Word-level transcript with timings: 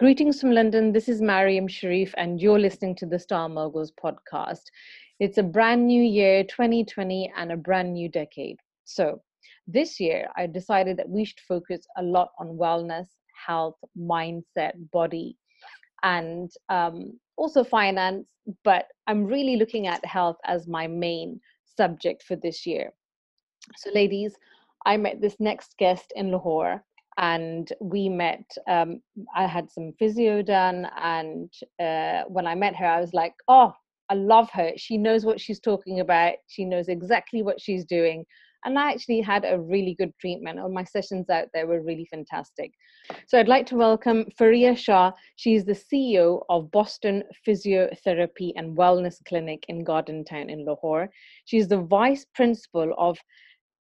Greetings 0.00 0.40
from 0.40 0.52
London. 0.52 0.92
This 0.92 1.10
is 1.10 1.20
Mariam 1.20 1.68
Sharif, 1.68 2.14
and 2.16 2.40
you're 2.40 2.58
listening 2.58 2.94
to 2.94 3.04
the 3.04 3.18
Star 3.18 3.50
Moguls 3.50 3.92
podcast. 4.02 4.62
It's 5.18 5.36
a 5.36 5.42
brand 5.42 5.86
new 5.86 6.02
year, 6.02 6.42
2020, 6.42 7.30
and 7.36 7.52
a 7.52 7.56
brand 7.58 7.92
new 7.92 8.08
decade. 8.08 8.56
So, 8.86 9.20
this 9.66 10.00
year, 10.00 10.26
I 10.38 10.46
decided 10.46 10.96
that 10.96 11.10
we 11.10 11.26
should 11.26 11.40
focus 11.40 11.86
a 11.98 12.02
lot 12.02 12.30
on 12.38 12.56
wellness, 12.56 13.08
health, 13.46 13.74
mindset, 13.94 14.72
body, 14.90 15.36
and 16.02 16.50
um, 16.70 17.20
also 17.36 17.62
finance. 17.62 18.26
But 18.64 18.86
I'm 19.06 19.26
really 19.26 19.56
looking 19.56 19.86
at 19.86 20.02
health 20.06 20.38
as 20.46 20.66
my 20.66 20.86
main 20.86 21.38
subject 21.76 22.22
for 22.22 22.36
this 22.36 22.64
year. 22.64 22.90
So, 23.76 23.90
ladies, 23.90 24.34
I 24.86 24.96
met 24.96 25.20
this 25.20 25.36
next 25.40 25.76
guest 25.76 26.10
in 26.16 26.30
Lahore 26.30 26.82
and 27.20 27.72
we 27.80 28.08
met 28.08 28.44
um, 28.68 29.00
i 29.36 29.46
had 29.46 29.70
some 29.70 29.92
physio 29.98 30.42
done 30.42 30.88
and 31.02 31.52
uh, 31.78 32.22
when 32.28 32.46
i 32.46 32.54
met 32.54 32.74
her 32.74 32.86
i 32.86 33.00
was 33.00 33.14
like 33.14 33.34
oh 33.48 33.72
i 34.10 34.14
love 34.14 34.50
her. 34.50 34.72
She 34.76 34.98
knows 34.98 35.24
what 35.24 35.40
she's 35.40 35.60
talking 35.60 36.00
about. 36.00 36.34
She 36.48 36.64
knows 36.64 36.88
exactly 36.88 37.42
what 37.42 37.60
she's 37.60 37.84
doing. 37.84 38.26
And 38.66 38.78
i 38.78 38.92
actually 38.92 39.22
had 39.22 39.46
a 39.46 39.58
really 39.58 39.94
good 39.94 40.12
treatment. 40.20 40.58
All 40.58 40.70
my 40.70 40.84
sessions 40.84 41.30
out 41.30 41.48
there 41.54 41.66
were 41.66 41.82
really 41.82 42.06
fantastic. 42.10 42.72
So 43.28 43.38
i'd 43.38 43.48
like 43.48 43.66
to 43.66 43.76
welcome 43.76 44.26
fariha 44.38 44.76
shah. 44.76 45.12
She's 45.36 45.64
the 45.64 45.80
ceo 45.86 46.42
of 46.50 46.70
boston 46.70 47.22
physiotherapy 47.46 48.52
and 48.56 48.76
wellness 48.76 49.16
clinic 49.26 49.64
in 49.68 49.84
garden 49.84 50.24
town 50.24 50.50
in 50.50 50.66
lahore. 50.66 51.08
She's 51.46 51.68
the 51.68 51.80
vice 51.80 52.26
principal 52.34 52.92
of 52.98 53.16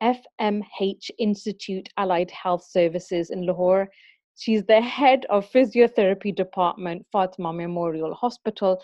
FMH 0.03 1.11
Institute 1.19 1.89
Allied 1.97 2.31
Health 2.31 2.65
Sciences 2.69 3.31
in 3.31 3.47
Lahore. 3.47 3.89
She's 4.37 4.65
the 4.65 4.81
head 4.81 5.27
of 5.31 5.51
physiotherapy 5.51 6.35
department, 6.35 7.07
Fatima 7.13 7.53
Memorial 7.53 8.15
Hospital. 8.15 8.83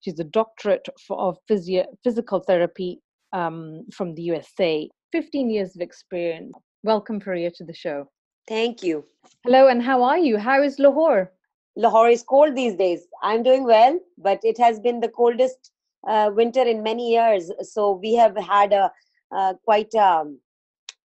She's 0.00 0.20
a 0.20 0.24
doctorate 0.24 0.86
for, 1.06 1.18
of 1.18 1.38
physio, 1.48 1.86
physical 2.04 2.40
therapy 2.40 3.00
um, 3.32 3.86
from 3.92 4.14
the 4.14 4.22
USA. 4.22 4.88
15 5.12 5.50
years 5.50 5.74
of 5.74 5.82
experience. 5.82 6.54
Welcome, 6.82 7.20
Fariha, 7.20 7.52
to 7.54 7.64
the 7.64 7.74
show. 7.74 8.06
Thank 8.48 8.82
you. 8.82 9.04
Hello, 9.44 9.68
and 9.68 9.82
how 9.82 10.02
are 10.02 10.18
you? 10.18 10.38
How 10.38 10.62
is 10.62 10.78
Lahore? 10.78 11.32
Lahore 11.76 12.08
is 12.08 12.22
cold 12.22 12.56
these 12.56 12.74
days. 12.74 13.06
I'm 13.22 13.42
doing 13.42 13.64
well, 13.64 13.98
but 14.18 14.40
it 14.42 14.58
has 14.58 14.80
been 14.80 15.00
the 15.00 15.08
coldest 15.08 15.70
uh, 16.08 16.30
winter 16.34 16.62
in 16.62 16.82
many 16.82 17.12
years. 17.12 17.50
So 17.62 17.92
we 17.92 18.14
have 18.14 18.36
had 18.36 18.72
a 18.72 18.90
uh, 19.34 19.54
quite 19.64 19.94
um, 19.94 20.38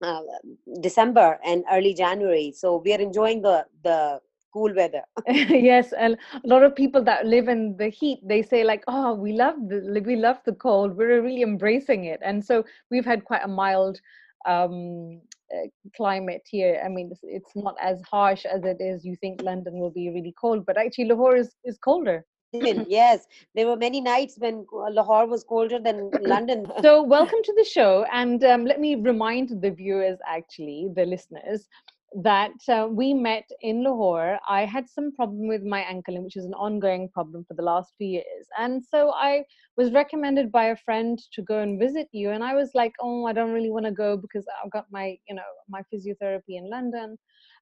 uh, 0.02 0.22
December 0.82 1.40
and 1.44 1.64
early 1.72 1.94
January. 1.94 2.54
So 2.56 2.82
we 2.84 2.94
are 2.94 3.00
enjoying 3.00 3.42
the 3.42 3.66
the 3.84 4.20
cool 4.54 4.74
weather. 4.74 5.04
yes, 5.28 5.94
and 5.94 6.18
a 6.44 6.48
lot 6.48 6.64
of 6.64 6.76
people 6.76 7.04
that 7.04 7.26
live 7.26 7.48
in 7.48 7.78
the 7.78 7.90
heat, 7.90 8.20
they 8.24 8.42
say 8.42 8.64
like, 8.64 8.84
"Oh, 8.88 9.14
we 9.14 9.34
love 9.34 9.56
the 9.68 10.02
we 10.06 10.16
love 10.16 10.40
the 10.46 10.54
cold. 10.54 10.96
We're 10.96 11.22
really 11.22 11.42
embracing 11.42 12.06
it." 12.06 12.20
And 12.24 12.44
so 12.44 12.64
we've 12.90 13.06
had 13.06 13.26
quite 13.26 13.44
a 13.44 13.48
mild 13.48 14.00
um, 14.46 15.22
uh, 15.54 15.68
climate 15.96 16.44
here. 16.46 16.82
I 16.84 16.90
mean, 16.90 17.10
it's, 17.12 17.22
it's 17.24 17.56
not 17.56 17.76
as 17.82 18.02
harsh 18.02 18.46
as 18.46 18.64
it 18.64 18.78
is. 18.80 19.06
You 19.06 19.16
think 19.16 19.42
London 19.42 19.80
will 19.80 19.92
be 19.92 20.10
really 20.10 20.34
cold, 20.40 20.66
but 20.66 20.78
actually 20.78 21.06
Lahore 21.06 21.36
is 21.36 21.56
is 21.64 21.78
colder 21.78 22.26
yes, 22.88 23.28
there 23.54 23.68
were 23.68 23.76
many 23.76 24.02
nights 24.02 24.36
when 24.40 24.66
Lahore 24.72 25.28
was 25.28 25.44
colder 25.44 25.80
than 25.80 26.10
London. 26.22 26.66
so, 26.82 27.04
welcome 27.04 27.40
to 27.44 27.54
the 27.56 27.64
show. 27.64 28.06
And 28.12 28.44
um, 28.44 28.66
let 28.66 28.80
me 28.80 28.96
remind 28.96 29.62
the 29.62 29.72
viewers, 29.72 30.18
actually, 30.28 30.88
the 30.96 31.06
listeners, 31.06 31.68
that 32.24 32.54
uh, 32.68 32.88
we 32.90 33.14
met 33.14 33.48
in 33.62 33.84
Lahore. 33.84 34.40
I 34.50 34.66
had 34.66 34.90
some 34.90 35.12
problem 35.16 35.48
with 35.48 35.64
my 35.64 35.82
ankle, 35.82 36.24
which 36.24 36.38
is 36.38 36.46
an 36.46 36.56
ongoing 36.56 37.10
problem 37.10 37.46
for 37.48 37.54
the 37.54 37.62
last 37.62 37.94
few 38.00 38.08
years. 38.08 38.48
And 38.58 38.84
so 38.84 39.12
I 39.12 39.44
was 39.78 39.92
recommended 39.92 40.52
by 40.52 40.66
a 40.66 40.76
friend 40.76 41.20
to 41.34 41.44
go 41.44 41.60
and 41.60 41.80
visit 41.80 42.08
you. 42.12 42.32
And 42.32 42.44
I 42.44 42.56
was 42.56 42.72
like, 42.74 42.94
oh, 43.00 43.28
I 43.28 43.34
don't 43.34 43.54
really 43.54 43.70
want 43.70 43.86
to 43.86 43.92
go 43.92 44.18
because 44.18 44.46
I've 44.64 44.72
got 44.72 44.88
my, 44.92 45.18
you 45.28 45.36
know, 45.36 45.44
my 45.70 45.82
physiotherapy 45.94 46.58
in 46.58 46.68
London 46.68 47.16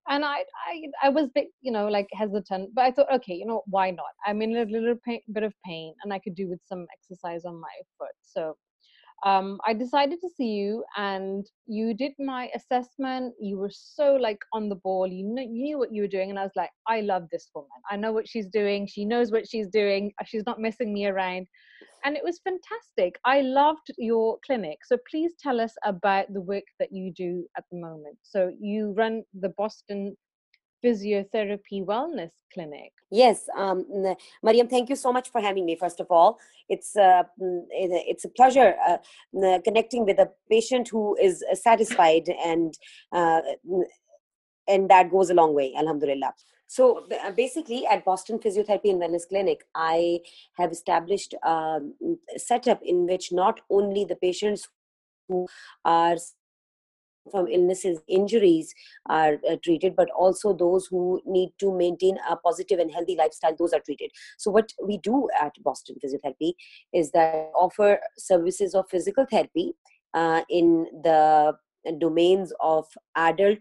and 0.10 0.24
I, 0.26 0.44
I 0.70 0.82
i 1.04 1.10
was 1.10 1.30
bit 1.34 1.48
you 1.62 1.72
know 1.72 1.88
like 1.88 2.08
hesitant 2.14 2.74
but 2.74 2.86
i 2.86 2.92
thought 2.92 3.12
okay 3.14 3.34
you 3.34 3.46
know 3.46 3.64
why 3.68 3.92
not? 3.92 4.14
I'm 4.26 4.42
in 4.42 4.56
a 4.56 4.64
little 4.66 4.96
pain, 5.06 5.22
bit 5.32 5.44
of 5.44 5.54
pain 5.66 5.94
and 6.04 6.14
i 6.14 6.20
could 6.20 6.36
do 6.36 6.48
with 6.50 6.60
some 6.66 6.86
exercise 6.98 7.46
on 7.46 7.60
my 7.60 7.76
foot. 7.98 8.16
So 8.22 8.56
um, 9.26 9.60
I 9.66 9.74
decided 9.74 10.20
to 10.22 10.30
see 10.30 10.50
you, 10.50 10.84
and 10.96 11.46
you 11.66 11.94
did 11.94 12.14
my 12.20 12.50
assessment. 12.56 13.34
You 13.40 13.58
were 13.58 13.72
so 13.74 14.14
like 14.16 14.40
on 14.54 14.70
the 14.70 14.76
ball. 14.76 15.08
You 15.08 15.24
knew, 15.26 15.44
you 15.44 15.64
knew 15.64 15.78
what 15.80 15.94
you 15.94 16.04
were 16.04 16.08
doing, 16.08 16.30
and 16.30 16.40
I 16.40 16.44
was 16.44 16.56
like, 16.56 16.70
I 16.88 17.02
love 17.02 17.28
this 17.32 17.50
woman. 17.56 17.70
I 17.90 17.98
know 17.98 18.12
what 18.12 18.28
she's 18.28 18.48
doing. 18.48 18.88
She 18.88 19.06
knows 19.06 19.32
what 19.32 19.48
she's 19.48 19.68
doing. 19.68 20.14
She's 20.26 20.46
not 20.46 20.60
messing 20.60 20.94
me 20.94 21.08
around 21.08 21.48
and 22.06 22.16
it 22.16 22.24
was 22.24 22.40
fantastic. 22.40 23.20
I 23.26 23.42
loved 23.42 23.92
your 23.98 24.38
clinic. 24.46 24.80
So 24.86 24.98
please 25.10 25.34
tell 25.42 25.60
us 25.60 25.74
about 25.84 26.32
the 26.34 26.42
work 26.42 26.64
that 26.80 26.92
you 26.92 27.12
do 27.14 27.46
at 27.58 27.66
the 27.72 27.80
moment. 27.80 28.18
So 28.24 28.52
you 28.60 28.94
run 28.98 29.24
the 29.34 29.50
Boston 29.50 30.16
Physiotherapy 30.84 31.86
Wellness 31.86 32.32
Clinic. 32.54 32.92
Yes, 33.10 33.48
um, 33.56 33.86
Mariam, 34.44 34.68
thank 34.68 34.90
you 34.90 34.96
so 34.98 35.14
much 35.14 35.32
for 35.32 35.40
having 35.40 35.66
me. 35.66 35.78
First 35.78 36.02
of 36.02 36.08
all, 36.10 36.40
it's 36.68 36.96
uh, 36.98 37.24
it's 37.40 38.26
a 38.26 38.30
pleasure 38.30 38.76
uh, 38.86 39.60
connecting 39.64 40.06
with 40.06 40.20
a 40.20 40.30
patient 40.50 40.90
who 40.90 41.16
is 41.16 41.44
satisfied 41.54 42.30
and 42.44 42.74
uh, 43.14 43.42
and 44.68 44.90
that 44.90 45.10
goes 45.10 45.30
a 45.30 45.34
long 45.34 45.54
way. 45.54 45.74
Alhamdulillah. 45.78 46.34
So 46.68 47.06
uh, 47.24 47.32
basically, 47.32 47.86
at 47.88 48.04
Boston 48.04 48.40
Physiotherapy 48.40 48.90
and 48.90 49.02
Wellness 49.02 49.28
Clinic, 49.30 49.64
I 49.74 50.20
have 50.58 50.72
established 50.72 51.34
um, 51.46 51.94
a 52.36 52.40
setup 52.40 52.82
in 52.84 53.08
which 53.08 53.32
not 53.32 53.62
only 53.70 54.04
the 54.04 54.18
patients 54.18 54.68
who 55.30 55.48
are 55.86 56.18
from 57.32 57.48
illnesses, 57.48 58.00
injuries 58.08 58.74
are 59.10 59.38
uh, 59.50 59.58
treated, 59.64 59.96
but 59.96 60.10
also 60.12 60.54
those 60.54 60.88
who 60.88 61.22
need 61.26 61.50
to 61.60 61.76
maintain 61.76 62.18
a 62.30 62.36
positive 62.36 62.80
and 62.80 62.92
healthy 62.92 63.16
lifestyle, 63.16 63.56
those 63.58 63.74
are 63.74 63.80
treated. 63.80 64.12
So, 64.38 64.52
what 64.52 64.72
we 64.84 64.98
do 64.98 65.28
at 65.42 65.54
Boston 65.64 65.96
Physiotherapy 66.04 66.54
is 66.94 67.12
that 67.12 67.52
offer 67.56 68.00
services 68.18 68.76
of 68.76 68.90
physical 68.90 69.26
therapy 69.30 69.74
uh, 70.14 70.42
in 70.50 70.88
the 71.04 71.56
domains 72.00 72.52
of 72.60 72.86
adult 73.16 73.60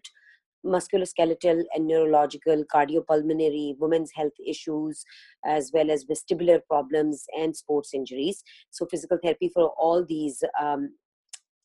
musculoskeletal 0.65 1.63
and 1.75 1.87
neurological, 1.87 2.65
cardiopulmonary, 2.75 3.77
women's 3.79 4.11
health 4.13 4.33
issues, 4.45 5.05
as 5.45 5.71
well 5.73 5.91
as 5.91 6.05
vestibular 6.05 6.61
problems 6.67 7.25
and 7.39 7.57
sports 7.57 7.95
injuries. 7.95 8.43
So, 8.71 8.87
physical 8.87 9.19
therapy 9.23 9.51
for 9.53 9.73
all 9.79 10.05
these 10.05 10.43
um, 10.61 10.91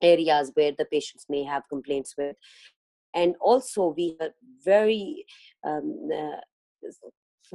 areas 0.01 0.51
where 0.53 0.71
the 0.77 0.85
patients 0.85 1.25
may 1.29 1.43
have 1.43 1.63
complaints 1.69 2.15
with. 2.17 2.35
And 3.13 3.35
also, 3.41 3.93
we 3.95 4.15
have 4.21 4.31
very 4.63 5.25
um, 5.65 6.09
uh, 6.13 6.37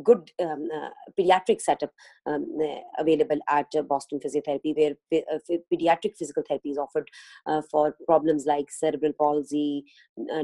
good 0.02 0.30
um, 0.42 0.68
uh, 0.74 0.90
pediatric 1.18 1.60
setup 1.60 1.90
um, 2.26 2.46
uh, 2.62 2.80
available 2.98 3.38
at 3.48 3.66
uh, 3.76 3.82
Boston 3.82 4.20
Physiotherapy, 4.20 4.76
where 4.76 5.22
uh, 5.32 5.38
pediatric 5.72 6.16
physical 6.16 6.42
therapy 6.46 6.70
is 6.70 6.78
offered 6.78 7.08
uh, 7.46 7.62
for 7.70 7.96
problems 8.06 8.44
like 8.46 8.70
cerebral 8.70 9.12
palsy, 9.18 9.84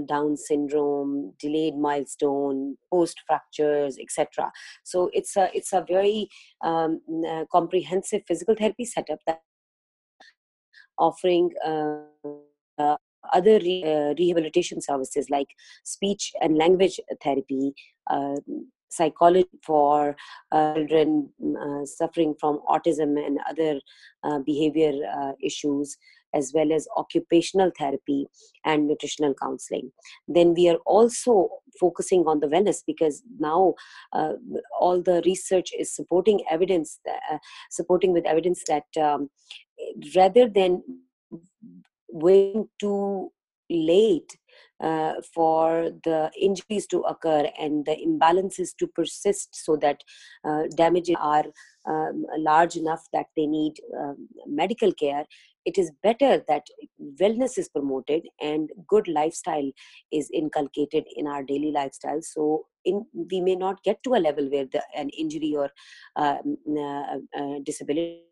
Down 0.06 0.36
syndrome, 0.36 1.34
delayed 1.38 1.76
milestone, 1.76 2.76
post 2.90 3.20
fractures, 3.26 3.98
etc. 3.98 4.50
So 4.84 5.10
it's 5.12 5.36
a 5.36 5.50
it's 5.54 5.72
a 5.72 5.84
very 5.86 6.28
um, 6.62 7.00
comprehensive 7.50 8.22
physical 8.26 8.54
therapy 8.54 8.84
setup 8.84 9.20
that 9.26 9.42
offering 11.08 11.50
other 13.32 13.58
re- 13.58 13.84
uh, 13.84 14.14
rehabilitation 14.18 14.80
services 14.80 15.28
like 15.30 15.48
speech 15.84 16.32
and 16.40 16.56
language 16.56 16.98
therapy, 17.22 17.72
uh, 18.10 18.36
psychology 18.90 19.48
for 19.64 20.14
uh, 20.52 20.74
children 20.74 21.28
uh, 21.62 21.84
suffering 21.84 22.34
from 22.38 22.60
autism 22.68 23.18
and 23.24 23.38
other 23.48 23.80
uh, 24.24 24.38
behavior 24.40 24.92
uh, 25.18 25.32
issues 25.42 25.96
as 26.34 26.52
well 26.54 26.72
as 26.72 26.88
occupational 26.96 27.70
therapy 27.78 28.26
and 28.64 28.86
nutritional 28.86 29.34
counseling. 29.34 29.90
Then 30.28 30.54
we 30.54 30.68
are 30.68 30.78
also 30.86 31.48
focusing 31.78 32.24
on 32.26 32.40
the 32.40 32.46
wellness 32.46 32.82
because 32.86 33.22
now 33.38 33.74
uh, 34.12 34.32
all 34.80 35.02
the 35.02 35.22
research 35.26 35.70
is 35.78 35.94
supporting 35.94 36.40
evidence 36.50 36.98
uh, 37.08 37.38
supporting 37.70 38.12
with 38.12 38.26
evidence 38.26 38.62
that 38.68 38.84
um, 39.02 39.30
rather 40.16 40.48
than 40.48 40.82
waiting 42.08 42.68
too 42.78 43.30
late 43.70 44.36
uh, 44.82 45.14
for 45.34 45.90
the 46.04 46.30
injuries 46.40 46.86
to 46.88 47.00
occur 47.02 47.48
and 47.58 47.86
the 47.86 47.96
imbalances 48.06 48.70
to 48.78 48.86
persist 48.88 49.48
so 49.52 49.76
that 49.76 50.02
uh, 50.44 50.62
damages 50.76 51.16
are 51.20 51.44
um, 51.88 52.26
large 52.38 52.76
enough 52.76 53.06
that 53.12 53.26
they 53.36 53.46
need 53.46 53.72
um, 53.98 54.28
medical 54.46 54.92
care 54.92 55.24
it 55.64 55.78
is 55.78 55.90
better 56.02 56.42
that 56.48 56.66
wellness 57.20 57.56
is 57.58 57.68
promoted 57.68 58.22
and 58.40 58.70
good 58.88 59.06
lifestyle 59.08 59.70
is 60.12 60.30
inculcated 60.32 61.04
in 61.16 61.26
our 61.26 61.42
daily 61.42 61.70
lifestyle. 61.70 62.20
So 62.22 62.66
in, 62.84 63.06
we 63.30 63.40
may 63.40 63.54
not 63.54 63.82
get 63.84 64.02
to 64.04 64.14
a 64.14 64.24
level 64.26 64.50
where 64.50 64.66
the, 64.66 64.82
an 64.96 65.08
injury 65.10 65.54
or 65.56 65.70
um, 66.16 66.56
uh, 66.76 67.18
uh, 67.38 67.58
disability 67.64 68.24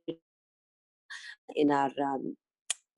in 1.56 1.70
our 1.70 1.90
um, 2.02 2.36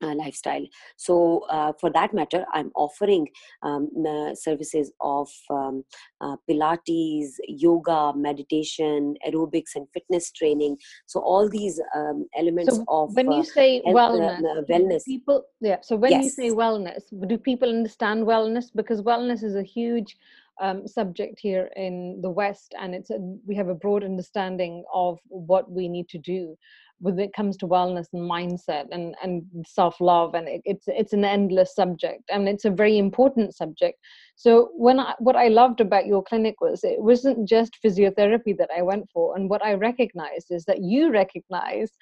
uh, 0.03 0.13
lifestyle. 0.15 0.65
So, 0.97 1.45
uh, 1.49 1.73
for 1.79 1.89
that 1.91 2.13
matter, 2.13 2.45
I'm 2.53 2.71
offering 2.75 3.27
um, 3.61 3.89
uh, 4.07 4.35
services 4.35 4.91
of 4.99 5.29
um, 5.49 5.83
uh, 6.21 6.35
Pilates, 6.49 7.29
yoga, 7.47 8.13
meditation, 8.15 9.15
aerobics, 9.25 9.75
and 9.75 9.87
fitness 9.93 10.31
training. 10.31 10.77
So, 11.05 11.21
all 11.21 11.49
these 11.49 11.79
um, 11.95 12.27
elements 12.37 12.75
so 12.75 12.83
of 12.87 13.15
when 13.15 13.31
you 13.31 13.41
uh, 13.41 13.43
say 13.43 13.81
health, 13.85 13.95
wellness, 13.95 14.69
wellness. 14.69 15.05
people 15.05 15.43
yeah. 15.61 15.77
So 15.81 15.95
when 15.95 16.21
you 16.21 16.29
say 16.29 16.49
wellness, 16.49 17.03
do 17.27 17.37
people 17.37 17.69
understand 17.69 18.25
wellness? 18.25 18.65
Because 18.75 19.01
wellness 19.01 19.43
is 19.43 19.55
a 19.55 19.63
huge 19.63 20.17
um, 20.61 20.87
subject 20.87 21.39
here 21.39 21.69
in 21.75 22.19
the 22.21 22.29
West, 22.29 22.73
and 22.79 22.93
it's 22.93 23.09
a, 23.09 23.17
we 23.47 23.55
have 23.55 23.69
a 23.69 23.75
broad 23.75 24.03
understanding 24.03 24.83
of 24.93 25.19
what 25.27 25.71
we 25.71 25.87
need 25.87 26.09
to 26.09 26.17
do 26.17 26.55
when 26.99 27.19
it 27.19 27.33
comes 27.33 27.57
to 27.57 27.67
wellness 27.67 28.07
and 28.13 28.29
mindset 28.29 28.85
and 28.91 29.15
and 29.21 29.43
self 29.67 29.99
love, 29.99 30.35
and 30.35 30.47
it, 30.47 30.61
it's 30.63 30.85
it's 30.87 31.13
an 31.13 31.25
endless 31.25 31.75
subject, 31.75 32.23
and 32.29 32.47
it's 32.47 32.65
a 32.65 32.69
very 32.69 32.97
important 32.97 33.55
subject. 33.55 33.97
So 34.35 34.69
when 34.73 34.99
I, 34.99 35.13
what 35.19 35.35
I 35.35 35.47
loved 35.49 35.81
about 35.81 36.05
your 36.05 36.23
clinic 36.23 36.61
was 36.61 36.83
it 36.83 37.01
wasn't 37.01 37.47
just 37.47 37.77
physiotherapy 37.83 38.57
that 38.57 38.69
I 38.75 38.81
went 38.81 39.09
for, 39.13 39.35
and 39.35 39.49
what 39.49 39.63
I 39.63 39.73
recognized 39.73 40.47
is 40.51 40.65
that 40.65 40.81
you 40.81 41.11
recognized, 41.11 41.93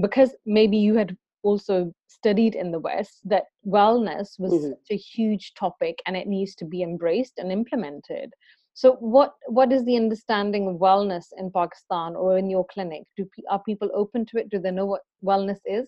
because 0.00 0.34
maybe 0.46 0.76
you 0.76 0.96
had 0.96 1.16
also 1.48 1.92
studied 2.18 2.54
in 2.54 2.70
the 2.70 2.80
West 2.88 3.20
that 3.32 3.44
wellness 3.76 4.38
was 4.38 4.52
Mhm. 4.52 4.70
such 4.70 4.90
a 4.90 5.02
huge 5.14 5.54
topic 5.54 6.02
and 6.06 6.16
it 6.16 6.26
needs 6.36 6.54
to 6.56 6.64
be 6.64 6.82
embraced 6.82 7.38
and 7.38 7.52
implemented. 7.52 8.32
So, 8.74 8.92
what 9.16 9.32
what 9.58 9.72
is 9.76 9.84
the 9.84 9.96
understanding 9.96 10.68
of 10.68 10.82
wellness 10.88 11.26
in 11.36 11.50
Pakistan 11.60 12.16
or 12.24 12.38
in 12.38 12.50
your 12.56 12.66
clinic? 12.72 13.04
Do 13.16 13.28
are 13.54 13.62
people 13.70 13.90
open 14.02 14.26
to 14.26 14.38
it? 14.40 14.50
Do 14.50 14.58
they 14.60 14.74
know 14.78 14.86
what 14.86 15.02
wellness 15.30 15.62
is? 15.78 15.86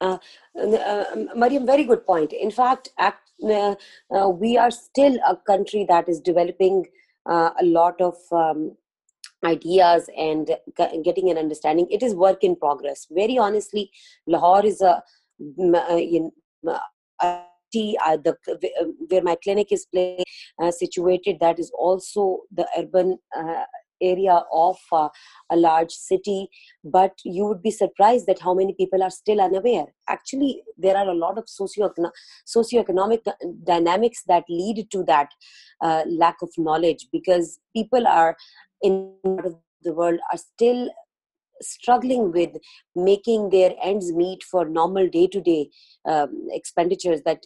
Uh, 0.00 0.18
uh, 0.60 1.04
Mariam, 1.36 1.66
very 1.66 1.84
good 1.84 2.04
point. 2.06 2.32
In 2.32 2.50
fact, 2.50 2.88
act, 2.98 3.30
uh, 3.44 3.74
uh, 4.16 4.28
we 4.28 4.56
are 4.58 4.70
still 4.70 5.16
a 5.32 5.36
country 5.36 5.84
that 5.88 6.08
is 6.08 6.20
developing 6.20 6.86
uh, 7.26 7.50
a 7.60 7.64
lot 7.64 8.00
of 8.00 8.16
um, 8.32 8.76
ideas 9.44 10.08
and 10.16 10.50
getting 11.04 11.30
an 11.30 11.38
understanding. 11.38 11.86
It 11.90 12.02
is 12.02 12.14
work 12.14 12.42
in 12.44 12.56
progress. 12.56 13.06
Very 13.10 13.38
honestly, 13.38 13.90
Lahore 14.26 14.64
is 14.64 14.80
a 14.80 15.02
uh, 15.74 15.96
in, 15.96 16.30
uh, 16.66 16.78
city, 17.72 17.96
uh, 18.04 18.16
the, 18.16 18.36
uh, 18.48 18.84
where 19.08 19.22
my 19.22 19.36
clinic 19.42 19.72
is 19.72 19.86
pla- 19.92 20.22
uh, 20.62 20.70
situated. 20.70 21.38
That 21.40 21.58
is 21.58 21.70
also 21.76 22.40
the 22.54 22.66
urban 22.78 23.18
uh, 23.36 23.64
area 24.02 24.42
of 24.52 24.76
uh, 24.92 25.08
a 25.50 25.56
large 25.56 25.92
city 25.92 26.48
but 26.84 27.12
you 27.24 27.46
would 27.46 27.62
be 27.62 27.70
surprised 27.70 28.26
that 28.26 28.40
how 28.40 28.54
many 28.54 28.74
people 28.74 29.02
are 29.02 29.10
still 29.10 29.40
unaware. 29.40 29.86
Actually 30.08 30.62
there 30.76 30.96
are 30.96 31.08
a 31.08 31.14
lot 31.14 31.38
of 31.38 31.48
socio 31.48 31.92
socioeconomic 32.46 33.20
dynamics 33.64 34.22
that 34.26 34.44
lead 34.48 34.86
to 34.90 35.04
that 35.04 35.28
uh, 35.82 36.02
lack 36.06 36.36
of 36.42 36.50
knowledge 36.58 37.06
because 37.12 37.58
people 37.74 38.06
are 38.06 38.36
in 38.82 39.14
the 39.82 39.92
world 39.92 40.18
are 40.32 40.38
still 40.38 40.90
struggling 41.60 42.32
with 42.32 42.50
making 42.96 43.50
their 43.50 43.72
ends 43.82 44.12
meet 44.12 44.42
for 44.42 44.68
normal 44.68 45.08
day 45.08 45.26
to 45.28 45.40
day 45.40 45.70
expenditures 46.50 47.22
that 47.24 47.42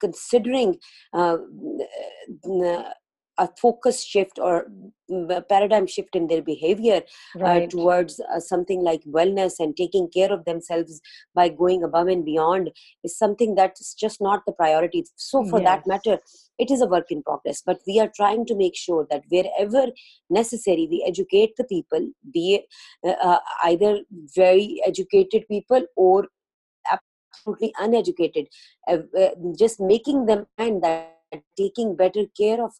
considering 0.00 0.76
uh, 1.14 1.38
a 3.38 3.48
focus 3.60 4.02
shift 4.02 4.38
or 4.38 4.66
a 5.30 5.42
paradigm 5.42 5.86
shift 5.86 6.16
in 6.16 6.26
their 6.26 6.42
behavior 6.42 7.02
Right. 7.34 7.64
uh, 7.64 7.66
towards 7.68 8.20
uh, 8.20 8.40
something 8.40 8.82
like 8.82 9.02
wellness 9.04 9.54
and 9.58 9.76
taking 9.76 10.08
care 10.08 10.32
of 10.32 10.44
themselves 10.44 11.00
by 11.34 11.48
going 11.48 11.82
above 11.82 12.08
and 12.08 12.24
beyond 12.24 12.70
is 13.04 13.16
something 13.16 13.54
that's 13.54 13.94
just 13.94 14.20
not 14.20 14.42
the 14.46 14.52
priority 14.52 15.04
so 15.16 15.44
for 15.44 15.60
that 15.60 15.86
matter 15.86 16.18
it 16.58 16.70
is 16.70 16.80
a 16.80 16.86
work 16.86 17.06
in 17.10 17.22
progress 17.22 17.62
but 17.64 17.78
we 17.86 18.00
are 18.00 18.10
trying 18.14 18.44
to 18.46 18.56
make 18.56 18.76
sure 18.76 19.06
that 19.10 19.22
wherever 19.28 19.86
necessary 20.30 20.88
we 20.90 21.04
educate 21.06 21.52
the 21.56 21.64
people 21.64 22.10
be 22.32 22.54
it 22.54 22.64
uh, 23.06 23.16
uh, 23.22 23.38
either 23.64 24.00
very 24.34 24.80
educated 24.86 25.46
people 25.48 25.84
or 25.96 26.26
absolutely 26.90 27.72
uneducated 27.78 28.46
uh, 28.88 28.98
uh, 29.18 29.30
just 29.58 29.80
making 29.80 30.26
them 30.26 30.46
find 30.56 30.82
that 30.82 31.12
taking 31.56 31.96
better 31.96 32.24
care 32.36 32.62
of 32.62 32.72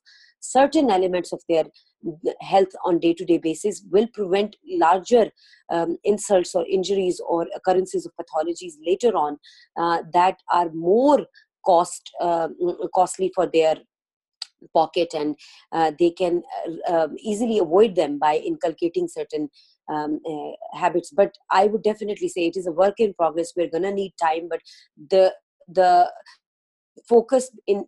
certain 0.50 0.90
elements 0.90 1.32
of 1.32 1.43
their 1.48 1.64
health 2.40 2.75
on 2.84 2.98
day-to-day 2.98 3.38
basis 3.38 3.82
will 3.90 4.06
prevent 4.14 4.56
larger 4.66 5.31
um, 5.70 5.96
insults 6.04 6.54
or 6.54 6.64
injuries 6.66 7.20
or 7.28 7.46
occurrences 7.54 8.06
of 8.06 8.12
pathologies 8.20 8.75
later 8.87 9.16
on 9.16 9.38
uh, 9.76 10.02
that 10.12 10.38
are 10.52 10.70
more 10.72 11.26
cost 11.64 12.10
uh, 12.20 12.48
costly 12.94 13.32
for 13.34 13.46
their 13.46 13.76
pocket 14.72 15.12
and 15.14 15.37
uh, 15.72 15.93
they 15.98 16.10
can 16.10 16.43
uh, 16.88 17.04
um, 17.04 17.16
easily 17.19 17.58
avoid 17.58 17.94
them 17.94 18.19
by 18.19 18.37
inculcating 18.37 19.08
certain 19.08 19.49
um, 19.92 20.20
uh, 20.28 20.78
habits. 20.78 21.10
But 21.10 21.37
i 21.50 21.66
would 21.66 21.82
definitely 21.82 22.28
say 22.28 22.46
it 22.46 22.56
is 22.56 22.66
a 22.66 22.72
work 22.72 22.94
in 22.99 23.14
progress. 23.14 23.52
We're 23.56 23.70
going 23.70 23.82
to 23.84 23.92
need 23.92 24.14
time 24.20 24.49
but 24.49 24.60
the 25.10 25.34
the 25.69 26.10
focus 27.08 27.50
in 27.66 27.84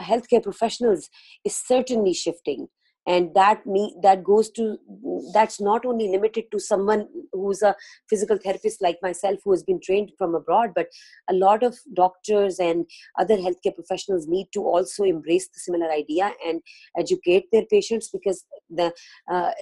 healthcare 0.00 0.42
professionals 0.42 1.08
is 1.44 1.56
certainly 1.56 2.14
shifting. 2.14 2.68
And 3.06 3.34
that 3.34 3.64
me 3.64 3.96
that 4.02 4.22
goes 4.22 4.50
to 4.50 4.76
that's 5.32 5.62
not 5.62 5.86
only 5.86 6.08
limited 6.08 6.44
to 6.52 6.60
someone 6.60 7.08
who's 7.32 7.62
a 7.62 7.74
physical 8.10 8.36
therapist 8.36 8.82
like 8.82 8.98
myself 9.00 9.38
who 9.42 9.52
has 9.52 9.62
been 9.62 9.80
trained 9.82 10.12
from 10.18 10.34
abroad 10.34 10.72
but 10.74 10.88
a 11.30 11.32
lot 11.32 11.62
of 11.62 11.78
doctors 11.94 12.58
and 12.58 12.84
other 13.18 13.38
healthcare 13.38 13.74
professionals 13.74 14.26
need 14.28 14.48
to 14.52 14.60
also 14.60 15.04
embrace 15.04 15.48
the 15.48 15.58
similar 15.58 15.90
idea 15.90 16.32
and 16.46 16.60
educate 16.98 17.46
their 17.50 17.64
patients 17.70 18.10
because 18.12 18.44
the 18.68 18.92
uh, 19.32 19.52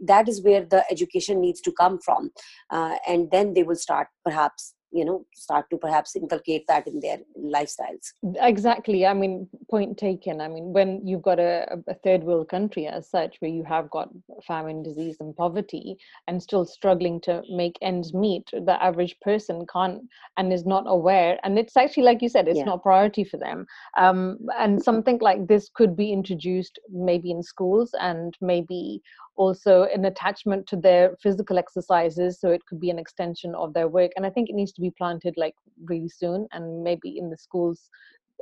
that 0.00 0.28
is 0.28 0.42
where 0.42 0.64
the 0.64 0.84
education 0.90 1.40
needs 1.40 1.60
to 1.60 1.72
come 1.72 1.98
from. 1.98 2.30
Uh, 2.70 2.96
and 3.06 3.30
then 3.30 3.54
they 3.54 3.62
will 3.62 3.76
start 3.76 4.08
perhaps 4.24 4.74
you 4.92 5.04
know 5.04 5.24
start 5.34 5.68
to 5.70 5.76
perhaps 5.76 6.16
inculcate 6.16 6.66
that 6.66 6.86
in 6.86 7.00
their 7.00 7.18
lifestyles. 7.38 8.12
Exactly 8.40 9.06
i 9.06 9.14
mean 9.14 9.48
point 9.70 9.96
taken. 9.96 10.40
I 10.40 10.48
mean 10.48 10.72
when 10.72 11.00
you've 11.06 11.22
got 11.22 11.38
a, 11.38 11.78
a 11.88 11.94
third 11.94 12.24
world 12.24 12.48
country 12.48 12.86
as 12.86 13.08
such 13.08 13.36
where 13.40 13.50
you 13.50 13.64
have 13.64 13.88
got 13.90 14.08
famine 14.46 14.82
disease 14.82 15.16
and 15.20 15.36
poverty 15.36 15.96
and 16.26 16.42
still 16.42 16.64
struggling 16.64 17.20
to 17.22 17.42
make 17.50 17.78
ends 17.82 18.12
meet 18.12 18.50
the 18.52 18.82
average 18.82 19.16
person 19.20 19.64
can't 19.72 20.02
and 20.36 20.52
is 20.52 20.66
not 20.66 20.84
aware 20.86 21.38
and 21.44 21.58
it's 21.58 21.76
actually 21.76 22.02
like 22.02 22.20
you 22.22 22.28
said 22.28 22.48
it's 22.48 22.58
Yeah. 22.58 22.64
not 22.64 22.82
priority 22.82 23.24
for 23.24 23.36
them. 23.36 23.66
Um, 23.96 24.38
and 24.58 24.82
something 24.82 25.18
like 25.20 25.46
this 25.46 25.68
could 25.72 25.94
be 25.96 26.12
introduced 26.12 26.78
maybe 26.90 27.30
in 27.30 27.42
schools 27.42 27.94
and 28.00 28.36
maybe 28.40 29.02
also 29.36 29.84
an 29.94 30.04
attachment 30.04 30.66
to 30.66 30.76
their 30.76 31.16
physical 31.22 31.56
exercises 31.58 32.38
so 32.40 32.50
it 32.50 32.64
could 32.66 32.80
be 32.80 32.90
an 32.90 32.98
extension 32.98 33.54
of 33.54 33.72
their 33.72 33.88
work 33.88 34.10
and 34.16 34.26
i 34.26 34.30
think 34.30 34.50
it 34.50 34.54
needs 34.56 34.72
to 34.72 34.79
be 34.80 34.90
planted 34.98 35.34
like 35.36 35.54
really 35.84 36.08
soon 36.08 36.46
and 36.52 36.82
maybe 36.84 37.18
in 37.18 37.30
the 37.30 37.36
schools 37.38 37.90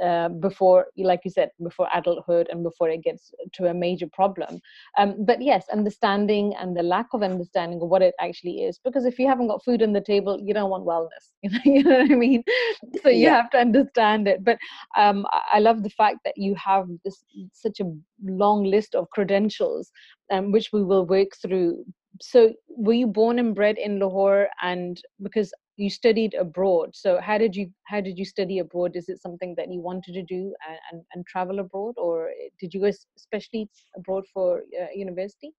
uh, 0.04 0.28
before 0.28 0.86
like 0.98 1.20
you 1.24 1.30
said 1.30 1.50
before 1.62 1.88
adulthood 1.94 2.48
and 2.50 2.62
before 2.62 2.88
it 2.88 3.02
gets 3.02 3.32
to 3.52 3.66
a 3.66 3.74
major 3.74 4.06
problem. 4.12 4.60
Um, 4.98 5.16
but 5.24 5.42
yes 5.42 5.66
understanding 5.72 6.54
and 6.58 6.76
the 6.76 6.82
lack 6.82 7.06
of 7.14 7.22
understanding 7.22 7.80
of 7.82 7.88
what 7.88 8.02
it 8.02 8.14
actually 8.20 8.62
is 8.62 8.78
because 8.84 9.04
if 9.04 9.18
you 9.18 9.26
haven't 9.28 9.48
got 9.48 9.64
food 9.64 9.82
on 9.82 9.92
the 9.92 10.00
table 10.00 10.38
you 10.42 10.54
don't 10.54 10.70
want 10.70 10.86
wellness 10.86 11.32
you 11.42 11.50
know, 11.50 11.60
you 11.64 11.82
know 11.84 11.98
what 11.98 12.10
i 12.12 12.14
mean? 12.14 12.44
So 13.02 13.08
you 13.10 13.28
Yeah. 13.28 13.30
have 13.30 13.50
to 13.50 13.58
understand 13.58 14.28
it. 14.28 14.44
But 14.44 14.58
um, 14.96 15.26
I- 15.32 15.42
i 15.54 15.58
love 15.58 15.82
the 15.82 15.90
fact 15.90 16.18
that 16.24 16.34
you 16.36 16.54
have 16.56 16.86
this 17.04 17.24
such 17.52 17.80
a 17.80 17.92
long 18.22 18.64
list 18.64 18.94
of 18.94 19.10
credentials 19.10 19.90
um, 20.32 20.52
which 20.52 20.70
we 20.72 20.82
will 20.84 21.06
work 21.06 21.28
through. 21.40 21.84
So 22.20 22.52
were 22.68 22.92
you 22.94 23.06
born 23.06 23.38
and 23.38 23.54
bred 23.54 23.76
in 23.78 23.98
lahore? 24.00 24.48
And 24.62 25.00
because 25.22 25.52
you 25.78 25.88
studied 25.88 26.34
abroad 26.34 26.90
so 26.92 27.20
how 27.20 27.38
did 27.38 27.54
you 27.54 27.70
how 27.86 28.00
did 28.00 28.18
you 28.18 28.24
study 28.24 28.58
abroad 28.58 28.96
is 28.96 29.08
it 29.08 29.22
something 29.22 29.54
that 29.56 29.70
you 29.72 29.80
wanted 29.80 30.12
to 30.12 30.22
do 30.22 30.54
and, 30.68 30.78
and, 30.90 31.02
and 31.14 31.26
travel 31.26 31.60
abroad 31.60 31.94
or 31.96 32.30
did 32.60 32.74
you 32.74 32.80
go 32.80 32.90
especially 33.16 33.68
abroad 33.96 34.24
for 34.34 34.62
uh, 34.80 34.86
university 34.94 35.52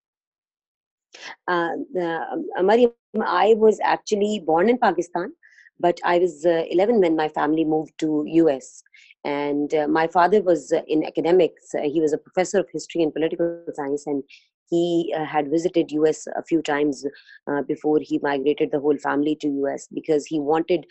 uh, 1.47 1.71
the, 1.93 2.21
um, 2.31 2.65
Mariam, 2.65 2.91
I 3.25 3.55
was 3.57 3.79
actually 3.83 4.43
born 4.45 4.69
in 4.69 4.77
Pakistan, 4.77 5.33
but 5.79 5.99
I 6.03 6.19
was 6.19 6.45
uh, 6.45 6.63
11 6.69 6.99
when 6.99 7.15
my 7.15 7.29
family 7.29 7.65
moved 7.65 7.93
to 7.99 8.23
US. 8.27 8.83
And 9.25 9.73
uh, 9.73 9.87
my 9.87 10.07
father 10.07 10.41
was 10.41 10.71
uh, 10.71 10.81
in 10.87 11.05
academics. 11.05 11.73
Uh, 11.73 11.81
he 11.81 12.01
was 12.01 12.13
a 12.13 12.17
professor 12.17 12.59
of 12.59 12.67
history 12.71 13.03
and 13.03 13.13
political 13.13 13.63
science, 13.73 14.05
and 14.07 14.23
he 14.69 15.13
uh, 15.17 15.25
had 15.25 15.49
visited 15.49 15.91
us 15.91 16.27
a 16.35 16.43
few 16.43 16.61
times 16.61 17.05
uh, 17.47 17.61
before 17.63 17.99
he 18.01 18.19
migrated 18.21 18.71
the 18.71 18.79
whole 18.79 18.97
family 18.97 19.35
to 19.41 19.67
us 19.73 19.87
because 19.93 20.25
he 20.25 20.39
wanted 20.39 20.85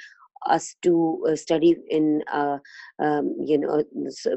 us 0.47 0.75
to 0.83 1.25
uh, 1.29 1.37
study 1.37 1.77
in 1.89 2.23
uh, 2.33 2.59
um, 3.03 3.35
you 3.45 3.59
know 3.59 3.83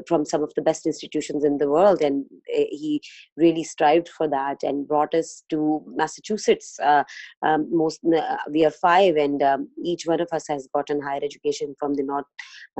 from 0.06 0.24
some 0.24 0.42
of 0.42 0.52
the 0.54 0.62
best 0.62 0.86
institutions 0.86 1.44
in 1.44 1.58
the 1.58 1.68
world 1.68 2.00
and 2.00 2.24
uh, 2.56 2.64
he 2.70 3.00
really 3.36 3.64
strived 3.64 4.08
for 4.08 4.28
that 4.28 4.62
and 4.62 4.88
brought 4.88 5.14
us 5.14 5.44
to 5.48 5.82
massachusetts 5.86 6.78
uh, 6.80 7.04
um, 7.42 7.68
most 7.70 8.00
uh, 8.16 8.36
we 8.50 8.64
are 8.64 8.70
five 8.70 9.16
and 9.16 9.42
um, 9.42 9.68
each 9.84 10.04
one 10.06 10.20
of 10.20 10.28
us 10.32 10.46
has 10.48 10.68
gotten 10.74 11.00
higher 11.00 11.20
education 11.22 11.74
from 11.78 11.94
the 11.94 12.02
north 12.02 12.26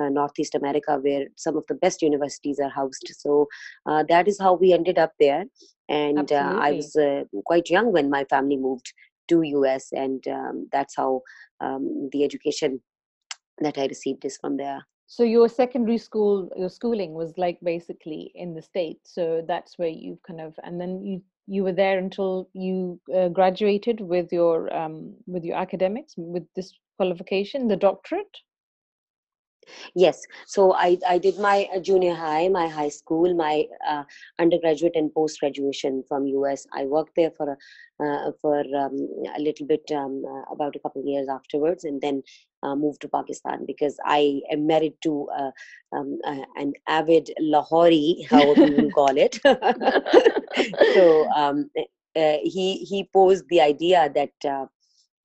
uh, 0.01 0.09
northeast 0.09 0.55
america 0.55 0.99
where 1.03 1.27
some 1.37 1.57
of 1.57 1.65
the 1.69 1.75
best 1.75 2.03
universities 2.03 2.59
are 2.59 2.71
housed. 2.71 3.11
So 3.17 3.49
that 4.09 4.29
is 4.29 4.39
how 4.41 4.55
we 4.55 4.73
ended 4.73 4.99
up 4.99 5.13
there. 5.19 5.45
And 5.89 6.31
i 6.33 6.73
was 6.73 6.97
quite 7.45 7.69
young 7.69 7.93
when 7.93 8.09
my 8.11 8.25
family 8.25 8.57
moved 8.57 8.93
to 9.29 9.43
us 9.67 9.89
and 9.93 10.27
um, 10.29 10.69
that's 10.73 10.97
how 10.97 11.23
um, 11.61 12.09
the 12.13 12.25
education 12.25 12.81
that 13.63 13.79
I 13.79 13.87
received 13.87 14.25
is 14.25 14.39
from 14.39 14.57
there. 14.57 14.87
So 15.07 15.25
your 15.25 15.49
secondary 15.49 15.99
school, 15.99 16.51
your 16.57 16.71
schooling 16.71 17.13
was 17.13 17.37
like 17.37 17.59
basically 17.63 18.33
in 18.35 18.55
the 18.55 18.63
state. 18.63 19.01
So 19.05 19.45
that's 19.47 19.79
where 19.79 19.89
you 19.89 20.19
kind 20.27 20.41
of, 20.41 20.59
and 20.65 20.81
then 20.81 21.03
you 21.03 21.23
you 21.49 21.65
were 21.65 21.73
there 21.73 21.99
until 21.99 22.49
you 22.53 23.01
uh, 23.15 23.29
graduated 23.29 24.01
with 24.01 24.33
your 24.33 24.73
um, 24.75 25.15
with 25.27 25.45
your 25.45 25.57
academics 25.57 26.15
with 26.17 26.47
this 26.55 26.73
qualification, 26.97 27.69
the 27.69 27.77
doctorate. 27.77 28.39
Yes, 29.95 30.23
so 30.47 30.75
I, 30.75 30.99
I 31.09 31.19
did 31.19 31.39
my 31.39 31.69
uh, 31.75 31.81
junior 31.81 32.15
high, 32.15 32.49
my 32.49 32.69
high 32.69 32.89
school, 32.89 33.35
my 33.35 33.65
uh, 33.89 34.05
undergraduate 34.39 34.97
and 34.97 35.13
post 35.15 35.41
graduation 35.41 36.03
from 36.09 36.27
US. 36.27 36.67
I 36.75 36.85
worked 36.85 37.15
there 37.17 37.31
for 37.31 37.51
a, 37.51 38.05
uh, 38.05 38.33
for 38.41 38.61
um, 38.77 39.09
a 39.37 39.41
little 39.41 39.67
bit, 39.67 39.83
um, 39.95 40.25
uh, 40.27 40.53
about 40.53 40.77
a 40.77 40.79
couple 40.81 41.03
of 41.03 41.07
years 41.07 41.29
afterwards, 41.29 41.85
and 41.85 42.01
then 42.01 42.23
uh, 42.63 42.75
moved 42.75 43.01
to 43.03 43.09
Pakistan 43.09 43.65
because 43.67 43.99
I 44.05 44.41
am 44.51 44.67
married 44.67 44.95
to 45.03 45.29
uh, 45.37 45.51
um, 45.97 46.19
an 46.57 46.73
avid 46.89 47.31
Lahori, 47.41 48.27
however 48.31 48.67
you 48.67 48.91
call 48.95 49.17
it. 49.17 49.39
so 50.83 51.29
um, 51.37 51.71
he 52.15 52.85
he 52.89 53.09
posed 53.13 53.49
the 53.49 53.61
idea 53.61 54.11
that. 54.15 54.67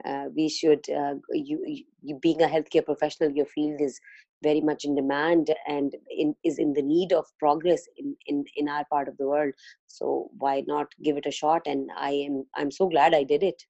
Uh, 0.06 0.26
we 0.36 0.48
should 0.48 0.84
uh, 0.90 1.16
you, 1.32 1.84
you 2.02 2.20
being 2.22 2.42
a 2.42 2.48
healthcare 2.48 2.86
professional 2.86 3.32
your 3.32 3.46
field 3.46 3.82
is 3.82 4.00
very 4.44 4.62
much 4.62 4.86
in 4.86 4.96
demand 4.96 5.54
and 5.68 5.96
in, 6.16 6.36
is 6.44 6.60
in 6.60 6.74
the 6.74 6.82
need 6.82 7.12
of 7.12 7.26
progress 7.40 7.82
in, 7.98 8.16
in, 8.28 8.46
in 8.56 8.70
our 8.70 8.86
part 8.92 9.08
of 9.08 9.18
the 9.18 9.28
world. 9.28 9.54
So 9.88 10.30
why 10.38 10.64
not 10.68 10.88
give 11.04 11.18
it 11.18 11.26
a 11.26 11.32
shot? 11.32 11.62
And 11.66 11.90
I 11.98 12.12
am 12.12 12.46
I'm 12.56 12.72
so 12.72 12.88
glad 12.88 13.14
I 13.14 13.24
did 13.24 13.44
it. 13.44 13.64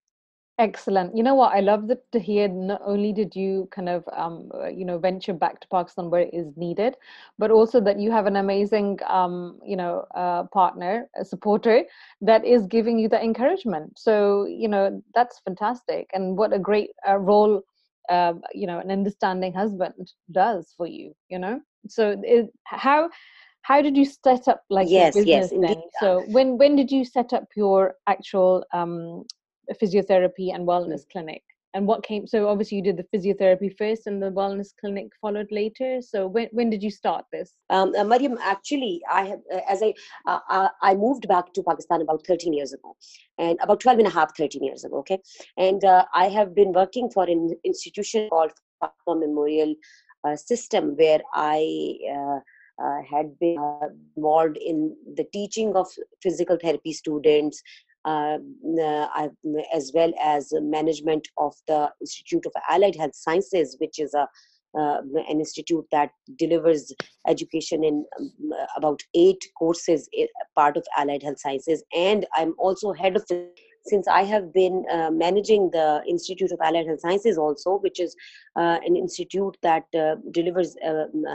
Excellent. 0.60 1.16
You 1.16 1.22
know 1.22 1.36
what? 1.36 1.54
I 1.54 1.60
love 1.60 1.88
that 1.88 2.12
to 2.14 2.20
hear. 2.20 2.48
Not 2.48 2.82
only 2.84 3.14
did 3.14 3.36
you 3.36 3.68
kind 3.72 3.88
of, 3.88 4.04
um, 4.12 4.52
uh, 4.56 4.68
you 4.68 4.86
know, 4.86 4.98
venture 4.98 5.34
back 5.34 5.60
to 5.62 5.68
Pakistan 5.68 6.10
where 6.10 6.22
it 6.22 6.34
is 6.34 6.58
needed, 6.58 6.96
but 7.38 7.52
also 7.52 7.80
that 7.82 8.00
you 8.00 8.12
have 8.12 8.26
an 8.26 8.38
amazing, 8.38 8.98
um, 9.08 9.60
you 9.64 9.76
know, 9.76 10.06
uh, 10.16 10.46
partner, 10.46 11.10
a 11.20 11.24
supporter 11.24 11.84
that 12.22 12.44
is 12.44 12.66
giving 12.66 12.98
you 12.98 13.08
the 13.08 13.24
encouragement. 13.24 14.00
So, 14.00 14.46
you 14.46 14.68
know, 14.68 15.04
that's 15.14 15.40
fantastic. 15.42 16.10
And 16.14 16.36
what 16.36 16.54
a 16.54 16.60
great 16.60 16.90
uh, 17.08 17.18
role 17.18 17.62
uh, 18.10 18.34
you 18.54 18.68
know 18.68 18.80
an 18.80 18.92
understanding 18.92 19.54
husband 19.54 20.14
does 20.32 20.74
for 20.78 20.88
you 20.88 21.14
you 21.30 21.38
know 21.38 21.60
so 21.90 22.16
it, 22.24 22.48
how 22.64 23.10
how 23.62 23.82
did 23.82 23.98
you 23.98 24.06
set 24.06 24.48
up 24.48 24.62
like 24.70 24.88
yes 24.88 25.14
business 25.14 25.52
yes 25.52 25.52
then? 25.62 25.76
so 26.00 26.24
when 26.30 26.58
when 26.58 26.76
did 26.76 26.90
you 26.90 27.04
set 27.04 27.34
up 27.34 27.46
your 27.56 27.96
actual 28.08 28.64
um, 28.74 29.24
physiotherapy 29.76 30.54
and 30.54 30.68
wellness 30.68 31.06
mm. 31.06 31.12
clinic. 31.12 31.44
And 31.74 31.86
what 31.86 32.04
came 32.04 32.26
so 32.26 32.48
obviously 32.48 32.78
you 32.78 32.84
did 32.84 32.98
the 32.98 33.06
physiotherapy 33.14 33.78
first 33.78 34.08
and 34.08 34.24
the 34.24 34.32
wellness 34.32 34.70
clinic 34.80 35.10
followed 35.22 35.48
later. 35.52 36.02
So 36.02 36.26
when, 36.26 36.48
when 36.52 36.70
did 36.70 36.82
you 36.82 36.90
start 36.90 37.26
this? 37.32 37.54
Um, 37.70 37.94
uh, 37.96 38.04
mariam 38.04 38.38
actually 38.42 39.02
i 39.12 39.26
have 39.26 39.40
uh, 39.54 39.60
as 39.70 39.84
i 39.84 39.94
uh, 40.26 40.40
uh 40.50 40.70
i 40.82 40.96
moved 40.96 41.28
back 41.28 41.54
to 41.54 41.62
pakistan 41.62 42.02
about 42.02 42.26
13 42.26 42.54
years 42.54 42.74
ago. 42.74 42.96
And 43.38 43.60
about 43.62 43.82
12 43.82 44.00
and 44.00 44.08
a 44.08 44.12
half 44.12 44.36
13 44.36 44.64
years 44.64 44.86
ago 44.86 44.98
okay? 45.00 45.20
And 45.58 45.84
uh, 45.84 46.06
i 46.14 46.30
have 46.30 46.56
been 46.56 46.72
working 46.72 47.12
for 47.12 47.26
an 47.26 47.56
institution 47.64 48.30
called 48.30 48.54
Fatima 48.80 49.28
memorial 49.28 49.76
uh, 50.24 50.36
system 50.36 50.96
where 50.96 51.22
i 51.36 52.40
uh, 52.84 53.02
had 53.10 53.38
been 53.40 53.58
uh, 53.58 53.88
involved 54.16 54.58
in 54.58 54.96
the 55.16 55.26
teaching 55.34 55.76
of 55.76 55.88
physical 56.22 56.58
therapy 56.62 56.94
students, 56.94 57.62
as 58.08 59.92
well 59.94 60.14
as 60.24 60.50
management 60.54 61.28
of 61.38 61.54
the 61.68 61.92
Institute 62.02 62.46
of 62.46 62.54
Allied 62.70 62.96
Health 62.96 63.16
Sciences, 63.16 63.76
which 63.80 64.00
is 64.00 64.14
a 64.14 64.28
uh, 64.78 65.02
an 65.30 65.40
institute 65.40 65.86
that 65.92 66.12
delivers 66.38 66.94
education 67.28 67.84
in 67.84 68.06
um, 68.20 68.32
about 68.76 69.02
eight 69.16 69.44
courses 69.58 70.08
eh, 70.18 70.28
part 70.56 70.78
of 70.78 70.86
allied 70.98 71.24
health 71.24 71.40
sciences. 71.40 71.84
And 71.96 72.26
i'm 72.36 72.54
also 72.60 72.94
head 72.94 73.16
of 73.16 73.26
the 73.28 73.50
since 73.88 74.08
I 74.08 74.24
have 74.24 74.54
been 74.54 74.86
uh, 74.92 75.12
managing 75.12 75.70
the 75.72 76.02
Institute 76.08 76.52
of 76.52 76.60
Allied 76.62 76.88
Health 76.88 77.02
Sciences 77.02 77.38
also, 77.38 77.78
which 77.80 78.00
is 78.00 78.16
uh, 78.58 78.80
an 78.86 78.96
institute 78.96 79.56
that 79.62 79.84
uh, 79.96 80.16
delivers 80.32 80.76
um, 80.84 81.26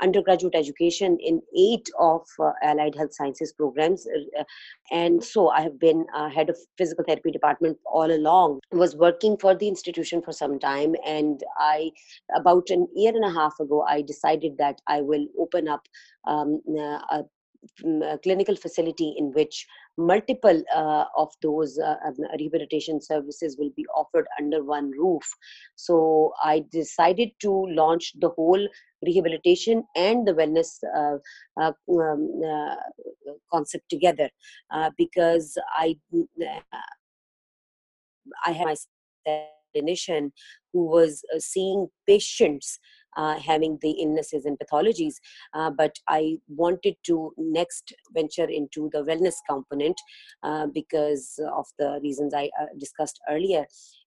undergraduate 0.00 0.54
education 0.54 1.18
in 1.20 1.42
eight 1.56 1.88
of 1.98 2.22
uh, 2.38 2.52
allied 2.62 2.94
health 2.94 3.12
sciences 3.12 3.52
programs. 3.52 4.06
And 4.92 5.22
so 5.22 5.48
I 5.48 5.62
have 5.62 5.80
been 5.80 6.06
head 6.32 6.50
of 6.50 6.56
physical 6.78 7.04
therapy 7.04 7.32
department 7.32 7.78
all 7.84 8.10
along. 8.10 8.60
Was 8.70 8.94
working 8.94 9.36
for 9.36 9.54
the 9.54 9.66
institution 9.66 10.22
for 10.22 10.32
some 10.32 10.58
time, 10.58 10.94
and 11.04 11.42
I 11.58 11.90
about 12.36 12.70
an 12.70 12.86
year 12.94 13.12
and 13.14 13.24
a 13.24 13.30
half 13.32 13.58
ago 13.58 13.82
I 13.82 14.02
decided 14.02 14.56
that 14.58 14.80
I 14.86 15.00
will 15.00 15.26
open 15.38 15.66
up 15.66 15.88
um, 16.26 16.60
a 17.10 17.24
clinical 18.22 18.56
facility 18.56 19.14
in 19.16 19.32
which 19.32 19.66
multiple 19.96 20.62
uh, 20.74 21.04
of 21.16 21.32
those 21.42 21.78
uh, 21.78 21.96
um, 22.06 22.14
rehabilitation 22.38 23.00
services 23.00 23.56
will 23.58 23.70
be 23.76 23.86
offered 23.94 24.26
under 24.40 24.64
one 24.64 24.90
roof. 24.90 25.22
So 25.76 26.32
I 26.42 26.64
decided 26.72 27.30
to 27.40 27.66
launch 27.68 28.12
the 28.18 28.30
whole 28.30 28.68
rehabilitation 29.04 29.84
and 29.96 30.26
the 30.26 30.32
wellness 30.32 30.78
uh, 30.96 31.18
uh 31.60 31.72
um, 31.90 32.42
uh, 32.42 32.76
concept 33.52 33.88
together 33.90 34.28
uh, 34.70 34.90
because 34.96 35.56
I 35.76 35.96
I 38.46 38.52
had 38.52 38.66
my 39.26 39.48
clinician 39.76 40.32
who 40.72 40.86
was 40.86 41.22
seeing 41.38 41.88
patients 42.06 42.78
uh, 43.16 43.38
having 43.38 43.78
the 43.82 43.90
illnesses 43.90 44.44
and 44.44 44.58
pathologies. 44.58 45.14
Uh, 45.52 45.70
but 45.70 45.98
I 46.08 46.38
wanted 46.48 46.96
to 47.06 47.32
next 47.36 47.92
venture 48.12 48.48
into 48.48 48.90
the 48.92 49.04
wellness 49.04 49.36
component 49.48 50.00
uh, 50.42 50.66
because 50.66 51.38
of 51.52 51.66
the 51.78 52.00
reasons 52.02 52.34
I 52.34 52.50
uh, 52.60 52.66
discussed 52.78 53.20
earlier 53.28 53.66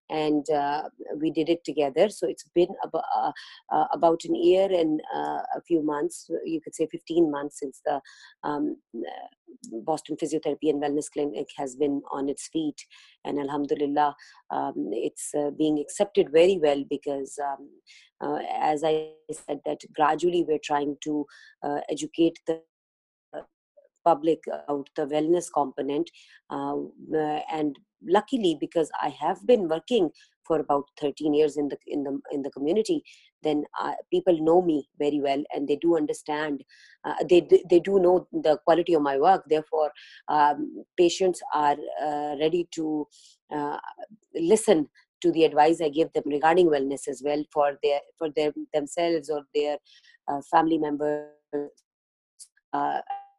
and 0.10 0.50
uh, 0.50 0.84
we 1.20 1.32
did 1.32 1.50
it 1.50 1.64
together. 1.64 2.10
So 2.10 2.28
it's 2.28 2.46
been 2.56 2.74
about, 2.84 3.04
uh, 3.16 3.32
uh, 3.72 3.86
about 3.94 4.22
an 4.26 4.36
year 4.36 4.70
and 4.72 5.02
uh, 5.16 5.42
a 5.56 5.62
few 5.66 5.82
months, 5.82 6.30
you 6.46 6.62
could 6.62 6.76
say 6.76 6.88
15 6.92 7.30
months 7.30 7.60
since 7.60 7.82
the 7.86 8.02
um, 8.44 8.78
Boston 9.84 10.16
Physiotherapy 10.22 10.70
and 10.70 10.82
Wellness 10.82 11.12
Clinic 11.12 11.48
has 11.58 11.76
been 11.76 12.02
on 12.12 12.30
its 12.30 12.48
feet. 12.48 12.86
And 13.26 13.40
Alhamdulillah, 13.40 14.16
um, 14.52 14.90
it's 14.92 15.32
uh, 15.38 15.52
being 15.52 15.80
accepted 15.80 16.30
very 16.32 16.58
well 16.62 16.84
because, 16.90 17.38
um, 17.44 17.70
uh, 18.22 18.40
as 18.60 18.84
I 18.84 19.10
said, 19.32 19.60
that 19.66 19.82
gradually 19.94 20.46
we're 20.48 20.60
trying 20.64 20.98
to 21.04 21.26
educate 21.90 22.40
the 22.48 22.62
public 24.10 24.40
about 24.54 24.90
the 24.96 25.06
wellness 25.14 25.48
component 25.60 26.10
and 27.60 27.80
luckily 28.18 28.56
because 28.60 28.90
i 29.02 29.10
have 29.10 29.46
been 29.52 29.68
working 29.68 30.10
for 30.48 30.60
about 30.60 30.86
13 31.02 31.34
years 31.34 31.58
in 31.58 31.68
the 31.68 31.78
in 31.88 32.04
the 32.04 32.20
in 32.32 32.42
the 32.42 32.52
community 32.52 33.04
then 33.44 33.64
uh, 33.82 33.94
people 34.12 34.38
know 34.42 34.62
me 34.62 34.88
very 34.98 35.20
well 35.22 35.44
and 35.54 35.68
they 35.68 35.76
do 35.76 35.96
understand 35.98 36.64
uh, 37.06 37.16
they 37.30 37.48
they 37.70 37.80
do 37.80 38.00
know 38.00 38.28
the 38.32 38.58
quality 38.66 38.94
of 38.94 39.02
my 39.02 39.18
work. 39.18 39.44
Therefore 39.48 39.92
um, 40.28 40.84
patients 40.98 41.42
are 41.54 41.78
uh, 42.04 42.36
ready 42.40 42.68
to 42.72 43.08
uh, 43.54 43.78
listen 44.34 44.88
to 45.20 45.32
the 45.32 45.46
advice 45.46 45.82
i 45.82 45.90
give 45.90 46.12
them 46.14 46.24
regarding 46.28 46.68
wellness 46.70 47.08
as 47.08 47.24
well 47.26 47.44
for 47.52 47.78
their 47.82 48.00
for 48.20 48.30
their 48.36 48.52
themselves 48.72 49.32
or 49.32 49.42
their 49.56 49.78
uh, 50.28 50.42
family 50.52 50.78
members 50.78 51.30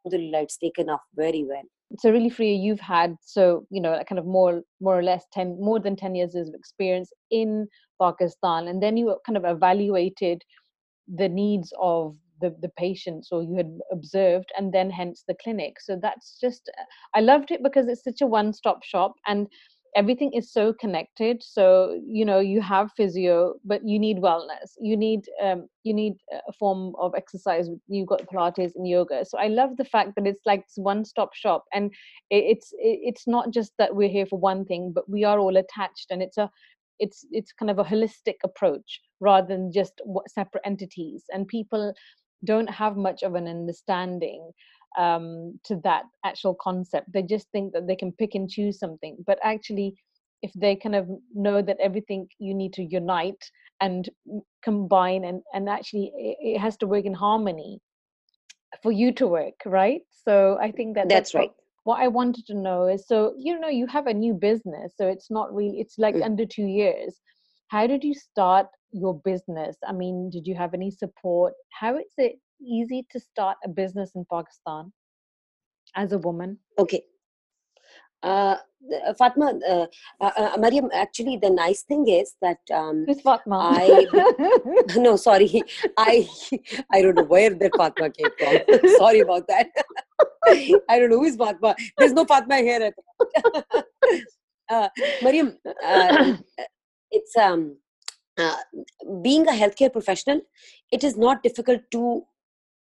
uh, 0.05 0.37
it's 0.43 0.57
taken 0.57 0.89
off 0.89 1.01
very 1.15 1.43
well. 1.43 1.63
So 1.97 2.11
really 2.11 2.31
you 2.37 2.69
you've 2.69 2.79
had 2.79 3.15
so 3.21 3.65
you 3.71 3.81
know 3.81 3.99
kind 4.07 4.19
of 4.19 4.25
more 4.25 4.61
more 4.79 4.97
or 4.97 5.03
less 5.03 5.25
10 5.33 5.57
more 5.59 5.79
than 5.79 5.95
10 5.95 6.15
years 6.15 6.35
of 6.35 6.49
experience 6.53 7.11
in 7.31 7.67
Pakistan, 8.01 8.67
and 8.67 8.81
then 8.81 8.95
you 8.97 9.17
kind 9.25 9.37
of 9.37 9.45
evaluated 9.45 10.43
the 11.07 11.27
needs 11.27 11.73
of 11.81 12.15
the, 12.41 12.55
the 12.61 12.69
patients 12.77 13.29
or 13.31 13.43
you 13.43 13.55
had 13.55 13.77
observed 13.91 14.49
and 14.57 14.73
then 14.73 14.89
hence 14.89 15.23
the 15.27 15.35
clinic. 15.41 15.79
So 15.79 15.97
that's 16.01 16.37
just 16.39 16.69
i 17.13 17.19
loved 17.19 17.51
it 17.51 17.63
because 17.63 17.87
it's 17.87 18.03
such 18.03 18.21
a 18.21 18.27
one-stop 18.27 18.83
shop 18.83 19.13
and 19.27 19.47
everything 19.95 20.31
is 20.33 20.51
so 20.51 20.73
connected 20.73 21.41
so 21.41 21.99
you 22.05 22.23
know 22.23 22.39
you 22.39 22.61
have 22.61 22.91
physio 22.95 23.55
but 23.65 23.81
you 23.87 23.99
need 23.99 24.17
wellness. 24.17 24.71
You 24.79 24.95
need 24.95 25.21
um, 25.41 25.67
you 25.83 25.93
need 25.93 26.13
a 26.31 26.53
form 26.53 26.93
of 26.99 27.13
exercise 27.15 27.69
you've 27.87 28.07
got 28.07 28.27
pilates 28.27 28.75
and 28.75 28.87
yoga. 28.87 29.25
So 29.25 29.37
i 29.37 29.47
love 29.47 29.77
the 29.77 29.85
fact 29.85 30.15
that 30.15 30.27
it's 30.27 30.45
like 30.45 30.65
one 30.75 31.05
stop 31.05 31.33
shop 31.33 31.65
and 31.73 31.91
it's 32.29 32.73
it's 32.77 33.27
not 33.27 33.51
just 33.51 33.73
that 33.77 33.95
we're 33.95 34.09
here 34.09 34.25
for 34.25 34.39
one 34.39 34.65
thing 34.65 34.91
but 34.93 35.09
we 35.09 35.23
are 35.23 35.39
all 35.39 35.57
attached 35.57 36.07
and 36.11 36.21
it's 36.21 36.37
a 36.37 36.49
it's 36.99 37.25
it's 37.31 37.53
kind 37.53 37.71
of 37.71 37.79
a 37.79 37.83
holistic 37.83 38.35
approach 38.43 39.01
rather 39.19 39.47
than 39.47 39.71
just 39.71 40.01
separate 40.27 40.61
entities. 40.65 41.23
And 41.29 41.47
people 41.47 41.93
don't 42.45 42.69
have 42.69 42.95
much 42.95 43.23
of 43.23 43.35
an 43.35 43.47
understanding 43.47 44.51
um, 44.97 45.59
to 45.65 45.79
that 45.83 46.03
actual 46.25 46.55
concept. 46.55 47.11
They 47.13 47.21
just 47.21 47.47
think 47.51 47.73
that 47.73 47.87
they 47.87 47.95
can 47.95 48.11
pick 48.11 48.35
and 48.35 48.49
choose 48.49 48.79
something. 48.79 49.17
But 49.25 49.39
actually, 49.43 49.95
if 50.41 50.51
they 50.53 50.75
kind 50.75 50.95
of 50.95 51.07
know 51.33 51.61
that 51.61 51.77
everything 51.81 52.27
you 52.39 52.53
need 52.53 52.73
to 52.73 52.83
unite 52.83 53.43
and 53.81 54.09
combine 54.63 55.25
and, 55.25 55.41
and 55.53 55.69
actually 55.69 56.11
it, 56.15 56.59
has 56.59 56.77
to 56.77 56.87
work 56.87 57.05
in 57.05 57.13
harmony 57.13 57.79
for 58.81 58.91
you 58.91 59.11
to 59.13 59.27
work, 59.27 59.55
right? 59.65 60.01
So 60.11 60.57
I 60.61 60.71
think 60.71 60.95
that 60.95 61.09
that's, 61.09 61.31
that's 61.31 61.35
right. 61.35 61.51
What, 61.83 61.97
what 61.97 62.03
I 62.03 62.07
wanted 62.07 62.45
to 62.47 62.53
know 62.55 62.87
is 62.87 63.07
so, 63.07 63.33
you 63.37 63.59
know, 63.59 63.67
you 63.67 63.87
have 63.87 64.07
a 64.07 64.13
new 64.13 64.33
business, 64.33 64.93
so 64.95 65.07
it's 65.07 65.31
not 65.31 65.53
really, 65.53 65.79
it's 65.79 65.97
like 65.97 66.15
mm. 66.15 66.23
under 66.23 66.45
two 66.45 66.65
years. 66.65 67.19
How 67.69 67.87
did 67.87 68.03
you 68.03 68.13
start 68.13 68.67
your 68.91 69.19
business? 69.23 69.77
I 69.87 69.91
mean, 69.91 70.29
did 70.29 70.47
you 70.47 70.55
have 70.55 70.73
any 70.73 70.91
support? 70.91 71.53
How 71.71 71.97
is 71.97 72.13
it 72.17 72.39
easy 72.61 73.05
to 73.11 73.19
start 73.19 73.57
a 73.63 73.69
business 73.69 74.11
in 74.15 74.25
Pakistan 74.31 74.91
as 75.95 76.11
a 76.11 76.17
woman? 76.17 76.57
Okay. 76.77 77.03
Uh, 78.21 78.55
uh 79.05 79.13
Fatma, 79.13 79.53
uh, 79.67 79.87
uh, 80.19 80.31
uh, 80.37 80.57
Mariam, 80.57 80.89
actually, 80.93 81.37
the 81.37 81.49
nice 81.49 81.83
thing 81.83 82.07
is 82.07 82.35
that 82.41 82.59
um, 82.73 83.05
who's 83.07 83.21
Fatma? 83.21 83.57
I 83.57 84.05
no, 84.97 85.15
sorry, 85.15 85.63
I 85.97 86.27
I 86.93 87.01
don't 87.01 87.15
know 87.15 87.23
where 87.23 87.49
that 87.49 87.75
Fatma 87.75 88.09
came 88.09 88.31
from. 88.37 88.61
sorry 88.97 89.19
about 89.19 89.47
that. 89.47 89.67
I 90.47 90.99
don't 90.99 91.09
know 91.09 91.19
who 91.19 91.25
is 91.25 91.35
Fatma. 91.35 91.75
There's 91.97 92.13
no 92.13 92.25
Fatma 92.25 92.57
here. 92.57 92.91
uh, 94.69 94.89
Mariam, 95.21 95.57
uh, 95.85 96.35
it's 97.11 97.37
um, 97.37 97.77
uh, 98.37 98.55
being 99.21 99.47
a 99.47 99.51
healthcare 99.51 99.91
professional. 99.91 100.41
It 100.91 101.03
is 101.03 101.17
not 101.17 101.43
difficult 101.43 101.81
to 101.91 102.25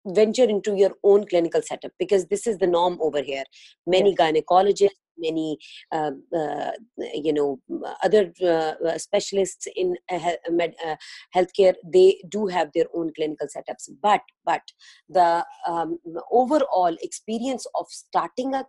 venture 0.07 0.45
into 0.45 0.75
your 0.75 0.93
own 1.05 1.27
clinical 1.27 1.63
setup 1.63 1.93
because 1.99 2.27
this 2.27 2.47
is 2.47 2.59
the 2.59 2.67
norm 2.67 2.99
over 3.01 3.23
here 3.23 3.45
many 3.87 4.11
yes. 4.11 4.19
gynecologists 4.19 5.03
many 5.19 5.59
uh, 5.93 6.11
uh, 6.37 6.73
you 7.15 7.33
know 7.33 7.61
other 8.03 8.33
uh, 8.43 8.75
uh 8.87 8.99
specialists 8.99 9.67
in 9.77 9.95
uh, 10.11 10.33
med, 10.51 10.75
uh, 10.87 10.97
healthcare 11.35 11.75
they 11.85 12.21
do 12.29 12.47
have 12.47 12.71
their 12.75 12.87
own 12.95 13.13
clinical 13.15 13.47
setups 13.47 13.89
but 14.03 14.21
but 14.45 14.63
the 15.09 15.45
um, 15.67 15.99
overall 16.31 16.97
experience 17.03 17.67
of 17.75 17.87
starting 17.91 18.55
a, 18.55 18.65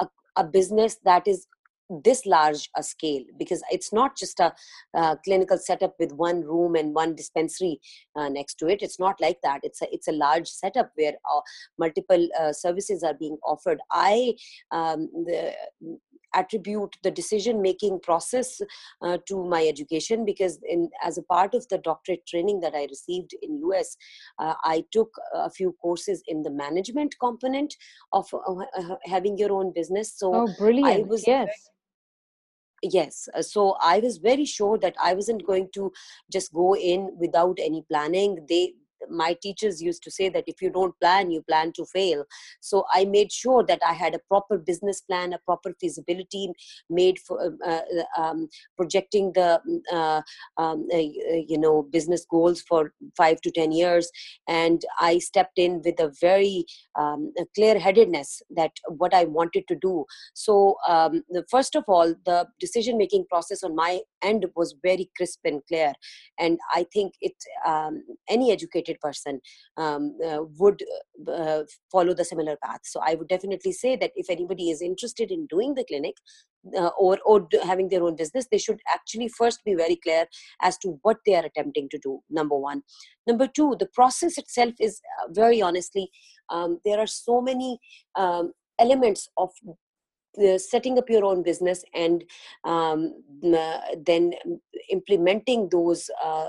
a, 0.00 0.08
a 0.36 0.44
business 0.44 0.98
that 1.04 1.26
is 1.26 1.46
this 1.90 2.24
large 2.26 2.70
a 2.76 2.82
scale 2.82 3.22
because 3.38 3.62
it's 3.70 3.92
not 3.92 4.16
just 4.16 4.40
a 4.40 4.52
uh, 4.96 5.16
clinical 5.24 5.58
setup 5.58 5.94
with 5.98 6.12
one 6.12 6.40
room 6.40 6.74
and 6.74 6.94
one 6.94 7.14
dispensary 7.14 7.80
uh, 8.16 8.28
next 8.28 8.54
to 8.54 8.68
it. 8.68 8.82
It's 8.82 8.98
not 8.98 9.20
like 9.20 9.38
that. 9.42 9.60
It's 9.62 9.82
a 9.82 9.92
it's 9.92 10.08
a 10.08 10.12
large 10.12 10.48
setup 10.48 10.90
where 10.94 11.12
uh, 11.12 11.40
multiple 11.78 12.28
uh, 12.40 12.52
services 12.52 13.02
are 13.02 13.14
being 13.14 13.38
offered. 13.44 13.80
I 13.90 14.34
um, 14.70 15.08
the, 15.26 15.54
attribute 16.36 16.96
the 17.04 17.12
decision 17.12 17.62
making 17.62 18.00
process 18.00 18.60
uh, 19.02 19.16
to 19.24 19.44
my 19.44 19.64
education 19.64 20.24
because 20.24 20.58
in 20.68 20.90
as 21.04 21.16
a 21.16 21.22
part 21.22 21.54
of 21.54 21.64
the 21.68 21.78
doctorate 21.78 22.26
training 22.26 22.58
that 22.58 22.74
i 22.74 22.88
received 22.90 23.36
in 23.40 23.62
us 23.72 23.96
uh, 24.40 24.54
i 24.64 24.82
took 24.90 25.14
a 25.34 25.48
few 25.48 25.70
courses 25.80 26.24
in 26.26 26.42
the 26.42 26.50
management 26.50 27.14
component 27.20 27.76
of 28.12 28.28
having 29.04 29.38
your 29.38 29.52
own 29.52 29.72
business. 29.72 30.12
So 30.16 30.34
oh, 30.34 30.48
brilliant. 30.58 30.88
i 30.88 31.02
was 31.02 31.24
yes 31.24 31.70
yes 32.90 33.28
uh, 33.34 33.42
so 33.42 33.76
i 33.80 33.98
was 33.98 34.18
very 34.18 34.44
sure 34.44 34.78
that 34.78 34.94
i 35.02 35.14
wasn't 35.14 35.44
going 35.46 35.68
to 35.72 35.92
just 36.30 36.52
go 36.52 36.76
in 36.76 37.10
without 37.18 37.58
any 37.60 37.82
planning. 37.88 38.44
They 38.48 38.74
my 39.10 39.36
teachers 39.42 39.82
used 39.82 40.02
to 40.02 40.10
say 40.10 40.28
that 40.28 40.44
if 40.46 40.60
you 40.62 40.70
don't 40.70 40.98
plan 41.00 41.30
you 41.30 41.42
plan 41.42 41.72
to 41.72 41.84
fail. 41.86 42.24
So 42.60 42.84
i 42.92 43.04
made 43.04 43.32
sure 43.32 43.64
that 43.64 43.80
i 43.86 43.92
had 43.92 44.14
a 44.14 44.20
proper 44.28 44.58
business 44.58 45.00
plan 45.00 45.32
a 45.32 45.38
proper 45.38 45.74
feasibility 45.80 46.52
made 46.90 47.18
for 47.18 47.44
um, 47.46 47.58
uh, 47.66 47.80
uh 47.98 48.22
um, 48.22 48.48
projecting 48.76 49.32
the 49.32 49.60
mm, 49.68 49.80
uh, 49.92 50.22
um, 50.56 50.86
uh, 50.92 50.96
uh, 50.96 51.42
you 51.48 51.58
know 51.58 51.82
business 51.82 52.26
goals 52.30 52.62
for 52.62 52.92
5 53.16 53.40
to 53.42 53.50
10 53.50 53.72
years. 53.72 54.10
And 54.48 54.84
i 55.00 55.18
stepped 55.18 55.58
in 55.58 55.82
with 55.84 56.00
a 56.00 56.12
very 56.20 56.64
um, 56.98 57.32
clear 57.54 57.78
headedness 57.78 58.42
that 58.56 58.72
what 58.88 59.14
i 59.14 59.24
wanted 59.24 59.66
to 59.68 59.76
do. 59.76 60.04
So 60.34 60.76
um, 60.88 61.22
the, 61.30 61.44
first 61.50 61.74
of 61.74 61.84
all 61.88 62.14
the 62.24 62.46
decision 62.60 62.98
making 62.98 63.26
process 63.28 63.62
on 63.62 63.74
my 63.74 64.00
end 64.22 64.46
was 64.56 64.74
very 64.82 65.10
crisp 65.16 65.40
and 65.44 65.60
clear. 65.68 65.92
And 66.38 66.58
i 66.74 66.86
think 66.92 67.14
it 67.20 67.34
um, 67.66 68.02
any 68.28 68.52
educated 68.52 68.93
person 69.00 69.40
um, 69.76 70.16
uh, 70.24 70.40
would 70.58 70.82
uh, 71.28 71.62
follow 71.90 72.14
the 72.14 72.24
similar 72.24 72.56
path. 72.64 72.80
So 72.84 73.00
i 73.06 73.14
would 73.14 73.28
definitely 73.28 73.72
say 73.72 73.96
that 73.96 74.12
if 74.16 74.30
anybody 74.30 74.70
is 74.70 74.82
interested 74.82 75.30
in 75.30 75.46
doing 75.46 75.74
the 75.74 75.84
clinic 75.84 76.14
uh, 76.76 76.90
or 76.98 77.18
or 77.24 77.46
having 77.62 77.88
their 77.88 78.02
own 78.02 78.16
business 78.16 78.46
they 78.50 78.58
should 78.58 78.80
actually 78.92 79.28
first 79.28 79.64
be 79.64 79.74
very 79.74 79.96
clear 79.96 80.26
as 80.62 80.78
to 80.78 80.98
what 81.02 81.18
they 81.26 81.34
are 81.34 81.44
attempting 81.44 81.88
to 81.90 81.98
do 81.98 82.20
number 82.30 82.56
one. 82.56 82.82
Number 83.26 83.46
two 83.46 83.76
the 83.78 83.90
process 83.94 84.38
itself 84.38 84.74
is 84.80 85.00
uh, 85.20 85.28
very 85.32 85.62
honestly 85.62 86.10
um, 86.50 86.78
there 86.84 86.98
are 86.98 87.06
so 87.06 87.40
many 87.40 87.78
um, 88.16 88.52
elements 88.78 89.28
of 89.36 89.50
uh, 89.68 89.72
setting 90.58 90.98
up 90.98 91.08
your 91.08 91.24
own 91.24 91.42
business 91.42 91.84
and 91.94 92.24
um, 92.64 93.14
uh, 93.44 93.78
then 94.04 94.32
implementing 94.90 95.68
those 95.70 96.10
uh, 96.24 96.48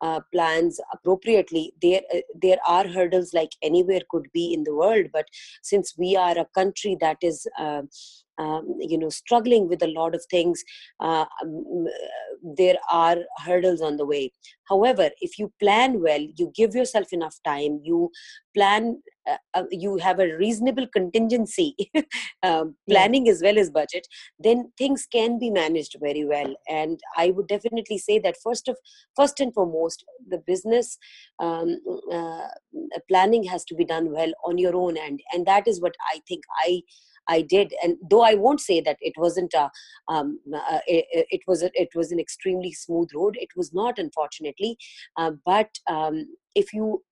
uh, 0.00 0.20
plans 0.32 0.80
appropriately. 0.92 1.72
There 1.80 2.02
uh, 2.14 2.20
there 2.40 2.58
are 2.66 2.86
hurdles 2.86 3.32
like 3.32 3.52
anywhere 3.62 4.00
could 4.10 4.26
be 4.32 4.52
in 4.52 4.64
the 4.64 4.74
world 4.74 5.06
but 5.12 5.26
since 5.62 5.94
we 5.96 6.16
are 6.16 6.36
a 6.38 6.46
country 6.54 6.96
that 7.00 7.18
is 7.22 7.46
uh, 7.58 7.82
um, 8.38 8.76
you 8.78 8.98
know 8.98 9.08
struggling 9.08 9.68
with 9.68 9.82
a 9.82 9.92
lot 9.98 10.14
of 10.14 10.24
things 10.30 10.62
uh, 11.00 11.24
um, 11.42 11.86
there 12.42 12.76
are 12.90 13.18
hurdles 13.44 13.80
on 13.80 13.96
the 13.96 14.06
way. 14.06 14.32
However 14.68 15.10
if 15.20 15.38
you 15.38 15.52
plan 15.60 16.00
well 16.00 16.20
you 16.20 16.52
give 16.54 16.74
yourself 16.74 17.12
enough 17.12 17.36
time 17.44 17.80
you 17.82 18.10
plan 18.54 19.02
uh, 19.28 19.36
uh, 19.54 19.64
you 19.70 19.98
have 19.98 20.18
a 20.18 20.36
reasonable 20.36 20.86
contingency 20.88 21.76
um, 22.42 22.74
planning 22.88 23.28
as 23.28 23.40
well 23.42 23.58
as 23.58 23.70
budget 23.70 24.06
then 24.38 24.72
things 24.76 25.06
can 25.06 25.38
be 25.38 25.50
managed 25.50 25.96
very 26.00 26.24
well. 26.24 26.54
And 26.68 26.98
i 27.16 27.30
would 27.30 27.48
definitely 27.48 27.98
say 27.98 28.18
that 28.20 28.36
first 28.42 28.68
of 28.68 28.76
first 29.16 29.40
and 29.40 29.52
foremost 29.54 30.04
the 30.28 30.38
business 30.38 30.98
um, 31.38 31.78
uh, 32.10 32.48
planning 33.08 33.44
has 33.44 33.64
to 33.66 33.74
be 33.74 33.84
done 33.84 34.10
well 34.10 34.32
on 34.44 34.58
your 34.58 34.74
own 34.74 34.96
end. 34.96 35.20
And 35.32 35.46
that 35.46 35.68
is 35.68 35.80
what 35.80 35.94
i 36.12 36.20
think 36.26 36.44
i 36.64 36.82
I 37.28 37.42
did. 37.42 37.74
And 37.82 37.96
though 38.08 38.22
I 38.22 38.34
won't 38.34 38.60
say 38.60 38.80
that 38.80 38.98
it 39.00 39.14
wasn't 39.16 39.54
a, 39.54 39.70
um, 40.08 40.40
uh, 40.54 40.80
it, 40.86 41.26
it, 41.30 41.40
was 41.46 41.62
a, 41.62 41.70
it 41.74 41.90
was 41.94 42.12
an 42.12 42.18
extremely 42.18 42.72
smooth 42.72 43.10
road. 43.14 43.36
It 43.38 43.50
was 43.56 43.72
not, 43.72 43.98
unfortunately. 43.98 44.76
Uh, 45.16 45.32
but 45.44 45.70
um, 45.88 46.26
if 46.54 46.72
you 46.72 47.02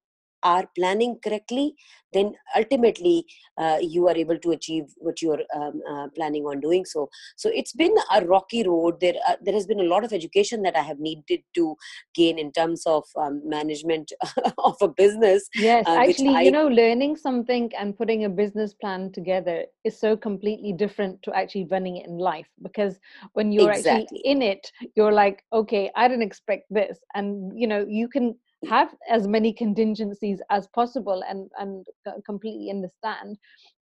are 0.42 0.68
planning 0.76 1.18
correctly 1.22 1.74
then 2.12 2.34
ultimately 2.56 3.24
uh, 3.56 3.78
you 3.80 4.08
are 4.08 4.16
able 4.16 4.38
to 4.38 4.50
achieve 4.50 4.84
what 4.96 5.22
you're 5.22 5.42
um, 5.54 5.80
uh, 5.88 6.08
planning 6.16 6.44
on 6.44 6.58
doing 6.58 6.84
so. 6.84 7.08
So 7.36 7.48
it's 7.54 7.72
been 7.72 7.94
a 8.12 8.24
rocky 8.24 8.64
road. 8.66 9.00
There 9.00 9.14
uh, 9.28 9.36
there 9.40 9.54
has 9.54 9.66
been 9.66 9.78
a 9.78 9.84
lot 9.84 10.04
of 10.04 10.12
education 10.12 10.62
that 10.62 10.76
i 10.76 10.82
have 10.82 10.98
needed 10.98 11.42
to 11.54 11.76
gain 12.14 12.38
in 12.38 12.52
terms 12.52 12.82
of 12.86 13.04
um, 13.16 13.40
management 13.44 14.12
of 14.58 14.76
a 14.80 14.88
business 14.88 15.48
yes 15.54 15.86
uh, 15.86 15.96
actually 16.04 16.34
I, 16.34 16.42
you 16.42 16.50
know 16.50 16.68
learning 16.68 17.16
something 17.16 17.70
and 17.78 17.96
putting 17.96 18.24
a 18.24 18.28
business 18.28 18.74
plan 18.74 19.12
together 19.12 19.64
is 19.84 19.98
so 19.98 20.16
completely 20.16 20.72
different 20.72 21.22
to 21.22 21.34
actually 21.34 21.66
running 21.70 21.96
it 21.98 22.06
in 22.06 22.18
life 22.18 22.48
because 22.62 22.98
when 23.32 23.52
you're 23.52 23.70
exactly. 23.70 24.02
actually 24.02 24.18
in 24.24 24.42
it 24.42 24.70
you're 24.96 25.12
like 25.12 25.44
okay 25.52 25.90
i 25.96 26.08
didn't 26.08 26.22
expect 26.22 26.64
this. 26.70 26.98
And 27.14 27.58
you 27.60 27.66
know 27.66 27.84
you 27.88 28.08
can 28.08 28.34
have 28.68 28.94
as 29.08 29.26
many 29.26 29.52
contingencies 29.52 30.40
as 30.50 30.66
possible 30.68 31.22
and 31.28 31.50
and 31.58 31.86
completely 32.26 32.70
understand 32.70 33.38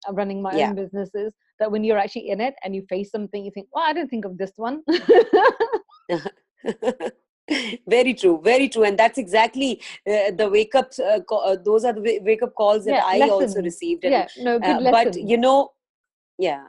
uh, 0.09 0.13
running 0.13 0.43
my 0.43 0.55
yeah. 0.55 0.69
own 0.69 0.75
businesses 0.75 1.33
that 1.59 1.71
when 1.71 1.83
you're 1.83 1.99
actually 1.99 2.29
in 2.29 2.41
it 2.41 2.55
and 2.63 2.75
you 2.75 2.85
face 2.89 3.11
something 3.11 3.45
you 3.45 3.51
think 3.53 3.67
well 3.73 3.85
i 3.87 3.93
didn't 3.93 4.11
think 4.11 4.25
of 4.25 4.37
this 4.37 4.53
one 4.57 4.83
very 7.89 8.13
true 8.13 8.41
very 8.43 8.69
true 8.69 8.85
and 8.85 8.99
that's 8.99 9.19
exactly 9.19 9.81
uh, 10.07 10.31
the 10.37 10.49
wake 10.51 10.75
up 10.75 10.91
uh, 10.99 11.21
uh, 11.35 11.57
those 11.65 11.85
are 11.85 11.93
the 11.93 12.21
wake 12.23 12.43
up 12.43 12.55
calls 12.55 12.85
that 12.85 12.97
Yeah, 12.97 13.05
i 13.07 13.19
lessons. 13.19 13.31
also 13.31 13.63
received 13.63 14.05
and, 14.05 14.13
yeah, 14.13 14.29
no, 14.39 14.59
good 14.59 14.87
uh, 14.87 14.91
but 14.91 15.17
you 15.17 15.39
know 15.39 15.73
yeah 16.39 16.67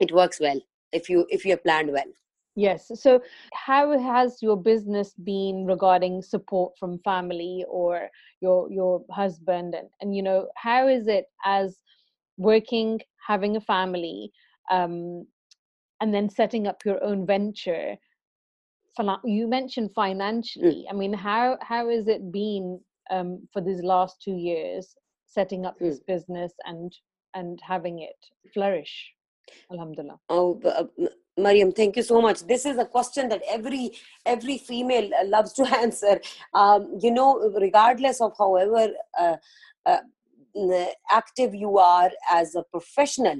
it 0.00 0.10
works 0.12 0.40
well 0.40 0.60
if 0.92 1.08
you 1.08 1.26
if 1.28 1.44
you 1.44 1.52
have 1.52 1.62
planned 1.62 1.92
well 1.92 2.10
Yes. 2.56 2.90
So, 2.94 3.20
how 3.52 3.98
has 3.98 4.42
your 4.42 4.56
business 4.56 5.12
been 5.14 5.66
regarding 5.66 6.22
support 6.22 6.72
from 6.78 6.98
family 7.00 7.64
or 7.68 8.08
your 8.40 8.70
your 8.72 9.04
husband, 9.10 9.74
and 9.74 9.88
and 10.00 10.16
you 10.16 10.22
know 10.22 10.48
how 10.56 10.88
is 10.88 11.06
it 11.06 11.26
as 11.44 11.82
working, 12.38 13.00
having 13.26 13.56
a 13.56 13.60
family, 13.60 14.32
um, 14.70 15.26
and 16.00 16.14
then 16.14 16.30
setting 16.30 16.66
up 16.66 16.84
your 16.86 17.02
own 17.04 17.26
venture? 17.26 17.98
You 19.24 19.46
mentioned 19.48 19.92
financially. 19.94 20.86
I 20.90 20.92
mean, 20.94 21.12
how 21.12 21.58
how 21.60 21.88
has 21.90 22.08
it 22.08 22.32
been 22.32 22.80
um, 23.10 23.48
for 23.52 23.60
these 23.60 23.82
last 23.82 24.22
two 24.22 24.36
years 24.36 24.94
setting 25.26 25.66
up 25.66 25.78
this 25.78 26.00
business 26.00 26.52
and 26.64 26.92
and 27.34 27.60
having 27.62 28.00
it 28.00 28.16
flourish? 28.54 29.15
Alhamdulillah. 29.70 30.18
Oh, 30.28 30.60
uh, 30.64 30.84
Mariam, 31.38 31.72
thank 31.72 31.96
you 31.96 32.02
so 32.02 32.20
much. 32.20 32.42
This 32.46 32.64
is 32.64 32.78
a 32.78 32.84
question 32.84 33.28
that 33.28 33.42
every 33.48 33.92
every 34.24 34.58
female 34.58 35.10
uh, 35.14 35.26
loves 35.26 35.52
to 35.54 35.64
answer. 35.82 36.20
Um, 36.54 36.98
you 37.00 37.10
know, 37.10 37.52
regardless 37.60 38.20
of 38.20 38.32
however 38.38 38.88
uh, 39.18 39.36
uh, 39.84 39.98
active 41.10 41.54
you 41.54 41.78
are 41.78 42.10
as 42.32 42.54
a 42.54 42.62
professional, 42.70 43.36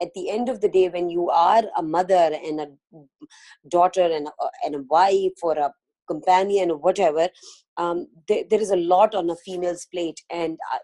at 0.00 0.14
the 0.14 0.30
end 0.30 0.48
of 0.48 0.60
the 0.60 0.68
day, 0.68 0.88
when 0.88 1.10
you 1.10 1.28
are 1.30 1.62
a 1.76 1.82
mother 1.82 2.30
and 2.44 2.60
a 2.60 2.68
daughter 3.68 4.02
and 4.02 4.28
a, 4.28 4.32
and 4.64 4.74
a 4.74 4.82
wife 4.88 5.42
or 5.42 5.58
a 5.58 5.72
companion 6.08 6.70
or 6.70 6.76
whatever, 6.76 7.28
um, 7.76 8.06
there, 8.28 8.44
is 8.50 8.70
a 8.70 8.76
lot 8.76 9.14
on 9.14 9.30
a 9.30 9.36
female's 9.36 9.86
plate, 9.86 10.20
and 10.30 10.58
I, 10.70 10.78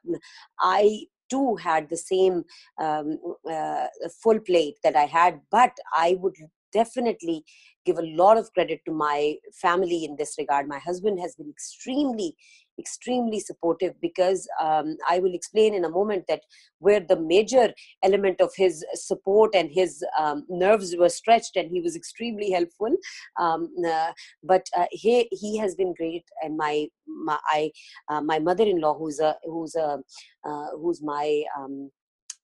I 0.61 1.07
too 1.31 1.57
had 1.57 1.89
the 1.89 1.97
same 1.97 2.45
um, 2.81 3.19
uh, 3.51 3.87
full 4.23 4.41
plate 4.41 4.77
that 4.83 4.97
I 4.97 5.05
had, 5.05 5.41
but 5.51 5.73
I 5.95 6.17
would 6.21 6.35
definitely 6.73 7.45
give 7.85 7.99
a 7.99 8.03
lot 8.03 8.37
of 8.37 8.53
credit 8.53 8.81
to 8.85 8.93
my 8.93 9.37
family 9.61 10.05
in 10.05 10.17
this 10.17 10.35
regard. 10.39 10.69
My 10.69 10.79
husband 10.79 11.21
has 11.21 11.37
been 11.37 11.49
extremely, 11.49 12.37
extremely 12.79 13.41
supportive 13.41 13.95
because 14.01 14.49
um, 14.61 14.97
I 15.09 15.19
will 15.19 15.35
explain 15.35 15.75
in 15.75 15.85
a 15.85 15.91
moment 15.91 16.25
that 16.29 16.43
where 16.79 17.01
the 17.01 17.19
major 17.19 17.73
element 18.03 18.41
of 18.41 18.53
his 18.57 18.85
support 18.95 19.55
and 19.55 19.71
his 19.71 20.05
um, 20.19 20.45
nerves 20.49 20.95
were 20.97 21.09
stretched, 21.09 21.57
and 21.57 21.71
he 21.71 21.81
was 21.81 21.97
extremely 21.97 22.51
helpful. 22.51 22.95
Um, 23.39 23.73
uh, 23.87 24.13
but 24.43 24.67
uh, 24.77 24.87
he 24.91 25.29
he 25.31 25.57
has 25.59 25.75
been 25.75 25.95
great, 25.95 26.25
and 26.43 26.57
my 26.57 26.87
my 27.07 27.39
I, 27.47 27.71
uh, 28.09 28.21
my 28.21 28.39
mother-in-law, 28.39 28.99
who's 28.99 29.21
a 29.21 29.37
who's 29.45 29.75
a 29.75 29.99
uh, 30.45 30.67
who's 30.81 31.03
my 31.03 31.43
um, 31.59 31.91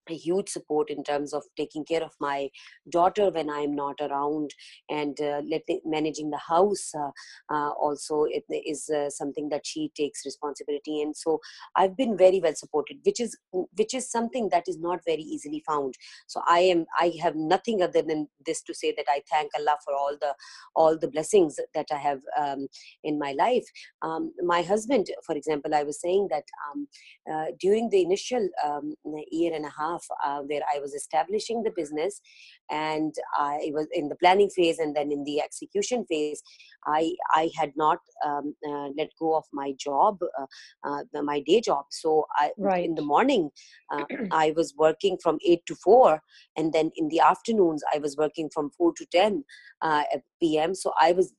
a 0.09 0.15
huge 0.15 0.49
support 0.49 0.89
in 0.89 1.03
terms 1.03 1.33
of 1.33 1.43
taking 1.57 1.85
care 1.85 2.03
of 2.03 2.11
my 2.19 2.49
daughter 2.89 3.29
when 3.29 3.49
I'm 3.49 3.75
not 3.75 3.99
around 4.01 4.51
and 4.89 5.19
uh, 5.21 5.41
managing 5.85 6.29
the 6.29 6.37
house. 6.37 6.91
Uh, 6.93 7.11
uh, 7.53 7.71
also, 7.71 8.25
it 8.25 8.43
is 8.49 8.89
uh, 8.89 9.09
something 9.09 9.49
that 9.49 9.65
she 9.65 9.91
takes 9.95 10.25
responsibility, 10.25 11.01
and 11.01 11.15
so 11.15 11.39
I've 11.75 11.95
been 11.95 12.17
very 12.17 12.39
well 12.39 12.55
supported, 12.55 12.97
which 13.03 13.19
is 13.19 13.37
which 13.51 13.93
is 13.93 14.09
something 14.09 14.49
that 14.49 14.67
is 14.67 14.77
not 14.77 14.99
very 15.05 15.21
easily 15.21 15.63
found. 15.65 15.95
So 16.27 16.41
I 16.47 16.59
am 16.59 16.85
I 16.99 17.13
have 17.21 17.35
nothing 17.35 17.81
other 17.81 18.01
than 18.01 18.27
this 18.45 18.61
to 18.63 18.73
say 18.73 18.93
that 18.97 19.05
I 19.09 19.21
thank 19.29 19.51
Allah 19.57 19.77
for 19.85 19.93
all 19.93 20.15
the 20.19 20.33
all 20.75 20.97
the 20.97 21.07
blessings 21.07 21.59
that 21.73 21.87
I 21.91 21.97
have 21.97 22.21
um, 22.37 22.67
in 23.03 23.19
my 23.19 23.33
life. 23.33 23.65
Um, 24.01 24.33
my 24.43 24.61
husband, 24.61 25.07
for 25.25 25.35
example, 25.35 25.73
I 25.73 25.83
was 25.83 25.99
saying 26.01 26.27
that 26.29 26.45
um, 26.69 26.87
uh, 27.31 27.45
during 27.59 27.89
the 27.89 28.01
initial 28.01 28.47
um, 28.65 28.95
year 29.31 29.53
and 29.53 29.65
a 29.65 29.73
half 29.77 29.92
uh, 30.25 30.39
where 30.41 30.61
I 30.73 30.79
was 30.79 30.93
establishing 30.93 31.63
the 31.63 31.71
business 31.75 32.21
and 32.69 33.13
I 33.37 33.71
was 33.73 33.87
in 33.91 34.09
the 34.09 34.15
planning 34.15 34.49
phase 34.49 34.79
and 34.79 34.95
then 34.95 35.11
in 35.11 35.23
the 35.23 35.41
execution 35.41 36.05
phase, 36.05 36.41
I 36.85 37.13
I 37.31 37.51
had 37.57 37.71
not 37.75 37.99
um, 38.25 38.55
uh, 38.67 38.89
let 38.97 39.09
go 39.19 39.35
of 39.35 39.45
my 39.53 39.73
job, 39.79 40.19
uh, 40.39 40.45
uh, 40.83 41.21
my 41.21 41.41
day 41.41 41.61
job. 41.61 41.85
So 41.91 42.25
I 42.35 42.51
Right. 42.57 42.85
in 42.85 42.95
the 42.95 43.01
morning 43.01 43.51
uh, 43.91 44.05
I 44.31 44.53
was 44.55 44.73
working 44.77 45.17
from 45.21 45.39
eight 45.45 45.65
to 45.67 45.75
four, 45.75 46.21
and 46.57 46.73
then 46.73 46.91
in 46.95 47.07
the 47.09 47.19
afternoons 47.19 47.83
I 47.93 47.99
was 47.99 48.17
working 48.17 48.49
from 48.53 48.71
four 48.71 48.93
to 48.93 49.05
ten 49.05 49.43
uh, 49.81 50.03
at 50.13 50.21
p.m. 50.41 50.75
So 50.75 50.93
I 50.99 51.11
was 51.13 51.33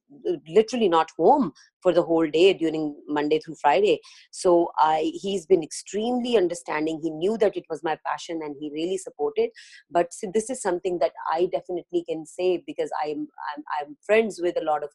literally 0.48 0.88
not 0.88 1.10
home 1.18 1.52
for 1.84 1.92
the 1.92 2.02
whole 2.10 2.28
day 2.36 2.46
during 2.54 2.84
Monday 3.18 3.38
through 3.38 3.56
Friday. 3.60 4.00
So 4.42 4.52
i 4.78 5.12
he's 5.22 5.46
been 5.52 5.62
extremely 5.62 6.36
understanding. 6.42 7.00
He 7.02 7.10
knew 7.10 7.38
that 7.44 7.56
it 7.62 7.66
was 7.70 7.84
my 7.90 7.96
passion 8.06 8.40
and 8.42 8.56
he 8.60 8.70
really 8.78 8.98
supported. 9.06 9.50
But 9.98 10.12
this 10.36 10.50
is 10.50 10.60
something 10.66 10.98
that 11.00 11.12
i 11.32 11.40
definitely 11.52 12.02
can 12.08 12.26
say 12.26 12.48
because 12.66 12.90
i'm 13.02 13.20
i'm, 13.48 13.62
I'm 13.78 13.96
friends 14.08 14.40
with 14.44 14.56
a 14.60 14.64
lot 14.64 14.82
of 14.86 14.90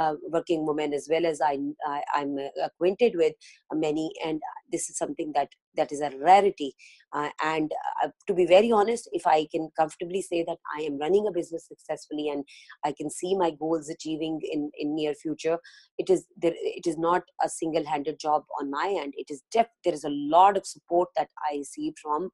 uh, 0.00 0.14
working 0.36 0.66
women 0.66 0.92
as 0.98 1.08
well 1.10 1.26
as 1.32 1.40
I, 1.40 1.58
I 1.86 2.02
i'm 2.14 2.36
acquainted 2.62 3.14
with 3.16 3.34
many. 3.72 4.10
And 4.24 4.40
this 4.72 4.90
is 4.90 4.98
something 4.98 5.32
that 5.34 5.48
that 5.76 5.92
is 5.92 6.00
a 6.00 6.10
rarity 6.18 6.74
uh, 7.12 7.28
and 7.42 7.72
uh, 8.02 8.08
to 8.26 8.34
be 8.34 8.46
very 8.46 8.70
honest 8.70 9.08
if 9.12 9.26
i 9.26 9.46
can 9.50 9.68
comfortably 9.78 10.22
say 10.22 10.44
that 10.46 10.58
i 10.76 10.82
am 10.82 10.98
running 10.98 11.26
a 11.26 11.32
business 11.32 11.66
successfully 11.66 12.28
and 12.28 12.44
i 12.84 12.92
can 12.92 13.10
see 13.10 13.36
my 13.36 13.50
goals 13.50 13.88
achieving 13.88 14.40
in 14.50 14.70
in 14.78 14.94
near 14.94 15.14
future 15.14 15.58
it 15.98 16.10
is 16.10 16.26
there 16.36 16.54
it 16.56 16.86
is 16.86 16.98
not 16.98 17.22
a 17.42 17.48
single 17.48 17.84
handed 17.84 18.18
job 18.18 18.42
on 18.60 18.70
my 18.70 18.88
end 19.02 19.12
it 19.16 19.30
is 19.30 19.42
def 19.50 19.66
there 19.84 19.94
is 19.94 20.04
a 20.04 20.16
lot 20.36 20.56
of 20.56 20.66
support 20.66 21.08
that 21.16 21.28
i 21.50 21.62
see 21.62 21.92
from 22.02 22.28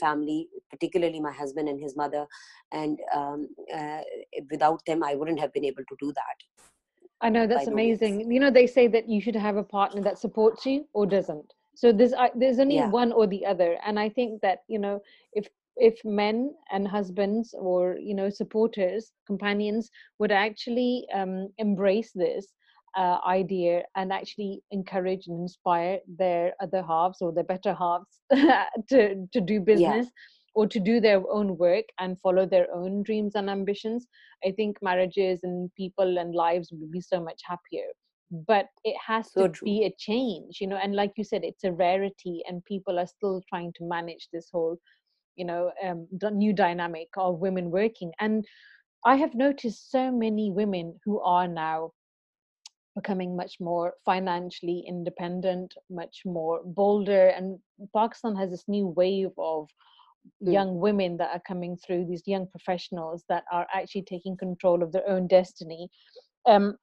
family 0.00 0.48
particularly 0.70 1.20
my 1.20 1.32
husband 1.32 1.68
and 1.68 1.80
his 1.80 1.96
mother 1.96 2.26
and 2.72 2.98
um, 3.14 3.48
uh, 3.74 4.00
without 4.50 4.80
them 4.86 5.02
i 5.02 5.14
wouldn't 5.14 5.40
have 5.40 5.52
been 5.52 5.64
able 5.64 5.84
to 5.88 5.96
do 6.00 6.12
that 6.12 6.46
I 7.20 7.30
know 7.30 7.46
that's 7.46 7.66
amazing. 7.66 8.30
You 8.30 8.40
know, 8.40 8.50
they 8.50 8.66
say 8.66 8.88
that 8.88 9.08
you 9.08 9.20
should 9.20 9.36
have 9.36 9.56
a 9.56 9.62
partner 9.62 10.02
that 10.02 10.18
supports 10.18 10.66
you 10.66 10.86
or 10.92 11.06
doesn't. 11.06 11.52
So 11.76 11.92
there's 11.92 12.14
I 12.14 12.30
there's 12.36 12.60
only 12.60 12.80
Yeah. 12.80 12.90
one 12.90 13.12
or 13.12 13.26
the 13.28 13.46
other, 13.46 13.78
and 13.86 14.00
I 14.00 14.10
think 14.10 14.42
that 14.42 14.60
you 14.68 14.78
know 14.80 15.00
if 15.34 15.48
if 15.76 16.04
men 16.04 16.54
and 16.72 16.88
husbands 16.88 17.54
or 17.58 17.96
you 17.98 18.14
know 18.14 18.30
supporters, 18.30 19.12
companions 19.26 19.90
would 20.18 20.32
actually 20.32 21.06
um, 21.14 21.48
embrace 21.58 22.12
this 22.14 22.54
uh, 22.96 23.18
idea 23.26 23.84
and 23.96 24.12
actually 24.12 24.62
encourage 24.70 25.26
and 25.28 25.40
inspire 25.40 26.00
their 26.08 26.54
other 26.60 26.82
halves 26.82 27.22
or 27.22 27.32
their 27.32 27.44
better 27.44 27.74
halves 27.74 28.20
to 28.88 29.26
to 29.32 29.40
do 29.40 29.60
business 29.60 30.10
or 30.54 30.66
to 30.66 30.80
do 30.80 31.00
their 31.00 31.22
own 31.30 31.56
work 31.58 31.84
and 31.98 32.20
follow 32.20 32.46
their 32.46 32.66
own 32.74 33.02
dreams 33.02 33.34
and 33.36 33.50
ambitions 33.50 34.06
I 34.44 34.52
think 34.52 34.78
marriages 34.82 35.40
and 35.44 35.72
people 35.74 36.18
and 36.18 36.34
lives 36.34 36.70
would 36.72 36.90
be 36.90 37.00
so 37.00 37.20
much 37.22 37.40
happier. 37.44 37.88
But 38.30 38.66
it 38.84 38.96
has 39.06 39.30
So 39.30 39.42
to 39.42 39.48
true. 39.52 39.66
be 39.66 39.84
a 39.84 39.94
change, 39.98 40.60
you 40.60 40.66
know, 40.66 40.76
and 40.76 40.94
like 40.96 41.12
you 41.16 41.24
said, 41.24 41.44
it's 41.44 41.64
a 41.64 41.72
rarity, 41.72 42.42
and 42.48 42.64
people 42.64 42.98
are 42.98 43.06
still 43.06 43.42
trying 43.48 43.72
to 43.74 43.84
manage 43.84 44.28
this 44.32 44.48
whole, 44.52 44.76
you 45.36 45.44
know, 45.44 45.70
um, 45.84 46.08
new 46.32 46.52
dynamic 46.52 47.08
of 47.16 47.38
women 47.38 47.70
working. 47.70 48.12
And 48.18 48.44
I 49.04 49.16
have 49.16 49.34
noticed 49.34 49.90
so 49.92 50.10
many 50.10 50.50
women 50.50 50.98
who 51.04 51.20
are 51.20 51.46
now 51.46 51.92
becoming 52.96 53.36
much 53.36 53.60
more 53.60 53.92
financially 54.04 54.82
independent, 54.88 55.74
much 55.90 56.22
more 56.24 56.62
bolder. 56.64 57.28
And 57.28 57.58
Pakistan 57.94 58.34
has 58.36 58.50
this 58.50 58.64
new 58.66 58.88
wave 58.88 59.30
of 59.38 59.68
Mm. 60.42 60.52
young 60.52 60.80
women 60.80 61.16
that 61.18 61.30
are 61.32 61.42
coming 61.46 61.76
through, 61.76 62.06
these 62.06 62.26
young 62.26 62.48
professionals 62.48 63.24
that 63.28 63.44
are 63.52 63.66
actually 63.72 64.02
taking 64.02 64.36
control 64.36 64.82
of 64.82 64.90
their 64.90 65.08
own 65.08 65.28
destiny. 65.28 65.88
Um, 66.46 66.76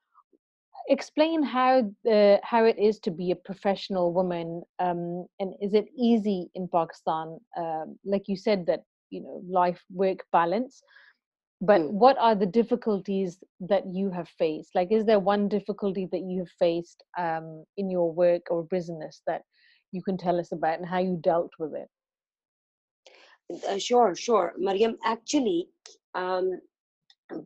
explain 0.88 1.43
how 1.43 1.91
the, 2.04 2.39
how 2.43 2.65
it 2.65 2.78
is 2.80 3.00
to 3.02 3.12
be 3.12 3.32
a 3.32 3.36
professional 3.36 4.13
woman, 4.13 4.63
um, 4.80 5.26
and 5.39 5.54
is 5.62 5.74
it 5.74 5.88
easy 5.98 6.50
in 6.56 6.67
Pakistan? 6.67 7.39
Um, 7.58 7.98
like 8.06 8.24
you 8.28 8.36
said, 8.38 8.65
that 8.67 8.84
you 9.10 9.22
know, 9.22 9.41
life 9.50 9.84
work 9.93 10.19
balance 10.32 10.82
but 11.62 11.82
Mm. 11.82 11.91
what 11.91 12.17
are 12.19 12.36
the 12.36 12.46
difficulties 12.46 13.43
that 13.60 13.86
you 13.88 14.10
have 14.12 14.28
faced 14.28 14.76
like 14.76 14.91
is 14.91 15.06
there 15.06 15.19
one 15.19 15.48
difficulty 15.48 16.08
that 16.12 16.22
you 16.22 16.39
have 16.39 16.50
faced 16.60 17.04
um, 17.17 17.63
in 17.78 17.89
your 17.89 18.12
work 18.12 18.43
or 18.50 18.63
business 18.63 19.22
that 19.28 19.43
you 19.91 20.02
can 20.02 20.17
tell 20.17 20.39
us 20.39 20.52
about 20.52 20.80
and 20.80 20.88
how 20.88 21.00
you 21.00 21.17
dealt 21.22 21.52
with 21.60 21.74
it 21.74 21.89
Uh, 23.67 23.78
sure, 23.78 24.15
sure, 24.15 24.54
Mariam. 24.58 24.98
Actually, 25.04 25.69
um, 26.15 26.62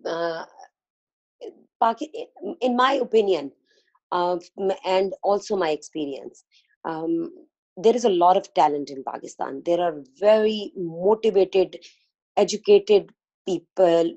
uh, 0.05 0.45
in 2.61 2.75
my 2.75 2.93
opinion, 2.93 3.51
uh, 4.11 4.37
and 4.85 5.13
also 5.23 5.55
my 5.55 5.69
experience, 5.69 6.43
um, 6.85 7.31
there 7.75 7.95
is 7.95 8.05
a 8.05 8.09
lot 8.09 8.37
of 8.37 8.53
talent 8.53 8.89
in 8.89 9.03
Pakistan. 9.03 9.61
There 9.65 9.79
are 9.79 10.01
very 10.19 10.71
motivated, 10.75 11.77
educated, 12.35 13.11
people 13.47 14.13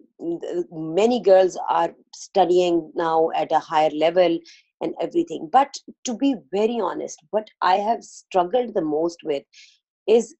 many 0.70 1.20
girls 1.22 1.58
are 1.68 1.94
studying 2.14 2.92
now 2.94 3.30
at 3.34 3.52
a 3.52 3.58
higher 3.58 3.90
level 3.90 4.38
and 4.80 4.94
everything 5.00 5.48
but 5.52 5.72
to 6.04 6.16
be 6.16 6.34
very 6.52 6.78
honest 6.80 7.22
what 7.30 7.48
i 7.62 7.76
have 7.76 8.02
struggled 8.02 8.74
the 8.74 8.82
most 8.82 9.18
with 9.24 9.42
is 10.06 10.34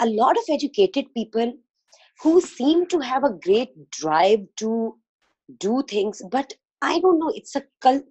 a 0.00 0.06
lot 0.06 0.36
of 0.36 0.44
educated 0.50 1.06
people 1.14 1.52
who 2.22 2.40
seem 2.40 2.86
to 2.86 2.98
have 3.00 3.24
a 3.24 3.36
great 3.46 3.70
drive 3.90 4.40
to 4.56 4.96
do 5.58 5.82
things 5.88 6.22
but 6.30 6.52
i 6.82 6.98
don't 7.00 7.18
know 7.18 7.32
it's 7.34 7.56
a 7.56 7.62
cult 7.80 8.04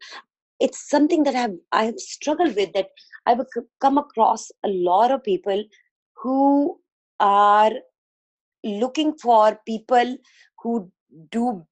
it's 0.59 0.89
something 0.89 1.23
that 1.23 1.35
i've 1.35 1.57
i've 1.71 1.99
struggled 1.99 2.55
with 2.55 2.71
that 2.73 2.87
i've 3.25 3.41
come 3.79 3.97
across 3.97 4.49
a 4.63 4.69
lot 4.69 5.11
of 5.11 5.23
people 5.23 5.63
who 6.21 6.79
are 7.19 7.71
looking 8.63 9.13
for 9.21 9.59
people 9.65 10.17
who 10.59 10.91
do 11.31 11.65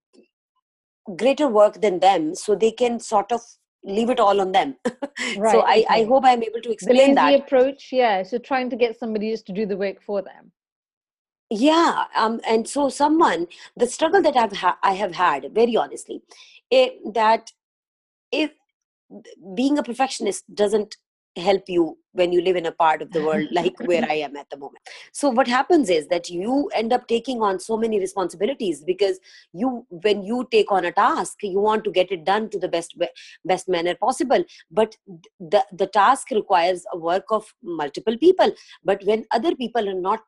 greater 1.18 1.48
work 1.48 1.82
than 1.82 2.00
them 2.00 2.36
so 2.36 2.56
they 2.56 2.72
can 2.72 3.00
sort 3.00 3.32
of 3.32 3.42
leave 3.84 4.10
it 4.10 4.20
all 4.20 4.42
on 4.42 4.52
them. 4.52 4.76
Right, 5.38 5.52
so 5.52 5.62
I, 5.62 5.86
I 5.90 6.04
hope 6.06 6.24
i'm 6.26 6.42
able 6.42 6.62
to 6.62 6.72
explain 6.72 7.10
the 7.10 7.16
that. 7.16 7.40
approach 7.42 7.90
yeah 7.92 8.24
so 8.24 8.38
trying 8.38 8.70
to 8.70 8.78
get 8.78 8.98
somebody 8.98 9.32
just 9.32 9.46
to 9.48 9.54
do 9.54 9.66
the 9.66 9.76
work 9.76 10.02
for 10.02 10.22
them 10.22 10.52
yeah 11.50 12.06
um 12.16 12.40
and 12.48 12.68
so 12.68 12.90
someone 12.90 13.48
the 13.76 13.88
struggle 13.88 14.22
that 14.22 14.38
i've 14.38 14.56
ha- 14.56 14.78
i 14.84 14.94
have 14.94 15.14
had 15.14 15.50
very 15.54 15.76
honestly 15.76 16.22
it, 16.72 17.00
that 17.14 17.52
if 18.32 18.52
being 19.56 19.78
a 19.78 19.84
perfectionist 19.84 20.44
doesn't 20.54 20.96
help 21.36 21.64
you 21.68 21.98
when 22.14 22.32
you 22.32 22.42
live 22.42 22.56
in 22.56 22.66
a 22.66 22.72
part 22.72 23.02
of 23.02 23.12
the 23.12 23.24
world 23.24 23.48
like 23.52 23.80
where 23.82 24.04
I 24.10 24.16
am 24.16 24.36
at 24.36 24.50
the 24.50 24.58
moment. 24.58 24.80
So 25.14 25.30
what 25.30 25.48
happens 25.48 25.90
is 25.90 26.08
that 26.08 26.30
you 26.30 26.70
end 26.74 26.92
up 26.92 27.08
taking 27.08 27.42
on 27.42 27.60
so 27.60 27.78
many 27.78 28.00
responsibilities 28.00 28.84
because 28.84 29.20
you 29.54 29.86
when 29.90 30.24
you 30.24 30.48
take 30.52 30.72
on 30.72 30.86
a 30.86 30.92
task 30.92 31.38
you 31.44 31.60
want 31.60 31.84
to 31.84 31.92
get 31.92 32.12
it 32.12 32.26
done 32.26 32.50
to 32.50 32.60
the 32.60 32.68
best 32.68 32.96
best 33.46 33.70
manner 33.70 33.96
possible 33.96 34.44
but 34.72 34.96
the 35.40 35.64
the 35.72 35.88
task 35.88 36.32
requires 36.32 36.86
a 36.94 36.98
work 36.98 37.26
of 37.30 37.54
multiple 37.64 38.18
people 38.18 38.52
but 38.84 39.04
when 39.06 39.26
other 39.32 39.56
people 39.56 39.88
are 39.88 40.02
not 40.02 40.22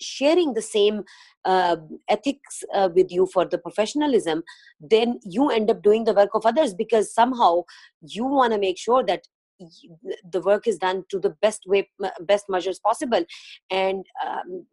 sharing 0.00 0.54
the 0.54 0.62
same 0.62 1.02
uh, 1.44 1.76
ethics 2.08 2.62
uh, 2.74 2.88
with 2.94 3.12
you 3.12 3.26
for 3.32 3.44
the 3.44 3.58
professionalism 3.58 4.42
then 4.80 5.18
you 5.22 5.50
end 5.50 5.70
up 5.70 5.82
doing 5.82 6.04
the 6.04 6.14
work 6.14 6.30
of 6.34 6.46
others 6.46 6.74
because 6.74 7.12
somehow 7.12 7.62
you 8.00 8.24
want 8.24 8.52
to 8.52 8.58
make 8.58 8.78
sure 8.78 9.04
that 9.04 9.22
the 10.30 10.40
work 10.40 10.66
is 10.66 10.78
done 10.78 11.04
to 11.10 11.18
the 11.18 11.30
best 11.42 11.62
way 11.66 11.88
best 12.20 12.46
measures 12.48 12.78
possible. 12.78 13.24
And 13.70 14.04
um, 14.24 14.66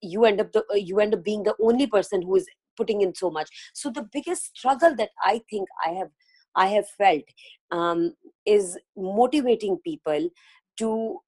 you 0.00 0.24
end 0.24 0.40
up 0.40 0.52
the, 0.52 0.64
you 0.74 1.00
end 1.00 1.14
up 1.14 1.24
being 1.24 1.42
the 1.42 1.54
only 1.62 1.86
person 1.86 2.22
who 2.22 2.36
is 2.36 2.46
putting 2.76 3.02
in 3.02 3.14
so 3.14 3.30
much. 3.30 3.48
So 3.74 3.90
the 3.90 4.08
biggest 4.12 4.56
struggle 4.56 4.94
that 4.96 5.10
i 5.24 5.40
think 5.50 5.68
i 5.84 5.90
have 5.90 6.10
i 6.56 6.66
have 6.66 6.88
felt 6.88 7.22
um, 7.70 8.14
is 8.46 8.78
motivating 8.96 9.78
people 9.84 10.30
to 10.78 11.18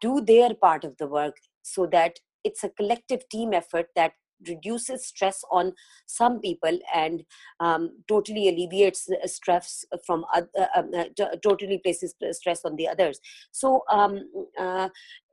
do 0.00 0.20
their 0.20 0.54
part 0.54 0.84
of 0.84 0.96
the 0.98 1.06
work 1.06 1.36
so 1.62 1.86
that 1.86 2.18
it's 2.44 2.64
a 2.64 2.70
collective 2.70 3.28
team 3.28 3.52
effort 3.52 3.86
that 3.96 4.12
reduces 4.48 5.06
stress 5.06 5.42
on 5.50 5.72
some 6.06 6.40
people 6.40 6.78
and 6.94 7.22
um, 7.60 7.90
totally 8.08 8.48
alleviates 8.48 9.08
stress 9.26 9.84
from 10.04 10.24
uh, 10.34 10.42
uh, 10.58 10.82
uh, 10.96 11.04
totally 11.42 11.78
places 11.78 12.14
stress 12.32 12.64
on 12.64 12.76
the 12.76 12.88
others. 12.88 13.20
So 13.52 13.82
um, 13.90 14.28
uh, 14.58 14.88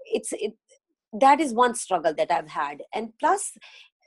it's 0.05 0.31
it, 0.33 0.53
that 1.19 1.39
is 1.39 1.53
one 1.53 1.75
struggle 1.75 2.13
that 2.13 2.31
i've 2.31 2.49
had. 2.49 2.83
And 2.93 3.09
plus 3.19 3.51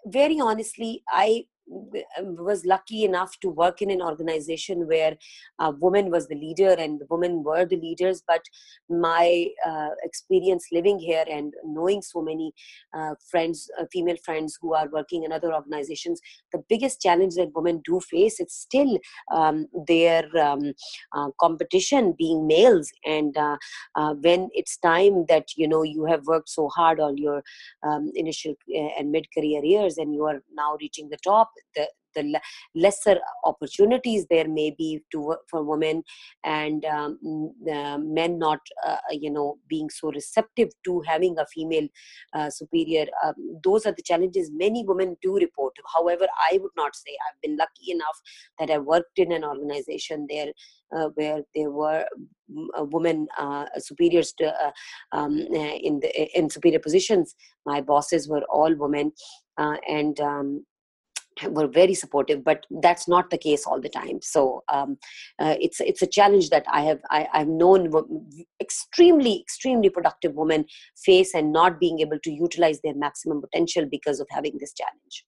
very 0.07 0.41
honestly 0.41 1.03
i 1.09 1.27
um, 1.29 1.45
was 1.67 2.65
lucky 2.65 3.05
enough 3.05 3.39
to 3.41 3.49
work 3.49 3.83
in 3.83 3.91
an 3.91 4.03
organization 4.03 4.87
where 4.87 5.17
a 5.61 5.71
woman 5.71 6.11
was 6.11 6.29
the 6.29 6.35
leader 6.35 6.71
and 6.79 7.01
the 7.01 7.07
women 7.09 7.43
were 7.43 7.65
the 7.65 7.77
leaders 7.77 8.23
but 8.27 8.43
my 8.89 9.47
uh, 9.67 9.91
experience 10.03 10.67
living 10.73 10.99
here 10.99 11.25
and 11.31 11.55
knowing 11.65 12.03
so 12.03 12.21
many 12.21 12.53
uh, 12.95 13.15
friends 13.31 13.71
uh, 13.81 13.85
female 13.93 14.17
friends 14.25 14.59
who 14.61 14.75
are 14.75 14.89
working 14.91 15.25
in 15.25 15.33
other 15.33 15.55
organizations 15.55 16.21
the 16.53 16.63
biggest 16.69 17.01
challenge 17.01 17.35
that 17.35 17.55
women 17.55 17.81
do 17.85 18.01
face 18.01 18.41
is 18.41 18.53
still 18.53 18.99
um, 19.35 19.67
their 19.87 20.25
um, 20.39 20.73
uh, 21.15 21.29
competition 21.41 22.15
being 22.19 22.47
males. 22.47 22.91
And 23.05 23.37
uh, 23.37 23.57
uh, 23.95 24.15
when 24.15 24.49
it's 24.53 24.77
time 24.77 25.27
that 25.29 25.49
you 25.57 25.69
know 25.69 25.83
you 25.83 26.05
have 26.05 26.27
worked 26.27 26.49
so 26.49 26.69
hard 26.69 27.01
on 27.01 27.17
your 27.17 27.43
um, 27.83 28.11
initial 28.15 28.55
and 28.99 29.11
mid 29.11 29.27
career 29.35 29.65
years 29.65 29.99
and 29.99 30.15
you 30.15 30.25
are 30.25 30.43
now 30.55 30.77
reaching 30.81 31.09
the 31.09 31.19
top 31.19 31.52
the 31.75 31.89
the 32.15 32.41
lesser 32.75 33.19
opportunities 33.45 34.27
there 34.29 34.49
may 34.49 34.75
be 34.77 35.01
to 35.11 35.35
for 35.51 35.63
women 35.63 36.03
and 36.45 36.85
um, 36.85 37.19
uh, 37.71 37.99
men 37.99 38.39
not 38.39 38.61
uh, 38.87 38.97
you 39.11 39.31
know 39.31 39.59
being 39.69 39.89
so 39.91 40.11
receptive 40.11 40.69
to 40.85 41.01
having 41.07 41.37
a 41.39 41.47
female 41.47 41.89
uh, 42.35 42.51
superior 42.51 43.07
um, 43.25 43.35
those 43.65 43.87
are 43.87 43.93
the 43.93 44.03
challenges 44.03 44.51
many 44.53 44.85
women 44.85 45.17
do 45.23 45.35
report. 45.37 45.75
However 45.95 46.27
i 46.51 46.59
would 46.61 46.73
not 46.77 46.95
say 46.95 47.11
i've 47.27 47.41
been 47.41 47.57
lucky 47.57 47.93
enough 47.93 48.21
that 48.59 48.71
i 48.71 48.79
worked 48.79 49.19
in 49.19 49.33
an 49.33 49.45
organization 49.45 50.27
there 50.29 50.53
uh, 50.97 51.09
where 51.15 51.41
there 51.55 51.71
were 51.71 52.05
uh, 52.79 52.85
women 52.85 53.27
uh, 53.39 53.65
superiors 53.79 54.33
to, 54.35 54.47
uh, 54.47 54.71
um, 55.13 55.39
in 55.39 56.01
the 56.01 56.39
in 56.39 56.51
superior 56.51 56.81
positions. 56.81 57.35
My 57.65 57.81
bosses 57.81 58.29
were 58.29 58.43
all 58.51 58.75
women 58.75 59.13
and 59.57 60.21
um, 60.21 60.67
were 61.49 61.67
very 61.67 61.95
supportive 61.95 62.45
but 62.45 62.67
that's 62.83 63.09
not 63.09 63.31
the 63.31 63.39
case 63.39 63.67
all 63.67 63.81
the 63.81 63.89
time. 63.89 64.21
So 64.23 64.63
um, 64.73 64.99
uh, 65.39 65.57
it's 65.61 65.81
it's 65.81 66.03
a 66.03 66.07
challenge 66.07 66.51
that 66.51 66.65
i 66.73 66.83
have 66.83 67.01
I, 67.11 67.29
i've 67.33 67.49
known 67.49 67.91
extremely 68.61 69.41
extremely 69.41 69.91
productive 69.91 70.35
women 70.35 70.65
face 71.05 71.35
and 71.35 71.53
not 71.53 71.81
being 71.81 72.01
able 72.01 72.19
to 72.21 72.31
utilize 72.31 72.81
their 72.81 72.95
maximum 72.95 73.41
potential 73.41 73.87
because 73.91 74.21
of 74.21 74.27
having 74.31 74.57
this 74.59 74.73
challenge. 74.73 75.25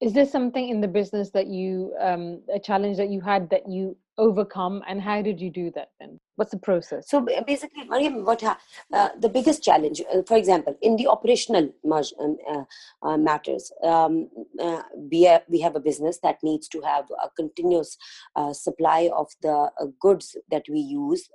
Is 0.00 0.12
there 0.12 0.26
something 0.26 0.68
in 0.68 0.80
the 0.80 0.88
business 0.88 1.30
that 1.30 1.46
you 1.46 1.94
um, 2.00 2.42
a 2.52 2.58
challenge 2.58 2.96
that 2.96 3.10
you 3.10 3.20
had 3.20 3.48
that 3.50 3.68
you 3.68 3.96
overcome 4.18 4.82
and 4.88 5.00
how 5.00 5.22
did 5.22 5.40
you 5.40 5.50
do 5.50 5.70
that 5.74 5.88
then 5.98 6.18
what's 6.36 6.50
the 6.50 6.58
process? 6.58 7.08
So 7.08 7.26
basically 7.46 7.84
Mariam, 7.84 8.24
what 8.24 8.42
uh, 8.42 9.08
the 9.18 9.28
biggest 9.28 9.62
challenge 9.62 10.02
uh, 10.12 10.22
for 10.22 10.36
example 10.36 10.76
in 10.80 10.96
the 10.96 11.06
operational 11.06 11.70
um, 11.84 12.36
uh, 12.50 12.64
uh, 13.02 13.16
matters 13.16 13.72
um, 13.84 14.28
uh, 14.60 14.82
we, 15.10 15.22
have, 15.22 15.42
we 15.48 15.60
have 15.60 15.76
a 15.76 15.80
business 15.80 16.18
that 16.22 16.38
needs 16.42 16.68
to 16.68 16.80
have 16.80 17.04
a 17.22 17.28
continuous 17.36 17.96
uh, 18.36 18.52
supply 18.52 19.10
of 19.14 19.28
the 19.42 19.70
goods 20.00 20.36
that 20.50 20.64
we 20.68 20.80
use 20.80 21.28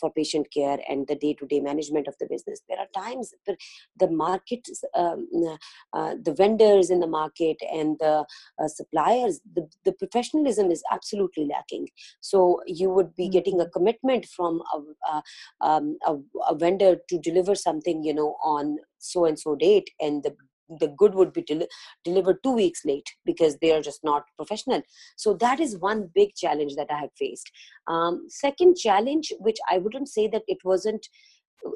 for 0.00 0.10
patient 0.12 0.46
care 0.52 0.78
and 0.88 1.06
the 1.06 1.14
day-to-day 1.14 1.60
management 1.60 2.06
of 2.06 2.14
the 2.18 2.26
business. 2.26 2.62
There 2.68 2.78
are 2.78 2.86
times 2.94 3.34
the 3.96 4.10
market 4.10 4.68
um, 4.94 5.28
the 5.92 6.34
vendors 6.36 6.90
in 6.90 7.00
the 7.00 7.06
market 7.06 7.56
and 7.72 7.98
the 7.98 8.24
suppliers 8.68 9.40
the, 9.54 9.68
the 9.84 9.92
professionalism 9.92 10.70
is 10.70 10.82
absolutely 10.92 11.46
lacking. 11.46 11.88
So 12.20 12.60
you 12.66 12.90
would 12.90 13.14
be 13.14 13.28
getting 13.28 13.60
a 13.60 13.64
mm-hmm. 13.64 13.72
From 14.20 14.60
a, 14.74 15.12
a, 15.12 15.22
um, 15.60 15.98
a, 16.06 16.16
a 16.48 16.54
vendor 16.54 16.96
to 17.08 17.18
deliver 17.18 17.54
something 17.54 18.02
you 18.04 18.14
know 18.14 18.36
on 18.44 18.78
so 18.98 19.24
and 19.24 19.38
so 19.38 19.54
date 19.54 19.90
and 20.00 20.22
the 20.22 20.34
the 20.78 20.88
good 20.88 21.14
would 21.14 21.32
be 21.32 21.42
del- 21.42 21.66
delivered 22.04 22.42
two 22.42 22.52
weeks 22.52 22.84
late 22.84 23.10
because 23.24 23.58
they 23.58 23.72
are 23.72 23.82
just 23.82 24.02
not 24.04 24.24
professional. 24.36 24.82
So 25.16 25.34
that 25.34 25.60
is 25.60 25.78
one 25.78 26.10
big 26.14 26.34
challenge 26.34 26.76
that 26.76 26.90
i 26.90 26.98
have 26.98 27.10
faced. 27.18 27.50
Um, 27.86 28.26
second 28.28 28.76
challenge 28.76 29.32
which 29.38 29.58
i 29.70 29.78
wouldn't 29.78 30.08
say 30.08 30.28
that 30.28 30.42
it 30.46 30.58
wasn't 30.64 31.06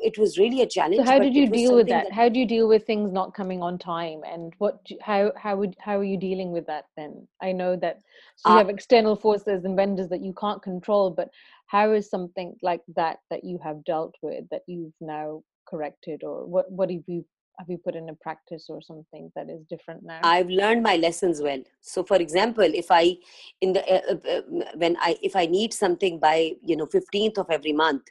it 0.02 0.18
was 0.18 0.38
really 0.38 0.62
a 0.62 0.66
challenge. 0.66 0.96
So 0.96 1.04
how 1.04 1.18
did 1.18 1.34
you 1.34 1.48
deal 1.48 1.74
with 1.74 1.88
that? 1.88 2.04
that? 2.04 2.12
How 2.12 2.28
do 2.28 2.38
you 2.38 2.46
deal 2.46 2.68
with 2.68 2.86
things 2.86 3.12
not 3.12 3.34
coming 3.34 3.62
on 3.62 3.78
time, 3.78 4.20
and 4.24 4.52
what? 4.58 4.80
How 5.00 5.32
how 5.36 5.56
would 5.56 5.76
how 5.80 5.98
are 5.98 6.04
you 6.04 6.18
dealing 6.18 6.52
with 6.52 6.66
that 6.66 6.84
then? 6.96 7.26
I 7.42 7.52
know 7.52 7.76
that 7.76 8.00
so 8.36 8.50
you 8.50 8.54
uh, 8.56 8.58
have 8.58 8.68
external 8.68 9.16
forces 9.16 9.64
and 9.64 9.76
vendors 9.76 10.08
that 10.08 10.22
you 10.22 10.34
can't 10.34 10.62
control, 10.62 11.10
but 11.10 11.28
how 11.66 11.92
is 11.92 12.08
something 12.10 12.56
like 12.62 12.82
that 12.94 13.18
that 13.30 13.44
you 13.44 13.58
have 13.62 13.84
dealt 13.84 14.14
with 14.22 14.44
that 14.50 14.62
you've 14.66 14.94
now 15.00 15.42
corrected, 15.68 16.22
or 16.24 16.46
what 16.46 16.70
what 16.70 16.90
have 16.90 17.04
you 17.06 17.24
have 17.58 17.70
you 17.70 17.78
put 17.78 17.96
in 17.96 18.08
a 18.10 18.14
practice 18.14 18.66
or 18.68 18.82
something 18.82 19.32
that 19.34 19.48
is 19.48 19.64
different 19.70 20.02
now 20.02 20.20
i've 20.22 20.50
learned 20.50 20.82
my 20.82 20.96
lessons 20.96 21.40
well 21.40 21.62
so 21.80 22.04
for 22.04 22.16
example 22.16 22.64
if 22.64 22.88
i 22.90 23.16
in 23.62 23.72
the 23.72 23.82
uh, 23.90 24.14
uh, 24.30 24.42
when 24.74 24.94
i 25.00 25.16
if 25.22 25.34
i 25.34 25.46
need 25.46 25.72
something 25.72 26.18
by 26.18 26.52
you 26.62 26.76
know 26.76 26.84
15th 26.84 27.38
of 27.38 27.46
every 27.48 27.72
month 27.72 28.02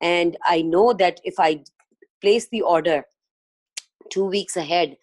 and 0.00 0.36
i 0.46 0.62
know 0.62 0.92
that 0.92 1.20
if 1.24 1.34
i 1.38 1.60
place 2.20 2.48
the 2.48 2.62
order 2.62 3.02
two 4.10 4.24
weeks 4.24 4.56
ahead 4.56 4.96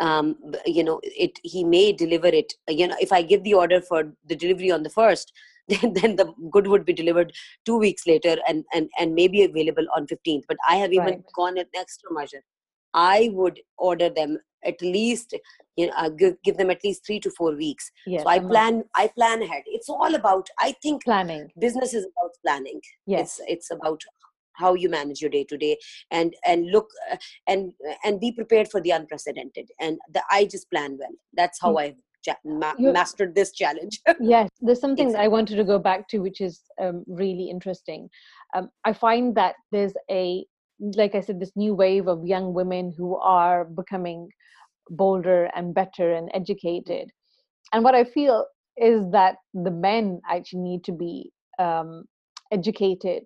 um, 0.00 0.36
you 0.64 0.82
know 0.82 1.00
it 1.02 1.38
he 1.42 1.62
may 1.62 1.92
deliver 1.92 2.28
it 2.28 2.54
you 2.68 2.86
know 2.86 2.96
if 3.00 3.12
i 3.12 3.22
give 3.22 3.42
the 3.44 3.54
order 3.54 3.80
for 3.80 4.12
the 4.26 4.36
delivery 4.36 4.70
on 4.70 4.82
the 4.82 4.90
first 4.90 5.32
then, 5.68 5.92
then 5.92 6.16
the 6.16 6.32
good 6.50 6.66
would 6.66 6.84
be 6.84 6.92
delivered 6.92 7.32
two 7.64 7.76
weeks 7.76 8.06
later 8.06 8.36
and 8.48 8.64
and 8.74 8.88
and 8.98 9.14
maybe 9.14 9.44
available 9.44 9.86
on 9.96 10.06
15th 10.06 10.42
but 10.48 10.56
i 10.68 10.76
have 10.76 10.92
even 10.92 11.06
right. 11.06 11.22
gone 11.34 11.58
an 11.58 11.66
extra 11.74 12.12
measure 12.12 12.42
I 12.94 13.30
would 13.32 13.60
order 13.78 14.10
them 14.10 14.38
at 14.64 14.80
least 14.82 15.34
you 15.76 15.86
know 15.86 15.92
uh, 15.96 16.10
give, 16.10 16.34
give 16.44 16.56
them 16.58 16.70
at 16.70 16.84
least 16.84 17.06
three 17.06 17.18
to 17.20 17.30
four 17.30 17.54
weeks. 17.56 17.90
Yes, 18.06 18.24
so 18.24 18.28
i 18.28 18.38
plan 18.38 18.84
i 18.94 19.08
plan 19.08 19.42
ahead. 19.42 19.62
It's 19.66 19.88
all 19.88 20.14
about 20.14 20.48
i 20.58 20.72
think 20.82 21.04
planning. 21.04 21.50
business 21.58 21.94
is 21.94 22.04
about 22.04 22.32
planning. 22.44 22.80
Yes. 23.06 23.40
it's 23.48 23.50
it's 23.52 23.70
about 23.70 24.02
how 24.62 24.74
you 24.74 24.88
manage 24.98 25.20
your 25.22 25.30
day 25.30 25.44
to 25.52 25.56
day 25.64 25.76
and 26.10 26.34
and 26.46 26.70
look 26.76 26.88
uh, 27.12 27.16
and 27.46 27.72
and 28.04 28.20
be 28.20 28.30
prepared 28.40 28.68
for 28.70 28.80
the 28.80 28.90
unprecedented. 28.98 29.66
And 29.80 29.98
the, 30.14 30.22
i 30.30 30.44
just 30.54 30.70
plan 30.70 30.96
well. 31.00 31.14
That's 31.40 31.60
how 31.66 31.72
Mm. 31.74 31.82
i 31.84 31.94
ja- 32.26 32.42
ma- 32.44 32.78
mastered 32.98 33.34
this 33.34 33.52
challenge. 33.62 34.00
Yes 34.34 34.48
there's 34.66 34.80
something 34.80 35.10
that 35.12 35.20
i 35.26 35.28
wanted 35.36 35.56
to 35.56 35.64
go 35.72 35.78
back 35.90 36.00
to 36.08 36.18
which 36.26 36.40
is 36.48 36.54
um, 36.82 36.96
really 37.22 37.46
interesting. 37.56 38.08
Um, 38.54 38.68
i 38.84 38.92
find 39.06 39.34
that 39.40 39.54
there's 39.72 39.94
a 40.10 40.44
like 41.00 41.14
i 41.14 41.20
said 41.26 41.38
this 41.40 41.52
new 41.62 41.74
wave 41.82 42.06
of 42.14 42.26
young 42.34 42.46
women 42.60 42.84
who 42.98 43.10
are 43.38 43.64
becoming 43.80 44.20
bolder 45.02 45.40
and 45.56 45.74
better 45.80 46.06
and 46.18 46.30
educated. 46.40 47.06
And 47.72 47.84
what 47.84 47.94
i 47.94 48.04
feel 48.16 48.36
is 48.76 49.00
that 49.18 49.36
the 49.66 49.70
men 49.88 50.20
actually 50.34 50.64
need 50.70 50.82
to 50.84 50.92
be 50.92 51.14
um, 51.58 52.04
educated 52.58 53.22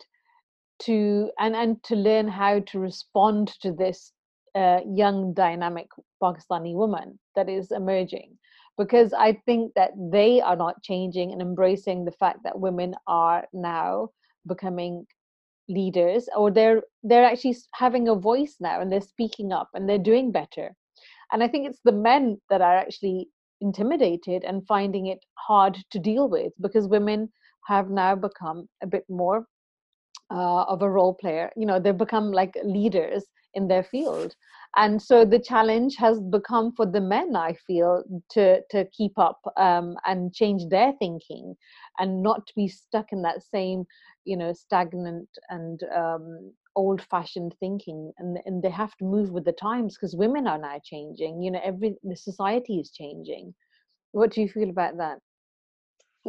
to 0.81 1.31
and 1.39 1.55
and 1.55 1.83
to 1.85 1.97
learn 1.97 2.29
how 2.29 2.61
to 2.61 2.79
respond 2.79 3.49
to 3.61 3.73
this 3.73 4.13
uh, 4.55 4.81
young 4.87 5.35
dynamic 5.35 5.87
pakistani 6.23 6.75
woman 6.75 7.19
that 7.35 7.49
is 7.49 7.71
emerging. 7.71 8.39
Because 8.77 9.13
i 9.13 9.33
think 9.47 9.73
that 9.75 9.93
they 10.13 10.41
are 10.41 10.57
not 10.57 10.83
changing 10.83 11.33
and 11.33 11.41
embracing 11.41 12.05
the 12.05 12.19
fact 12.23 12.41
that 12.45 12.59
women 12.59 12.95
are 13.07 13.47
now 13.53 14.09
becoming 14.47 15.07
leaders 15.69 16.29
or 16.37 16.51
they're 16.51 16.83
they're 17.03 17.25
actually 17.25 17.57
having 17.75 18.09
a 18.09 18.15
voice 18.15 18.57
now 18.61 18.81
and 18.81 18.91
they're 18.91 19.01
speaking 19.01 19.53
up 19.53 19.69
and 19.75 19.89
they're 19.89 20.11
doing 20.11 20.33
better. 20.33 20.75
And 21.33 21.43
i 21.43 21.49
think 21.49 21.69
it's 21.69 21.81
the 21.85 21.93
men 21.93 22.41
that 22.51 22.61
are 22.61 22.77
actually 22.77 23.29
intimidated 23.61 24.45
and 24.45 24.67
finding 24.67 25.07
it 25.07 25.25
hard 25.35 25.79
to 25.91 25.99
deal 25.99 26.29
with 26.29 26.53
because 26.61 26.89
women 26.89 27.29
have 27.67 27.91
now 27.91 28.15
become 28.15 28.69
a 28.83 28.87
bit 28.87 29.05
more 29.09 29.47
uh, 30.31 30.63
of 30.65 30.83
a 30.83 30.91
role 30.91 31.15
player 31.15 31.51
you 31.57 31.67
know 31.67 31.79
they've 31.79 31.97
become 31.99 32.31
like 32.33 32.57
leaders 32.65 33.25
in 33.55 33.69
their 33.69 33.85
field. 33.85 34.35
And 34.77 35.01
so 35.01 35.25
the 35.25 35.39
challenge 35.39 35.95
has 35.97 36.21
become 36.21 36.73
for 36.73 36.85
the 36.85 37.01
men 37.01 37.37
i 37.37 37.55
feel 37.67 38.03
to 38.31 38.61
to 38.71 38.85
keep 38.87 39.17
up 39.19 39.41
um, 39.57 39.97
and 40.05 40.35
change 40.35 40.63
their 40.69 40.93
thinking 40.99 41.55
and 42.01 42.23
not 42.23 42.43
be 42.57 42.67
stuck 42.67 43.13
in 43.13 43.23
that 43.23 43.43
same 43.45 43.85
you 44.25 44.37
know 44.37 44.53
stagnant 44.53 45.29
and 45.51 45.81
um, 45.97 46.53
old 46.77 47.01
fashioned 47.03 47.55
thinking. 47.61 48.13
And, 48.19 48.39
and 48.47 48.63
they 48.63 48.71
have 48.71 48.97
to 48.97 49.05
move 49.05 49.31
with 49.31 49.45
the 49.45 49.53
times 49.53 49.97
because 49.97 50.17
women 50.17 50.49
are 50.49 50.59
now 50.59 50.81
changing 50.85 51.41
you 51.43 51.53
know 51.53 51.61
every 51.63 51.95
the 52.03 52.17
society 52.17 52.81
is 52.81 52.91
changing. 52.91 53.55
What 54.11 54.33
do 54.33 54.41
you 54.41 54.49
feel 54.49 54.71
about 54.71 54.97
that 54.99 55.19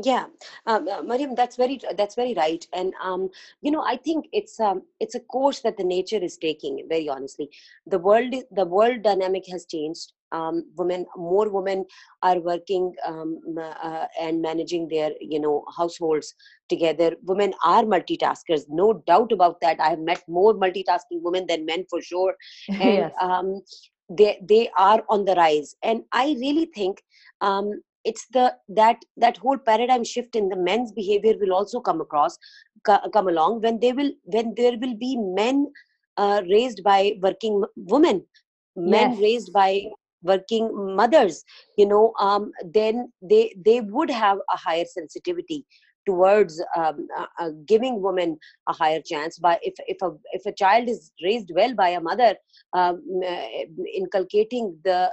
yeah. 0.04 0.26
Um, 0.66 0.88
uh, 0.88 1.02
mariam 1.04 1.36
that's 1.36 1.56
very 1.56 1.80
that's 1.98 2.16
very 2.16 2.34
right. 2.34 2.66
And 2.74 2.94
um, 3.02 3.30
you 3.62 3.72
know 3.72 3.84
i 3.84 3.96
think 3.96 4.28
it's 4.34 4.60
um, 4.60 4.82
it's 5.00 5.16
a 5.16 5.20
course 5.20 5.62
that 5.62 5.78
the 5.78 5.84
nature 5.84 6.18
is 6.18 6.38
taking 6.38 6.86
very 6.90 7.08
honestly. 7.08 7.50
The 7.86 8.00
world 8.00 8.34
the 8.52 8.66
world 8.66 9.04
dynamic 9.04 9.46
has 9.52 9.66
changed. 9.66 10.12
Um, 10.32 10.66
women 10.76 11.06
more 11.16 11.48
women 11.50 11.86
are 12.22 12.40
working 12.40 12.94
um, 13.06 13.40
uh, 13.58 14.08
and 14.20 14.42
managing 14.42 14.90
their 14.90 15.12
you 15.22 15.40
know 15.40 15.64
households 15.78 16.34
together. 16.68 17.16
Women 17.24 17.54
are 17.64 17.84
multitaskers. 17.84 18.64
No 18.68 19.02
doubt 19.08 19.32
about 19.32 19.62
that. 19.62 19.80
I 19.80 19.90
have 19.92 20.00
met 20.00 20.24
more 20.28 20.54
multitasking 20.54 21.22
women 21.22 21.46
than 21.48 21.66
men 21.66 21.86
for 21.90 22.02
sure. 22.02 22.36
And 22.70 22.82
yes. 22.82 23.14
um, 23.22 23.62
they 24.10 24.40
they 24.42 24.70
are 24.78 25.04
on 25.10 25.24
the 25.24 25.36
rise. 25.36 25.76
And 25.84 26.04
i 26.12 26.36
really 26.40 26.66
think 26.66 27.02
um, 27.40 27.82
it's 28.06 28.28
the 28.34 28.56
that 28.70 28.98
that 29.18 29.38
whole 29.38 29.58
paradigm 29.58 30.04
shift 30.06 30.36
in 30.36 30.50
the 30.50 30.58
men's 30.58 30.92
behavior 30.94 31.34
will 31.40 31.54
also 31.54 31.82
come 31.82 32.02
across 32.02 32.38
co- 32.86 33.10
come 33.14 33.28
along 33.28 33.62
when 33.62 33.80
they 33.80 33.94
will 33.94 34.12
when 34.26 34.54
there 34.58 34.78
will 34.84 34.96
be 34.96 35.18
men 35.18 35.68
uh, 36.18 36.42
raised 36.50 36.84
by 36.84 37.14
working 37.22 37.64
women 37.76 38.24
men 38.76 39.16
Yes. 39.16 39.20
raised 39.22 39.52
by 39.54 39.84
working 40.24 40.70
mothers 40.96 41.44
you 41.78 41.88
know 41.88 42.14
um, 42.20 42.52
then 42.74 43.12
they 43.22 43.54
they 43.66 43.82
would 43.82 44.10
have 44.10 44.38
a 44.54 44.58
higher 44.58 44.86
sensitivity 44.86 45.66
towards 46.06 46.62
um, 46.78 47.08
uh, 47.18 47.26
uh, 47.40 47.50
giving 47.68 48.02
women 48.02 48.38
a 48.70 48.74
higher 48.74 49.02
chance 49.02 49.40
by 49.40 49.58
if 49.62 49.74
if 49.88 49.98
a 50.02 50.12
if 50.34 50.46
a 50.46 50.54
child 50.54 50.88
is 50.90 51.12
raised 51.24 51.52
well 51.56 51.74
by 51.76 51.90
a 51.90 52.02
mother 52.02 52.36
um, 52.74 53.02
uh, 53.26 53.46
inculcating 53.94 54.78
the 54.84 55.12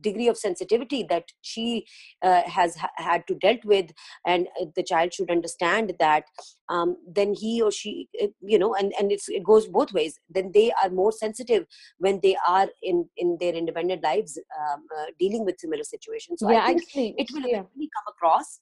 degree 0.00 0.28
of 0.28 0.36
sensitivity 0.36 1.04
that 1.08 1.24
she 1.42 1.86
uh, 2.22 2.42
has 2.46 2.76
ha- 2.76 2.90
had 2.96 3.26
to 3.26 3.34
dealt 3.36 3.64
with 3.64 3.90
and 4.26 4.48
uh, 4.60 4.66
the 4.76 4.82
child 4.82 5.12
should 5.12 5.30
understand 5.30 5.94
that 5.98 6.24
um, 6.68 6.96
then 7.06 7.34
he 7.34 7.60
or 7.60 7.70
she 7.70 8.08
uh, 8.22 8.26
you 8.40 8.58
know 8.58 8.74
and 8.74 8.92
and 8.98 9.12
it's, 9.12 9.28
it 9.28 9.44
goes 9.44 9.66
both 9.68 9.92
ways. 9.92 10.18
Then 10.28 10.50
they 10.52 10.72
are 10.82 10.90
more 10.90 11.12
sensitive 11.12 11.66
when 11.98 12.20
they 12.22 12.36
are 12.46 12.68
in 12.82 13.08
in 13.16 13.36
their 13.40 13.54
independent 13.54 14.02
lives 14.02 14.38
um, 14.60 14.84
uh, 14.96 15.06
dealing 15.18 15.44
with 15.44 15.58
similar 15.58 15.84
situations. 15.84 16.40
So 16.40 16.50
yeah 16.50 16.64
i 16.64 16.74
think 16.74 16.82
actually 16.82 17.14
it 17.18 17.30
will 17.32 17.42
yeah. 17.42 17.58
eventually 17.58 17.90
come 17.96 18.04
across. 18.08 18.60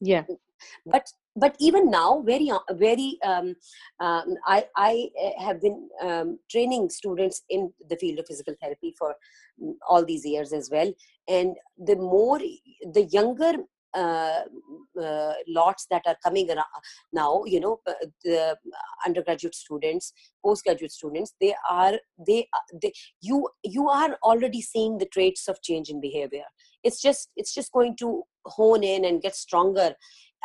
Yeah. 0.00 0.24
But 0.84 1.06
but 1.36 1.54
even 1.58 1.90
now 1.90 2.22
very 2.22 2.50
uh, 2.50 2.58
very 2.72 3.18
um, 3.24 3.54
um, 4.00 4.34
i 4.46 4.64
i 4.76 5.08
uh, 5.22 5.42
have 5.44 5.60
been 5.60 5.88
um, 6.02 6.38
training 6.50 6.88
students 6.88 7.42
in 7.50 7.72
the 7.90 7.96
field 7.96 8.18
of 8.18 8.26
physical 8.26 8.54
therapy 8.60 8.94
for 8.98 9.14
mm, 9.62 9.74
all 9.88 10.04
these 10.04 10.24
years 10.24 10.52
as 10.52 10.70
well. 10.70 10.92
And 11.28 11.56
the 11.78 11.96
more 11.96 12.38
the 12.38 13.04
younger 13.10 13.54
uh, 13.94 14.42
uh, 15.00 15.32
lots 15.48 15.86
that 15.90 16.02
are 16.06 16.16
coming 16.22 16.50
around 16.50 16.82
now 17.12 17.44
you 17.46 17.58
know 17.58 17.80
uh, 17.86 17.92
the 18.24 18.56
undergraduate 19.06 19.54
students 19.54 20.12
postgraduate 20.44 20.92
students 20.92 21.32
they 21.40 21.54
are 21.70 21.98
they, 22.26 22.46
they 22.82 22.92
you 23.22 23.48
you 23.62 23.88
are 23.88 24.18
already 24.22 24.60
seeing 24.60 24.98
the 24.98 25.06
traits 25.06 25.48
of 25.48 25.62
change 25.62 25.88
in 25.88 26.00
behavior. 26.00 26.44
It's 26.84 27.00
just 27.00 27.30
it's 27.36 27.54
just 27.54 27.72
going 27.72 27.96
to 27.98 28.22
hone 28.44 28.84
in 28.84 29.04
and 29.04 29.22
get 29.22 29.34
stronger 29.34 29.94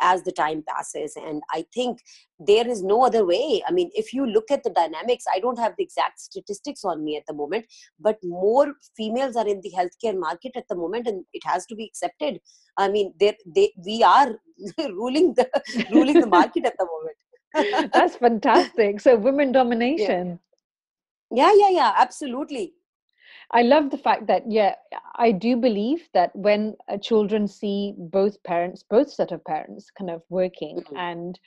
as 0.02 0.22
the 0.24 0.32
time 0.32 0.62
passes 0.68 1.16
and 1.16 1.42
i 1.52 1.64
think 1.74 1.98
there 2.46 2.66
is 2.66 2.82
no 2.82 3.04
other 3.04 3.24
way. 3.24 3.62
I 3.66 3.72
mean 3.72 3.90
if 3.94 4.12
you 4.12 4.26
look 4.26 4.50
at 4.50 4.64
the 4.64 4.70
dynamics 4.70 5.24
i 5.34 5.38
don't 5.38 5.58
have 5.58 5.74
the 5.76 5.84
exact 5.84 6.20
statistics 6.20 6.84
on 6.84 7.04
me 7.04 7.16
at 7.16 7.24
the 7.28 7.34
moment 7.34 7.66
but 8.00 8.18
more 8.24 8.74
females 8.96 9.36
are 9.36 9.46
in 9.46 9.60
the 9.60 9.72
healthcare 9.76 10.18
market 10.18 10.52
at 10.56 10.66
the 10.68 10.76
moment 10.76 11.06
and 11.06 11.24
it 11.32 11.42
has 11.44 11.66
to 11.66 11.74
be 11.74 11.84
accepted. 11.84 12.40
I 12.76 12.88
mean 12.88 13.14
they 13.20 13.36
they 13.54 13.72
we 13.84 14.02
are 14.02 14.34
ruling 14.78 15.34
the 15.34 15.48
ruling 15.92 16.20
the 16.20 16.26
market 16.38 16.64
at 16.64 16.76
the 16.78 16.86
moment. 16.86 17.92
That's 17.92 18.16
fantastic. 18.16 19.00
So 19.00 19.16
women 19.16 19.52
domination. 19.60 20.40
Yeah 21.30 21.52
yeah 21.54 21.70
yeah 21.70 21.92
absolutely 21.96 22.74
I 23.52 23.62
love 23.62 23.90
the 23.90 23.98
fact 23.98 24.26
that, 24.28 24.50
yeah, 24.50 24.74
I 25.16 25.32
do 25.32 25.56
believe 25.56 26.08
that 26.14 26.34
when 26.34 26.76
uh, 26.88 26.98
children 26.98 27.46
see 27.48 27.94
both 27.98 28.42
parents, 28.44 28.82
both 28.82 29.10
set 29.10 29.32
of 29.32 29.44
parents 29.44 29.90
kind 29.90 30.10
of 30.10 30.22
working 30.30 30.82
Mhm. 30.82 30.96
and 30.98 31.38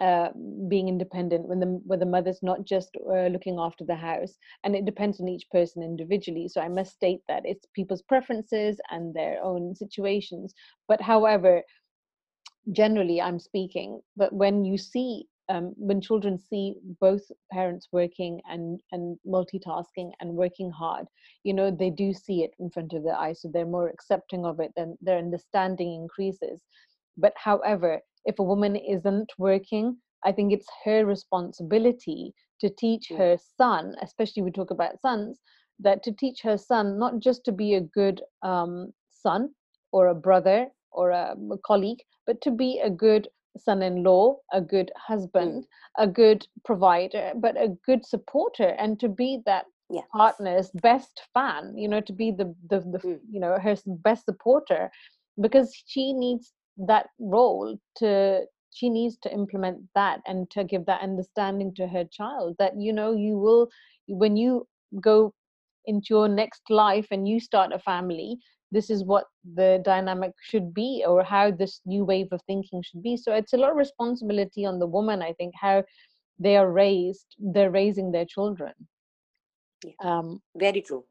uh, 0.00 0.30
being 0.68 0.88
independent, 0.88 1.46
when 1.46 1.60
the, 1.60 1.66
when 1.86 2.00
the 2.00 2.06
mother's 2.06 2.42
not 2.42 2.64
just 2.64 2.96
uh, 3.08 3.28
looking 3.28 3.58
after 3.60 3.84
the 3.84 3.94
house, 3.94 4.36
and 4.64 4.74
it 4.74 4.84
depends 4.84 5.20
on 5.20 5.28
each 5.28 5.48
person 5.50 5.82
individually. 5.82 6.48
So 6.48 6.60
I 6.60 6.68
must 6.68 6.94
state 6.94 7.22
that 7.28 7.46
it's 7.46 7.66
people's 7.74 8.02
preferences 8.02 8.80
and 8.90 9.14
their 9.14 9.42
own 9.42 9.74
situations. 9.76 10.54
But 10.88 11.00
however, 11.00 11.62
generally 12.72 13.20
i'm 13.20 13.38
speaking 13.38 14.00
but 14.16 14.32
when 14.32 14.64
you 14.64 14.76
see 14.78 15.26
um, 15.48 15.74
when 15.76 16.00
children 16.00 16.38
see 16.38 16.76
both 17.00 17.22
parents 17.52 17.88
working 17.92 18.40
and 18.48 18.80
and 18.92 19.18
multitasking 19.26 20.10
and 20.20 20.34
working 20.34 20.70
hard 20.70 21.06
you 21.44 21.52
know 21.52 21.70
they 21.70 21.90
do 21.90 22.12
see 22.12 22.42
it 22.42 22.52
in 22.58 22.70
front 22.70 22.92
of 22.92 23.02
their 23.02 23.16
eyes 23.16 23.42
so 23.42 23.48
they're 23.52 23.66
more 23.66 23.88
accepting 23.88 24.44
of 24.44 24.60
it 24.60 24.72
and 24.76 24.96
their 25.00 25.18
understanding 25.18 25.94
increases 25.94 26.62
but 27.16 27.32
however 27.36 28.00
if 28.24 28.38
a 28.38 28.42
woman 28.42 28.76
isn't 28.76 29.32
working 29.38 29.96
i 30.24 30.32
think 30.32 30.52
it's 30.52 30.68
her 30.84 31.04
responsibility 31.04 32.32
to 32.60 32.68
teach 32.70 33.10
Yeah. 33.10 33.18
her 33.18 33.36
son 33.56 33.94
especially 34.02 34.42
we 34.42 34.50
talk 34.50 34.70
about 34.70 35.00
sons 35.00 35.40
that 35.80 36.02
to 36.04 36.12
teach 36.12 36.40
her 36.42 36.56
son 36.56 36.98
not 36.98 37.18
just 37.20 37.44
to 37.44 37.52
be 37.52 37.74
a 37.74 37.80
good 37.80 38.22
um, 38.42 38.92
son 39.10 39.50
or 39.92 40.08
a 40.08 40.14
brother 40.14 40.68
or 40.92 41.10
a, 41.10 41.36
a 41.52 41.58
colleague 41.66 42.02
but 42.26 42.40
to 42.42 42.50
be 42.50 42.80
a 42.80 42.90
good 42.90 43.28
son-in-law 43.56 44.36
a 44.52 44.60
good 44.60 44.90
husband 44.96 45.66
a 45.98 46.06
good 46.06 46.46
provider 46.64 47.32
but 47.36 47.56
a 47.60 47.68
good 47.86 48.04
supporter 48.04 48.68
and 48.78 48.98
to 49.00 49.08
be 49.08 49.40
that 49.46 49.66
Yeah. 49.90 50.02
partner's 50.12 50.70
best 50.82 51.22
fan 51.34 51.76
you 51.76 51.88
know 51.88 52.00
to 52.00 52.12
be 52.12 52.30
the 52.30 52.54
the, 52.70 52.80
the 52.80 53.00
Mm. 53.04 53.20
you 53.30 53.40
know 53.40 53.58
her 53.58 53.76
best 53.86 54.24
supporter 54.24 54.90
because 55.40 55.74
she 55.86 56.12
needs 56.12 56.52
that 56.76 57.06
role 57.18 57.78
to 57.96 58.44
she 58.70 58.88
needs 58.90 59.16
to 59.18 59.32
implement 59.32 59.78
that 59.94 60.20
and 60.26 60.50
to 60.50 60.64
give 60.64 60.84
that 60.86 61.02
understanding 61.02 61.72
to 61.74 61.86
her 61.88 62.04
child 62.04 62.56
that 62.58 62.72
you 62.78 62.92
know 62.92 63.12
you 63.12 63.38
will 63.38 63.68
when 64.08 64.36
you 64.36 64.66
go 65.00 65.32
into 65.86 66.06
your 66.10 66.28
next 66.28 66.62
life 66.70 67.06
and 67.10 67.28
you 67.28 67.38
start 67.40 67.72
a 67.72 67.78
family 67.78 68.38
this 68.74 68.90
is 68.90 69.04
what 69.04 69.26
the 69.54 69.80
dynamic 69.84 70.32
should 70.42 70.74
be 70.74 71.04
or 71.06 71.22
how 71.22 71.50
this 71.50 71.80
new 71.86 72.04
wave 72.04 72.28
of 72.32 72.40
thinking 72.42 72.82
should 72.82 73.02
be. 73.02 73.16
So 73.16 73.32
it's 73.32 73.52
a 73.52 73.56
lot 73.56 73.70
of 73.70 73.76
responsibility 73.76 74.66
on 74.66 74.78
the 74.78 74.86
woman 74.86 75.22
i 75.22 75.32
think 75.32 75.54
how 75.66 75.84
they 76.38 76.56
are 76.56 76.70
raised 76.70 77.36
they're 77.38 77.70
raising 77.70 78.10
their 78.10 78.24
children. 78.24 78.72
Um, 80.02 80.42
very 80.56 80.82
true. 80.88 81.04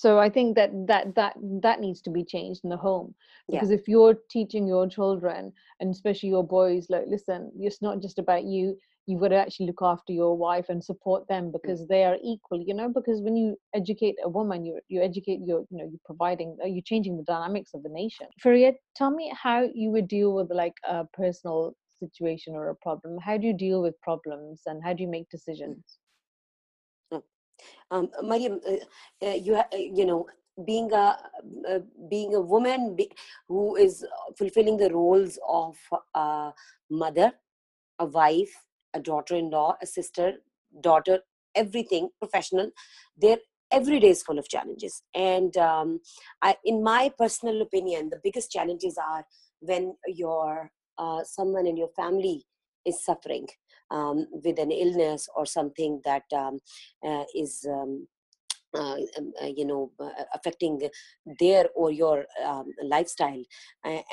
so 0.00 0.18
i 0.24 0.28
think 0.34 0.54
that 0.56 0.70
that 0.90 1.14
that 1.18 1.34
that 1.66 1.80
needs 1.84 2.00
to 2.02 2.10
be 2.10 2.24
changed 2.24 2.60
in 2.64 2.70
the 2.70 2.76
home. 2.88 3.14
Because 3.50 3.70
yeah. 3.70 3.78
if 3.78 3.88
you're 3.88 4.18
teaching 4.30 4.68
your 4.68 4.86
children 4.96 5.52
and 5.80 5.90
especially 5.90 6.28
your 6.28 6.46
boys 6.46 6.86
like 6.94 7.06
listen 7.14 7.50
it's 7.68 7.82
not 7.82 8.00
just 8.04 8.18
about 8.24 8.44
you 8.44 8.76
you've 9.10 9.20
got 9.20 9.28
to 9.28 9.36
actually 9.36 9.66
look 9.66 9.82
after 9.82 10.12
your 10.12 10.36
wife 10.36 10.66
and 10.68 10.82
support 10.82 11.26
them 11.28 11.50
because 11.50 11.86
they 11.88 12.04
are 12.04 12.16
equal 12.22 12.62
you 12.66 12.74
know 12.74 12.88
because 12.88 13.20
when 13.20 13.36
you 13.36 13.56
educate 13.74 14.16
a 14.24 14.28
woman 14.28 14.64
you 14.64 14.78
you 14.88 15.02
educate 15.02 15.40
your 15.44 15.60
you 15.70 15.78
know 15.78 15.84
you're 15.84 16.06
providing 16.06 16.56
uh, 16.62 16.66
you're 16.66 16.90
changing 16.92 17.16
the 17.16 17.24
dynamics 17.24 17.72
of 17.74 17.82
the 17.82 17.88
nation. 17.88 18.26
Fariha, 18.44 18.74
tell 18.94 19.10
me 19.10 19.32
how 19.42 19.68
you 19.74 19.90
would 19.90 20.08
deal 20.08 20.34
with 20.34 20.50
like 20.50 20.74
a 20.88 21.04
personal 21.12 21.74
situation 21.98 22.54
or 22.54 22.68
a 22.70 22.76
problem. 22.76 23.18
How 23.18 23.36
do 23.36 23.46
you 23.46 23.52
deal 23.52 23.82
with 23.82 24.00
problems 24.00 24.62
and 24.66 24.82
how 24.84 24.92
do 24.92 25.02
you 25.02 25.08
make 25.08 25.26
mm. 25.26 25.30
decisions? 25.30 25.98
Um, 27.90 28.08
Mariam, 28.22 28.60
uh, 28.66 29.26
uh, 29.26 29.34
you 29.34 29.54
uh, 29.54 29.64
you 29.76 30.06
know 30.06 30.26
being 30.64 30.92
a 30.92 31.16
uh, 31.68 31.78
being 32.08 32.34
a 32.34 32.40
woman 32.40 32.94
be, 32.96 33.10
who 33.48 33.76
is 33.76 34.04
fulfilling 34.36 34.76
the 34.76 34.90
roles 34.92 35.38
of 35.48 35.76
a 36.14 36.52
mother, 36.90 37.32
a 37.98 38.06
wife, 38.06 38.54
a 38.94 39.00
daughter-in-law, 39.00 39.76
a 39.82 39.86
sister, 39.86 40.34
daughter, 40.80 41.20
everything 41.54 42.10
professional. 42.18 42.70
Their 43.16 43.38
every 43.72 44.00
day 44.00 44.10
is 44.10 44.22
full 44.22 44.38
of 44.38 44.48
challenges, 44.48 45.02
and 45.14 45.56
um, 45.56 46.00
I, 46.42 46.56
in 46.64 46.82
my 46.82 47.10
personal 47.18 47.62
opinion, 47.62 48.10
the 48.10 48.20
biggest 48.22 48.50
challenges 48.50 48.98
are 48.98 49.24
when 49.60 49.94
your 50.06 50.70
uh, 50.98 51.24
someone 51.24 51.66
in 51.66 51.76
your 51.76 51.90
family 51.96 52.44
is 52.84 53.04
suffering 53.04 53.46
um, 53.90 54.26
with 54.44 54.58
an 54.58 54.70
illness 54.70 55.28
or 55.36 55.46
something 55.46 56.00
that 56.04 56.24
um, 56.34 56.58
uh, 57.06 57.24
is 57.34 57.66
um, 57.68 58.06
uh, 58.72 58.94
um, 59.18 59.32
uh, 59.42 59.46
you 59.56 59.64
know 59.64 59.90
uh, 59.98 60.10
affecting 60.32 60.80
their 61.40 61.66
or 61.74 61.90
your 61.90 62.24
um, 62.44 62.66
lifestyle 62.84 63.42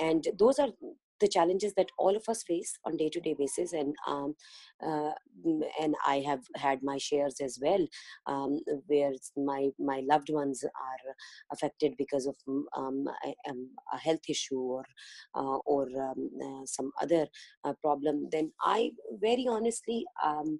and 0.01 0.27
those 0.39 0.57
are 0.57 0.69
the 1.19 1.27
challenges 1.27 1.73
that 1.75 1.89
all 1.97 2.15
of 2.15 2.23
us 2.29 2.43
face 2.43 2.77
on 2.85 2.97
day 2.97 3.09
to 3.09 3.19
day 3.19 3.35
basis 3.37 3.73
and 3.73 3.95
um, 4.07 4.35
uh, 4.85 5.11
and 5.81 5.95
i 6.05 6.19
have 6.25 6.43
had 6.55 6.79
my 6.83 6.97
shares 6.97 7.35
as 7.41 7.59
well 7.61 7.85
um, 8.27 8.59
where 8.87 9.11
my 9.35 9.69
my 9.79 10.01
loved 10.09 10.29
ones 10.29 10.63
are 10.63 11.13
affected 11.51 11.93
because 11.97 12.25
of 12.25 12.35
um, 12.75 13.05
a 13.93 13.97
health 13.97 14.29
issue 14.29 14.59
or 14.59 14.83
uh, 15.35 15.57
or 15.65 15.87
um, 16.07 16.29
uh, 16.45 16.65
some 16.65 16.91
other 17.01 17.27
uh, 17.63 17.73
problem 17.81 18.27
then 18.31 18.51
i 18.61 18.91
very 19.21 19.45
honestly 19.49 20.05
um, 20.23 20.59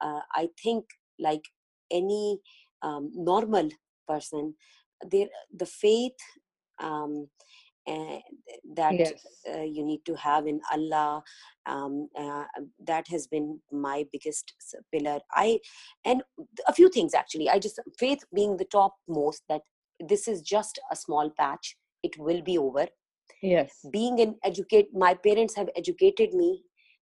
uh, 0.00 0.20
i 0.34 0.48
think 0.62 0.84
like 1.18 1.44
any 1.90 2.38
um, 2.82 3.10
normal 3.14 3.68
person 4.08 4.54
there 5.10 5.28
the 5.52 5.66
faith 5.66 6.16
um, 7.86 7.96
uh, 7.96 8.18
that 8.74 8.94
yes. 8.94 9.12
uh, 9.52 9.62
you 9.62 9.84
need 9.84 10.00
to 10.04 10.14
have 10.14 10.46
in 10.46 10.60
allah 10.72 11.22
um, 11.66 12.08
uh, 12.18 12.44
that 12.86 13.06
has 13.08 13.26
been 13.26 13.60
my 13.72 14.04
biggest 14.12 14.52
pillar. 14.92 15.20
I 15.32 15.60
and 16.04 16.22
a 16.68 16.72
few 16.72 16.88
things 16.88 17.14
actually. 17.14 17.48
I 17.48 17.58
just 17.58 17.80
faith 17.98 18.24
being 18.34 18.56
the 18.56 18.66
top 18.66 18.94
most 19.08 19.42
that 19.48 19.62
this 20.00 20.28
is 20.28 20.42
just 20.42 20.78
a 20.90 20.96
small 20.96 21.30
patch 21.38 21.76
it 22.02 22.18
will 22.18 22.42
be 22.42 22.58
over. 22.58 22.86
Yes. 23.42 23.72
Being 23.90 24.20
an 24.20 24.36
educate 24.44 24.88
my 24.94 25.14
parents 25.14 25.56
have 25.56 25.68
educated 25.76 26.34
me 26.34 26.62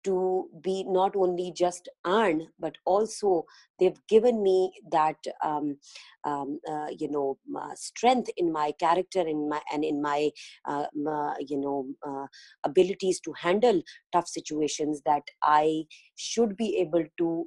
to 0.04 0.48
be 0.62 0.84
not 0.86 1.16
only 1.16 1.52
just 1.54 1.88
earn 2.06 2.46
but 2.58 2.76
also 2.84 3.44
they've 3.78 4.00
given 4.08 4.42
me 4.42 4.72
that 4.90 5.16
um, 5.42 5.76
um, 6.24 6.60
uh, 6.70 6.86
you 6.98 7.10
know 7.10 7.38
uh, 7.58 7.74
strength 7.74 8.30
in 8.36 8.52
my 8.52 8.72
character 8.78 9.26
in 9.26 9.48
my 9.48 9.60
and 9.72 9.84
in 9.84 10.00
my 10.00 10.30
uh, 10.66 10.86
you 11.40 11.58
know 11.58 11.86
uh, 12.06 12.26
abilities 12.64 13.20
to 13.20 13.32
handle 13.32 13.80
tough 14.12 14.28
situations 14.28 15.02
that 15.04 15.22
i 15.42 15.84
should 16.16 16.56
be 16.56 16.76
able 16.78 17.04
to 17.18 17.46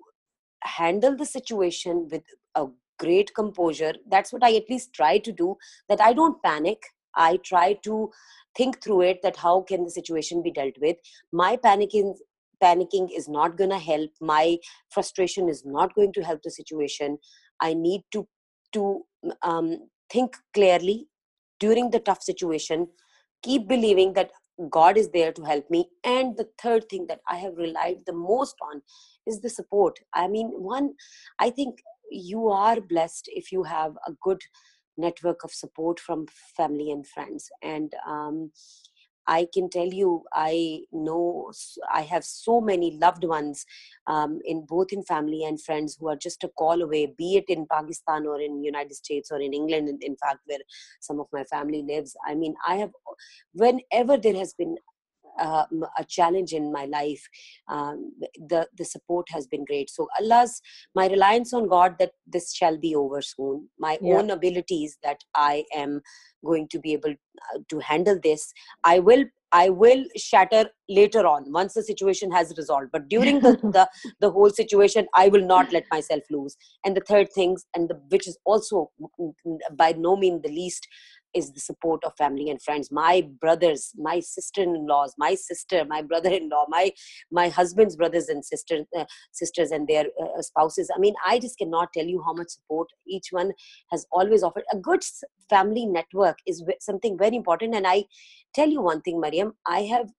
handle 0.63 1.15
the 1.15 1.25
situation 1.25 2.07
with 2.11 2.23
a 2.55 2.65
great 2.99 3.33
composure. 3.35 3.93
That's 4.09 4.33
what 4.33 4.43
i 4.43 4.55
at 4.55 4.69
least 4.69 4.93
try 4.93 5.19
to 5.19 5.31
do 5.31 5.55
that 5.89 6.01
i 6.01 6.13
don't 6.13 6.41
panic. 6.43 6.81
I 7.19 7.37
try 7.37 7.73
to 7.83 8.11
think 8.55 8.83
through 8.83 9.01
it 9.01 9.21
that 9.23 9.37
how 9.37 9.61
can 9.61 9.83
the 9.83 9.89
situation 9.89 10.43
be 10.43 10.51
dealt 10.51 10.75
with? 10.79 10.97
My 11.31 11.57
panic 11.57 11.95
is 11.95 12.21
panicking 12.63 13.09
is 13.15 13.27
not 13.27 13.57
going 13.57 13.69
to 13.69 13.79
help. 13.79 14.11
My 14.21 14.57
frustration 14.91 15.49
is 15.49 15.63
not 15.65 15.93
going 15.95 16.13
to 16.13 16.23
help 16.23 16.41
the 16.43 16.51
situation. 16.51 17.17
I 17.61 17.73
need 17.73 18.01
to 18.13 18.27
to 18.73 19.05
um, 19.41 19.89
think 20.11 20.35
clearly 20.53 21.07
during 21.59 21.91
the 21.91 21.99
tough 21.99 22.21
situation. 22.21 22.87
Keep 23.43 23.67
believing 23.67 24.13
that 24.13 24.31
god 24.71 24.97
is 24.97 25.09
there 25.09 25.31
to 25.31 25.43
help 25.43 25.69
me. 25.69 25.89
And 26.03 26.35
the 26.35 26.47
third 26.61 26.89
thing 26.89 27.05
that 27.07 27.19
i 27.29 27.35
have 27.35 27.55
relied 27.57 27.99
the 28.05 28.13
most 28.13 28.55
on 28.61 28.81
is 29.25 29.41
the 29.41 29.49
support. 29.49 29.99
I 30.13 30.27
mean 30.27 30.47
one 30.47 30.93
i 31.39 31.49
think 31.49 31.79
you 32.09 32.47
are 32.49 32.79
blessed 32.79 33.29
if 33.33 33.51
you 33.51 33.63
have 33.63 33.93
a 34.07 34.13
good 34.21 34.41
network 34.97 35.43
of 35.43 35.51
support 35.51 35.99
from 35.99 36.25
family 36.55 36.91
and 36.91 37.05
friends. 37.07 37.49
And 37.61 37.93
um, 38.07 38.51
I 39.27 39.47
can 39.53 39.69
tell 39.69 39.87
you, 39.87 40.23
I 40.33 40.81
know 40.91 41.51
I 41.93 42.01
have 42.01 42.23
so 42.23 42.61
many 42.61 42.97
loved 42.97 43.23
ones 43.23 43.65
um, 44.07 44.39
in 44.45 44.65
both 44.65 44.93
in 44.93 45.03
family 45.03 45.43
and 45.43 45.61
friends 45.61 45.97
who 45.99 46.07
are 46.07 46.15
just 46.15 46.43
a 46.43 46.47
call 46.47 46.81
away, 46.81 47.13
be 47.17 47.37
it 47.37 47.45
in 47.49 47.67
Pakistan 47.69 48.25
or 48.25 48.39
in 48.39 48.63
United 48.63 48.95
States 48.95 49.31
or 49.31 49.39
in 49.39 49.53
England, 49.53 49.89
in, 49.89 49.99
in 50.01 50.15
fact, 50.15 50.39
where 50.45 50.59
some 51.01 51.19
of 51.19 51.27
my 51.33 51.43
family 51.43 51.83
lives. 51.83 52.15
I 52.25 52.35
mean, 52.35 52.55
I 52.65 52.75
have, 52.77 52.91
whenever 53.53 54.17
there 54.17 54.35
has 54.35 54.53
been 54.53 54.77
uh, 55.39 55.65
a 55.97 56.03
challenge 56.03 56.53
in 56.53 56.71
my 56.71 56.85
life 56.85 57.27
um, 57.69 58.11
the 58.47 58.67
the 58.77 58.85
support 58.85 59.25
has 59.29 59.47
been 59.47 59.65
great. 59.65 59.89
So 59.89 60.07
allah's 60.19 60.61
my 60.95 61.07
reliance 61.07 61.53
on 61.53 61.67
god 61.67 61.95
that 61.99 62.11
this 62.25 62.53
shall 62.53 62.77
be 62.77 62.95
over 62.95 63.21
soon. 63.21 63.69
My 63.79 63.97
yeah. 64.01 64.15
own 64.15 64.31
abilities 64.31 64.97
that 65.03 65.23
i 65.35 65.63
am 65.75 66.01
going 66.45 66.67
to 66.69 66.79
be 66.79 66.93
able 66.93 67.11
uh, 67.11 67.59
to 67.69 67.79
handle 67.79 68.19
this 68.23 68.53
i 68.83 68.99
will 68.99 69.23
i 69.51 69.69
will 69.69 70.03
shatter 70.15 70.65
later 70.89 71.25
on 71.25 71.51
once 71.51 71.73
the 71.73 71.83
situation 71.83 72.31
has 72.31 72.53
resolved. 72.57 72.89
But 72.91 73.07
during 73.09 73.39
the, 73.39 73.53
the 73.77 73.89
the 74.19 74.31
whole 74.31 74.49
situation 74.49 75.07
i 75.13 75.27
will 75.27 75.45
not 75.45 75.71
let 75.71 75.85
myself 75.91 76.23
lose. 76.29 76.57
And 76.85 76.95
the 76.95 77.01
third 77.01 77.31
things 77.33 77.65
and 77.75 77.89
the 77.89 77.95
which 78.09 78.27
is 78.27 78.37
also 78.45 78.91
by 79.75 79.93
no 79.93 80.15
means 80.15 80.41
the 80.41 80.49
least 80.49 80.87
is 81.33 81.51
the 81.51 81.59
support 81.59 82.03
of 82.03 82.13
family 82.17 82.49
and 82.49 82.61
friends. 82.61 82.91
My 82.91 83.27
brothers 83.41 83.93
my 83.97 84.19
sister-in-laws 84.19 85.15
my 85.17 85.35
sister 85.35 85.85
my 85.85 86.01
brother-in-law 86.01 86.65
my 86.69 86.91
my 87.31 87.49
husband's 87.49 87.95
brothers 87.95 88.29
and 88.29 88.43
sisters 88.43 88.85
uh, 88.97 89.05
sisters 89.31 89.71
and 89.71 89.87
their 89.87 90.05
uh, 90.21 90.41
spouses. 90.41 90.89
I 90.95 90.99
mean 90.99 91.15
i 91.25 91.39
just 91.39 91.57
cannot 91.57 91.93
tell 91.93 92.05
you 92.05 92.21
how 92.25 92.33
much 92.33 92.49
support 92.49 92.87
each 93.07 93.27
one 93.31 93.51
has 93.91 94.05
always 94.11 94.43
offered. 94.43 94.63
A 94.71 94.77
good 94.77 95.03
family 95.49 95.85
network 95.85 96.37
is 96.45 96.63
something 96.79 97.17
very 97.17 97.35
important. 97.35 97.75
And 97.75 97.87
i 97.87 98.05
tell 98.53 98.69
you 98.69 98.81
one 98.81 99.01
thing 99.01 99.19
mariam 99.19 99.53
i 99.65 99.81
have 99.81 100.09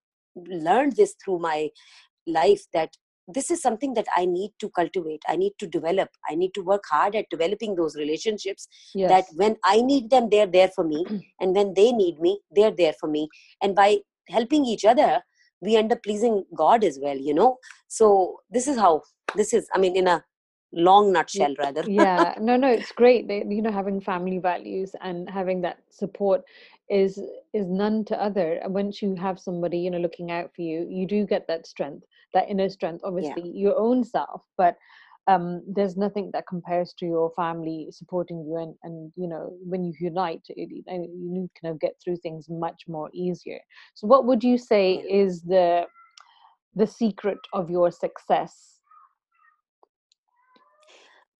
learned 0.46 0.96
this 0.96 1.14
through 1.22 1.38
my 1.38 1.70
life 2.26 2.64
that 2.72 2.90
this 3.28 3.50
is 3.50 3.60
something 3.60 3.94
that 3.94 4.06
i 4.16 4.24
need 4.24 4.50
to 4.58 4.68
cultivate 4.70 5.22
i 5.28 5.36
need 5.36 5.52
to 5.58 5.66
develop 5.66 6.08
i 6.30 6.34
need 6.34 6.52
to 6.54 6.62
work 6.62 6.82
hard 6.90 7.14
at 7.14 7.28
developing 7.30 7.74
those 7.74 7.96
relationships 7.96 8.68
yes. 8.94 9.10
that 9.10 9.24
when 9.34 9.56
i 9.64 9.80
need 9.80 10.10
them 10.10 10.28
they're 10.30 10.46
there 10.46 10.70
for 10.74 10.84
me 10.84 11.04
and 11.40 11.54
when 11.54 11.74
they 11.74 11.92
need 11.92 12.18
me 12.20 12.38
they're 12.50 12.76
there 12.82 12.94
for 13.00 13.08
me 13.08 13.28
and 13.62 13.74
by 13.74 13.98
helping 14.28 14.64
each 14.64 14.84
other 14.84 15.20
we 15.60 15.76
end 15.76 15.92
up 15.92 16.02
pleasing 16.02 16.44
god 16.56 16.84
as 16.84 16.98
well 17.02 17.16
you 17.16 17.34
know 17.34 17.56
so 17.88 18.38
this 18.50 18.66
is 18.66 18.78
how 18.78 19.02
this 19.34 19.52
is 19.52 19.68
i 19.74 19.78
mean 19.78 19.96
in 19.96 20.08
a 20.08 20.22
long 20.72 21.12
nutshell 21.12 21.54
rather. 21.58 21.82
yeah 21.88 22.34
no 22.40 22.56
no 22.56 22.68
it's 22.68 22.92
great 22.92 23.26
you 23.28 23.62
know 23.62 23.72
having 23.72 24.00
family 24.00 24.38
values 24.38 24.94
and 25.00 25.28
having 25.30 25.60
that 25.62 25.78
support 25.90 26.42
is 26.90 27.18
is 27.52 27.66
none 27.66 28.04
to 28.04 28.22
other. 28.22 28.60
Once 28.66 29.02
you 29.02 29.14
have 29.14 29.38
somebody 29.38 29.78
you 29.78 29.90
know 29.90 29.98
looking 29.98 30.30
out 30.30 30.50
for 30.54 30.62
you 30.62 30.86
you 30.90 31.06
do 31.06 31.26
get 31.26 31.46
that 31.48 31.66
strength 31.66 32.04
that 32.34 32.48
inner 32.48 32.68
strength 32.68 33.02
obviously 33.04 33.42
yeah. 33.44 33.62
your 33.68 33.78
own 33.78 34.04
self 34.04 34.42
but 34.56 34.76
um, 35.28 35.62
there's 35.68 35.98
nothing 35.98 36.30
that 36.32 36.46
compares 36.48 36.94
to 36.94 37.04
your 37.04 37.30
family 37.36 37.88
supporting 37.90 38.38
you 38.46 38.56
and, 38.56 38.74
and 38.82 39.12
you 39.14 39.28
know 39.28 39.54
when 39.62 39.84
you 39.84 39.92
unite 40.00 40.40
it, 40.48 40.70
you 40.70 41.50
kind 41.60 41.72
of 41.72 41.78
get 41.80 41.96
through 42.02 42.16
things 42.16 42.46
much 42.48 42.84
more 42.88 43.10
easier. 43.12 43.60
So 43.94 44.06
what 44.06 44.24
would 44.24 44.42
you 44.42 44.56
say 44.56 44.94
is 44.94 45.42
the 45.42 45.84
the 46.74 46.86
secret 46.86 47.38
of 47.52 47.68
your 47.68 47.90
success 47.90 48.77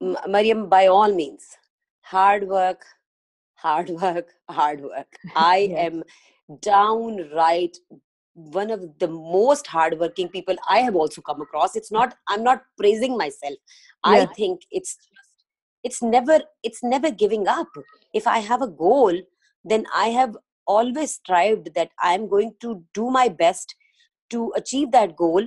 Mariam, 0.01 0.68
by 0.68 0.86
all 0.86 1.12
means, 1.12 1.57
hard 2.03 2.46
work, 2.49 2.84
hard 3.55 3.88
work, 4.03 4.34
hard 4.51 4.80
work. 4.80 5.16
I 5.36 5.68
yes. 5.70 5.92
am 5.92 6.05
downright 6.61 7.76
one 8.34 8.70
of 8.70 8.99
the 9.01 9.09
most 9.09 9.66
hardworking 9.66 10.28
people 10.28 10.55
I 10.68 10.78
have 10.78 10.94
also 10.94 11.20
come 11.20 11.40
across. 11.40 11.74
It's 11.74 11.90
not, 11.90 12.14
I'm 12.28 12.44
not 12.44 12.62
praising 12.78 13.18
myself. 13.18 13.57
I 14.05 14.26
think 14.26 14.61
it's 14.70 14.94
just, 14.94 15.44
it's 15.82 16.03
never, 16.03 16.40
it's 16.62 16.84
never 16.84 17.11
giving 17.11 17.49
up. 17.49 17.68
If 18.14 18.28
I 18.28 18.38
have 18.38 18.62
a 18.62 18.68
goal, 18.68 19.12
then 19.64 19.86
I 19.92 20.09
have 20.11 20.36
always 20.68 21.14
strived 21.14 21.74
that 21.74 21.90
I'm 22.01 22.28
going 22.28 22.55
to 22.61 22.84
do 22.94 23.11
my 23.11 23.28
best 23.28 23.74
to 24.30 24.53
achieve 24.55 24.92
that 24.92 25.16
goal. 25.16 25.44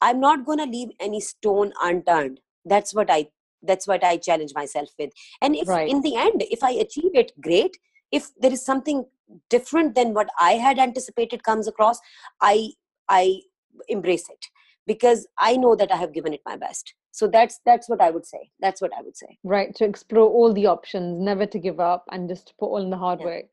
I'm 0.00 0.20
not 0.20 0.44
going 0.44 0.58
to 0.58 0.64
leave 0.64 0.90
any 1.00 1.20
stone 1.20 1.72
unturned. 1.82 2.38
That's 2.64 2.94
what 2.94 3.10
I 3.10 3.30
that's 3.62 3.86
what 3.86 4.04
i 4.04 4.16
challenge 4.16 4.52
myself 4.54 4.90
with. 4.98 5.10
And 5.42 5.56
if 5.56 5.68
right. 5.68 5.88
in 5.88 6.02
the 6.02 6.16
end 6.16 6.42
if 6.50 6.62
i 6.62 6.70
achieve 6.70 7.14
it 7.14 7.32
great. 7.40 7.78
If 8.10 8.30
there 8.40 8.52
is 8.52 8.64
something 8.64 9.04
different 9.50 9.94
than 9.94 10.14
what 10.14 10.28
i 10.40 10.52
had 10.52 10.78
anticipated 10.78 11.42
comes 11.42 11.68
across 11.68 11.98
i 12.40 12.70
i 13.08 13.40
embrace 13.88 14.28
it 14.30 14.46
because 14.86 15.26
i 15.38 15.56
know 15.56 15.74
that 15.76 15.92
i 15.92 15.96
have 15.96 16.14
given 16.14 16.32
it 16.32 16.40
my 16.46 16.56
best. 16.56 16.94
So 17.10 17.26
that's 17.26 17.60
that's 17.66 17.88
what 17.88 18.00
i 18.00 18.10
would 18.10 18.26
say. 18.26 18.50
That's 18.60 18.80
what 18.80 18.92
i 18.98 19.02
would 19.02 19.16
say. 19.16 19.38
Right. 19.44 19.74
To 19.76 19.84
explore 19.84 20.28
all 20.28 20.52
the 20.52 20.66
options 20.66 21.20
never 21.20 21.46
to 21.46 21.58
give 21.58 21.80
up 21.80 22.04
and 22.10 22.28
just 22.28 22.48
to 22.48 22.54
put 22.58 22.66
all 22.66 22.82
in 22.82 22.90
the 22.90 22.96
hard 22.96 23.20
yeah. 23.20 23.26
work. 23.26 23.52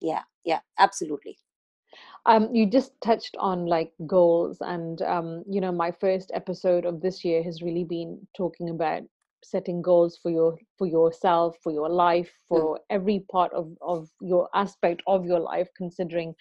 Yeah. 0.00 0.22
Yeah. 0.44 0.60
Absolutely 0.78 1.38
um, 2.26 2.54
you 2.54 2.66
just 2.66 2.92
touched 3.02 3.36
on 3.38 3.66
like 3.66 3.92
goals 4.06 4.58
and 4.60 5.02
um, 5.02 5.44
you 5.48 5.60
know 5.60 5.72
my 5.72 5.90
first 5.90 6.30
episode 6.34 6.84
of 6.84 7.00
this 7.00 7.24
year 7.24 7.42
has 7.42 7.62
really 7.62 7.84
been 7.84 8.26
talking 8.36 8.70
about 8.70 9.02
setting 9.42 9.82
goals 9.82 10.18
for 10.22 10.30
your 10.30 10.56
for 10.78 10.86
yourself 10.86 11.56
for 11.62 11.70
your 11.70 11.90
life 11.90 12.28
mm. 12.28 12.48
for 12.48 12.76
mm. 12.76 12.78
every 12.90 13.24
part 13.30 13.52
of 13.52 13.72
of 13.82 14.08
your 14.20 14.48
aspect 14.54 15.02
of 15.06 15.26
your 15.26 15.40
life 15.40 15.68
considering 15.76 16.34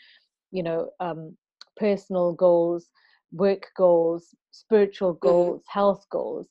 you 0.52 0.64
know 0.64 0.90
um, 1.00 1.36
personal 1.78 2.34
goals 2.34 2.90
work 3.32 3.68
goals 3.76 4.34
spiritual 4.52 5.14
mm-hmm. 5.14 5.28
goals 5.28 5.60
mm-hmm. 5.60 5.80
health 5.80 6.06
goals 6.12 6.48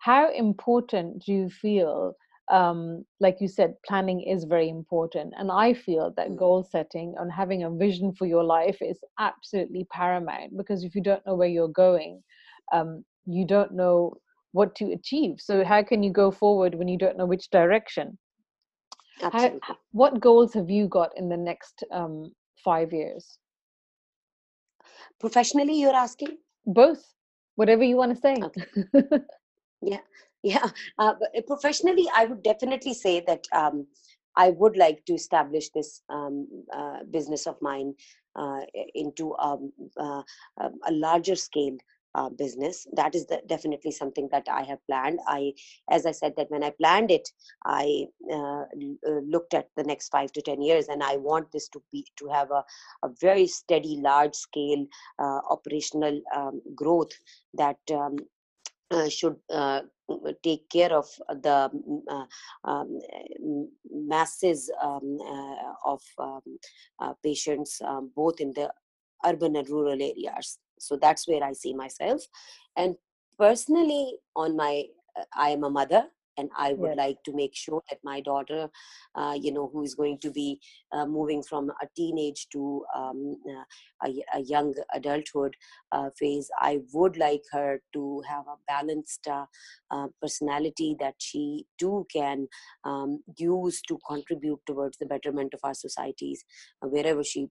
how 0.00 0.30
important 0.32 1.22
do 1.24 1.32
you 1.32 1.48
feel 1.48 2.14
um, 2.50 3.04
like 3.20 3.40
you 3.40 3.48
said, 3.48 3.74
planning 3.86 4.20
is 4.20 4.44
very 4.44 4.68
important. 4.68 5.32
And 5.36 5.50
I 5.50 5.72
feel 5.72 6.12
that 6.16 6.28
mm. 6.28 6.36
goal 6.36 6.62
setting 6.62 7.14
and 7.18 7.32
having 7.32 7.64
a 7.64 7.70
vision 7.70 8.12
for 8.12 8.26
your 8.26 8.44
life 8.44 8.78
is 8.80 8.98
absolutely 9.18 9.86
paramount 9.90 10.56
because 10.56 10.84
if 10.84 10.94
you 10.94 11.02
don't 11.02 11.24
know 11.26 11.34
where 11.34 11.48
you're 11.48 11.68
going, 11.68 12.22
um, 12.72 13.04
you 13.26 13.46
don't 13.46 13.72
know 13.72 14.14
what 14.52 14.74
to 14.76 14.92
achieve. 14.92 15.36
So, 15.38 15.64
how 15.64 15.82
can 15.82 16.02
you 16.02 16.12
go 16.12 16.30
forward 16.30 16.74
when 16.74 16.88
you 16.88 16.98
don't 16.98 17.16
know 17.16 17.26
which 17.26 17.50
direction? 17.50 18.18
Absolutely. 19.22 19.60
How, 19.62 19.76
what 19.92 20.20
goals 20.20 20.52
have 20.54 20.68
you 20.68 20.86
got 20.86 21.10
in 21.16 21.28
the 21.28 21.36
next 21.36 21.82
um, 21.92 22.32
five 22.62 22.92
years? 22.92 23.38
Professionally, 25.18 25.80
you're 25.80 25.94
asking? 25.94 26.36
Both, 26.66 27.14
whatever 27.56 27.84
you 27.84 27.96
want 27.96 28.14
to 28.14 28.20
say. 28.20 28.36
Okay. 28.42 28.64
yeah 29.82 29.98
yeah 30.44 30.68
uh, 30.98 31.14
uh, 31.36 31.40
professionally 31.46 32.06
i 32.14 32.24
would 32.26 32.42
definitely 32.42 32.94
say 32.94 33.20
that 33.26 33.44
um, 33.52 33.86
i 34.36 34.50
would 34.50 34.76
like 34.76 35.04
to 35.06 35.14
establish 35.14 35.70
this 35.70 36.02
um, 36.10 36.46
uh, 36.72 36.98
business 37.10 37.46
of 37.46 37.56
mine 37.60 37.94
uh, 38.36 38.60
into 38.94 39.34
um, 39.36 39.72
uh, 39.96 40.22
um, 40.60 40.72
a 40.88 40.92
larger 40.92 41.36
scale 41.36 41.76
uh, 42.16 42.28
business. 42.28 42.86
That 42.94 43.14
is 43.16 43.26
the, 43.26 43.40
definitely 43.46 43.90
something 43.90 44.28
that 44.32 44.46
i 44.48 44.62
have 44.62 44.78
planned. 44.88 45.18
I 45.26 45.52
as 45.90 46.06
i 46.06 46.12
said 46.12 46.34
that 46.36 46.50
when 46.50 46.62
i 46.62 46.70
planned 46.70 47.10
it 47.10 47.28
i 47.64 48.06
looked 49.34 49.54
at 49.54 49.68
the 49.76 49.84
next 49.84 50.10
five 50.10 50.32
to 50.32 50.42
ten 50.42 50.62
years 50.62 50.88
and 50.88 51.02
i 51.02 51.16
want 51.16 51.50
this 51.52 51.68
to 51.70 51.82
be 51.92 52.06
to 52.16 52.28
have 52.28 52.50
a, 52.52 52.64
a 53.04 53.10
very 53.20 53.46
steady 53.46 54.00
large 54.00 54.34
scale 54.34 54.86
operational 55.50 56.20
um, 56.36 56.60
growth 56.74 57.12
that 57.54 57.78
uh, 58.90 59.08
should 59.08 59.36
uh, 59.52 59.80
take 60.42 60.68
care 60.68 60.92
of 60.92 61.06
the 61.28 61.70
uh, 62.10 62.24
um, 62.64 63.00
masses 63.90 64.70
um, 64.82 65.18
uh, 65.20 65.72
of 65.92 66.02
um, 66.18 66.58
uh, 67.00 67.14
patients 67.22 67.80
um, 67.84 68.10
both 68.14 68.40
in 68.40 68.52
the 68.54 68.70
urban 69.24 69.56
and 69.56 69.68
rural 69.68 70.00
areas. 70.00 70.58
So 70.78 70.98
that's 71.00 71.26
where 71.26 71.42
i 71.42 71.52
see 71.52 71.72
myself. 71.72 72.22
And 72.76 72.96
personally 73.38 74.16
on 74.36 74.56
my 74.56 74.84
i 75.36 75.50
am 75.50 75.64
a 75.64 75.70
mother 75.70 76.04
and 76.36 76.48
i 76.58 76.72
would 76.72 76.88
yes. 76.88 76.96
like 76.96 77.16
to 77.24 77.32
make 77.32 77.54
sure 77.54 77.82
that 77.90 77.98
my 78.04 78.20
daughter 78.20 78.68
uh, 79.14 79.34
you 79.40 79.52
know 79.52 79.70
who 79.72 79.82
is 79.82 79.94
going 79.94 80.18
to 80.18 80.30
be 80.30 80.60
uh, 80.92 81.06
moving 81.06 81.42
from 81.42 81.70
a 81.70 81.86
teenage 81.96 82.46
to 82.50 82.84
um, 82.94 83.36
uh, 83.48 84.08
a, 84.08 84.38
a, 84.38 84.40
young 84.40 84.74
adulthood 84.94 85.54
uh, 85.92 86.10
phase 86.18 86.48
i 86.60 86.80
would 86.92 87.16
like 87.16 87.42
her 87.52 87.80
to 87.92 88.22
have 88.28 88.44
a 88.46 88.56
balanced 88.66 89.26
uh, 89.28 89.46
uh, 89.90 90.08
personality 90.20 90.96
that 90.98 91.14
she 91.18 91.66
too 91.78 92.06
can 92.12 92.46
um, 92.84 93.20
use 93.38 93.80
to 93.82 93.98
contribute 94.08 94.60
towards 94.66 94.98
the 94.98 95.06
betterment 95.06 95.54
of 95.54 95.60
our 95.64 95.74
societies 95.74 96.44
wherever 96.80 97.22
she 97.22 97.48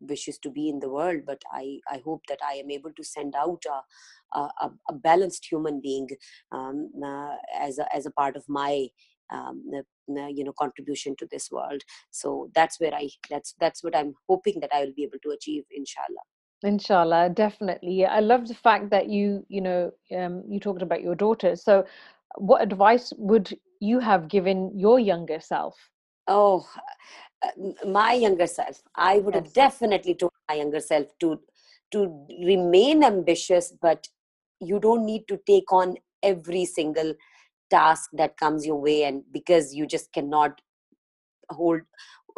wishes 0.00 0.38
to 0.38 0.50
be 0.50 0.68
in 0.68 0.80
the 0.80 0.90
world 0.90 1.20
but 1.26 1.42
i 1.52 1.78
i 1.90 2.00
hope 2.04 2.22
that 2.28 2.38
i 2.48 2.54
am 2.54 2.70
able 2.70 2.92
to 2.96 3.04
send 3.04 3.34
out 3.34 3.62
a, 4.34 4.38
a, 4.38 4.70
a 4.88 4.92
balanced 4.92 5.46
human 5.50 5.80
being 5.80 6.08
um, 6.52 6.90
uh, 7.04 7.36
as 7.58 7.78
a, 7.78 7.94
as 7.94 8.06
a 8.06 8.10
part 8.10 8.36
of 8.36 8.44
my 8.48 8.88
um, 9.32 9.62
you 10.08 10.44
know 10.44 10.52
contribution 10.58 11.14
to 11.18 11.26
this 11.30 11.50
world. 11.50 11.82
So 12.10 12.50
that's 12.54 12.80
where 12.80 12.94
i 12.94 13.08
that's 13.28 13.54
that's 13.60 13.84
what 13.84 13.96
i'm 13.96 14.14
hoping 14.28 14.60
that 14.60 14.70
i 14.74 14.84
will 14.84 14.92
be 14.96 15.04
able 15.04 15.18
to 15.22 15.30
achieve 15.30 15.64
inshallah. 15.70 16.24
Inshallah 16.62 17.30
definitely. 17.30 18.04
I 18.04 18.20
love 18.20 18.48
the 18.48 18.54
fact 18.54 18.90
that 18.90 19.08
you 19.08 19.44
you 19.48 19.60
know 19.60 19.92
um, 20.16 20.42
you 20.48 20.60
talked 20.60 20.82
about 20.82 21.02
your 21.02 21.14
daughter. 21.14 21.56
So 21.56 21.84
what 22.36 22.62
advice 22.62 23.12
would 23.16 23.56
you 23.80 23.98
have 23.98 24.28
given 24.28 24.72
your 24.78 24.98
younger 25.00 25.40
self 25.40 25.76
oh 26.28 26.66
uh, 27.42 27.86
my 27.86 28.12
younger 28.12 28.46
self 28.46 28.82
i 28.96 29.18
would 29.18 29.34
yes. 29.34 29.44
have 29.44 29.52
definitely 29.52 30.14
told 30.14 30.32
my 30.48 30.56
younger 30.56 30.80
self 30.80 31.06
to 31.18 31.38
to 31.90 32.26
remain 32.44 33.02
ambitious 33.02 33.72
but 33.80 34.08
you 34.60 34.78
don't 34.78 35.04
need 35.04 35.26
to 35.26 35.38
take 35.46 35.72
on 35.72 35.96
every 36.22 36.64
single 36.64 37.14
task 37.70 38.10
that 38.12 38.36
comes 38.36 38.66
your 38.66 38.80
way 38.80 39.04
and 39.04 39.22
because 39.32 39.74
you 39.74 39.86
just 39.86 40.12
cannot 40.12 40.60
hold 41.50 41.80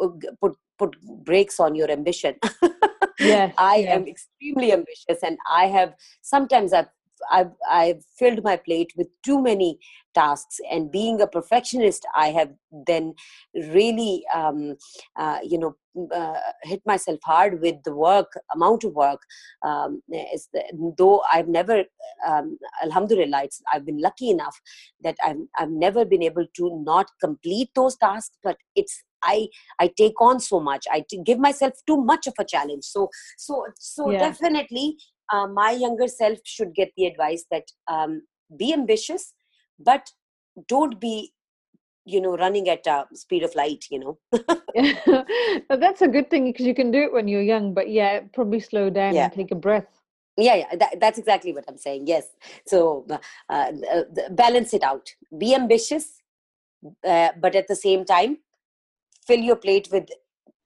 uh, 0.01 0.07
put 0.41 0.55
put 0.77 0.95
brakes 1.23 1.59
on 1.59 1.75
your 1.75 1.89
ambition 1.91 2.35
yes, 3.19 3.53
i 3.57 3.77
yes. 3.77 3.95
am 3.95 4.07
extremely 4.07 4.71
ambitious 4.71 5.21
and 5.23 5.37
i 5.49 5.65
have 5.65 5.93
sometimes 6.21 6.73
i've 6.73 6.89
I've, 7.31 7.51
I've 7.69 8.03
filled 8.17 8.43
my 8.43 8.57
plate 8.57 8.91
with 8.95 9.07
too 9.23 9.41
many 9.41 9.79
tasks 10.13 10.59
and 10.71 10.91
being 10.91 11.21
a 11.21 11.27
perfectionist 11.27 12.05
i 12.15 12.27
have 12.27 12.51
then 12.87 13.13
really 13.71 14.23
um, 14.33 14.75
uh, 15.17 15.39
you 15.43 15.57
know 15.57 15.75
uh, 16.13 16.39
hit 16.63 16.81
myself 16.85 17.19
hard 17.23 17.61
with 17.61 17.75
the 17.83 17.95
work 17.95 18.31
amount 18.53 18.83
of 18.83 18.93
work 18.93 19.21
um, 19.63 20.01
the, 20.07 20.63
though 20.97 21.21
i've 21.31 21.47
never 21.47 21.83
um, 22.27 22.57
alhamdulillah 22.83 23.47
i've 23.73 23.85
been 23.85 24.01
lucky 24.01 24.29
enough 24.29 24.59
that 25.03 25.15
I've, 25.23 25.37
I've 25.57 25.71
never 25.71 26.05
been 26.05 26.23
able 26.23 26.45
to 26.55 26.83
not 26.83 27.07
complete 27.21 27.69
those 27.75 27.95
tasks 27.97 28.37
but 28.43 28.57
it's 28.75 29.03
i 29.23 29.47
i 29.79 29.89
take 29.97 30.19
on 30.21 30.39
so 30.39 30.59
much 30.59 30.85
I 30.91 31.03
give 31.25 31.39
myself 31.39 31.73
too 31.87 31.97
much 31.97 32.27
of 32.27 32.33
a 32.39 32.45
challenge 32.45 32.83
so 32.83 33.09
so 33.37 33.65
so 33.79 34.11
yeah. 34.11 34.19
definitely 34.19 34.97
uh, 35.31 35.47
my 35.47 35.71
younger 35.71 36.07
self 36.07 36.39
should 36.43 36.73
get 36.75 36.91
the 36.97 37.05
advice 37.05 37.45
that 37.51 37.63
um, 37.87 38.21
be 38.57 38.73
ambitious 38.73 39.33
but 39.79 40.09
don't 40.67 40.99
be 40.99 41.33
you 42.05 42.19
know 42.19 42.35
running 42.37 42.67
at 42.69 42.85
a 42.85 43.05
speed 43.13 43.43
of 43.43 43.55
light 43.55 43.85
you 43.89 43.99
know. 43.99 44.17
That's 45.69 46.01
a 46.01 46.07
good 46.07 46.29
thing 46.29 46.45
because 46.51 46.65
you 46.65 46.75
can 46.75 46.91
do 46.91 47.03
it 47.03 47.13
when 47.13 47.27
you're 47.27 47.41
young 47.41 47.73
but 47.73 47.89
yeah 47.89 48.21
probably 48.33 48.59
slow 48.59 48.89
down 48.89 49.15
yeah. 49.15 49.25
and 49.25 49.33
take 49.33 49.51
a 49.51 49.55
breath. 49.55 49.87
Yeah 50.35 50.55
yeah 50.55 50.75
that, 50.75 50.99
that's 50.99 51.19
exactly 51.19 51.53
what 51.53 51.65
i'm 51.67 51.77
saying 51.77 52.07
yes. 52.07 52.27
So 52.67 53.07
uh, 53.09 53.17
uh, 53.49 54.03
balance 54.31 54.73
it 54.73 54.83
out. 54.83 55.09
Be 55.37 55.55
ambitious 55.55 56.21
uh, 57.07 57.29
but 57.39 57.55
at 57.55 57.67
the 57.67 57.75
same 57.75 58.03
time 58.03 58.37
fill 59.25 59.39
your 59.39 59.55
plate 59.55 59.87
with 59.91 60.09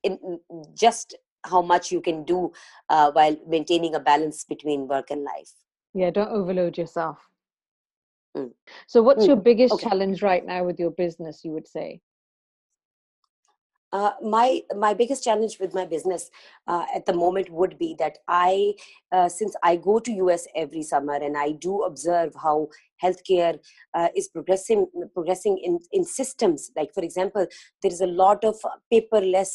in, 0.04 0.40
just 0.74 1.16
how 1.48 1.62
much 1.62 1.92
you 1.92 2.02
can 2.02 2.24
do 2.24 2.52
uh, 2.90 3.12
while 3.12 3.36
maintaining 3.48 3.96
a 3.96 4.00
balance 4.00 4.44
between 4.44 4.88
work 4.88 5.12
and 5.12 5.24
life 5.24 5.52
yeah 5.94 6.10
don't 6.10 6.32
overload 6.32 6.78
yourself 6.78 7.18
mm. 8.36 8.52
so 8.88 9.02
what's 9.02 9.24
mm. 9.24 9.28
your 9.28 9.36
biggest 9.36 9.74
okay. 9.74 9.90
challenge 9.90 10.22
right 10.22 10.46
now 10.46 10.64
with 10.64 10.80
your 10.80 10.92
business 10.92 11.42
you 11.44 11.52
would 11.52 11.68
say 11.68 12.02
uh, 13.94 14.12
my 14.22 14.62
my 14.76 14.94
biggest 14.94 15.24
challenge 15.24 15.60
with 15.60 15.74
my 15.74 15.86
business 15.86 16.30
uh, 16.68 16.86
at 16.94 17.06
the 17.06 17.14
moment 17.14 17.50
would 17.50 17.78
be 17.80 17.96
that 17.98 18.18
I, 18.28 18.74
uh, 19.12 19.30
since 19.30 19.56
I 19.64 19.78
go 19.78 20.00
to 20.00 20.12
US 20.12 20.46
every 20.56 20.84
summer 20.84 21.16
and 21.16 21.38
I 21.38 21.52
do 21.52 21.84
observe 21.84 22.36
how 22.36 22.68
healthcare 23.04 23.60
uh, 23.94 24.10
is 24.16 24.28
progressing 24.28 24.88
progressing 25.14 25.58
in, 25.64 25.80
in 25.92 26.04
systems. 26.04 26.72
Like 26.76 26.94
for 26.94 27.04
example 27.04 27.48
there 27.82 27.92
is 27.92 28.02
a 28.02 28.08
lot 28.08 28.44
of 28.44 28.56
paperless 28.94 29.52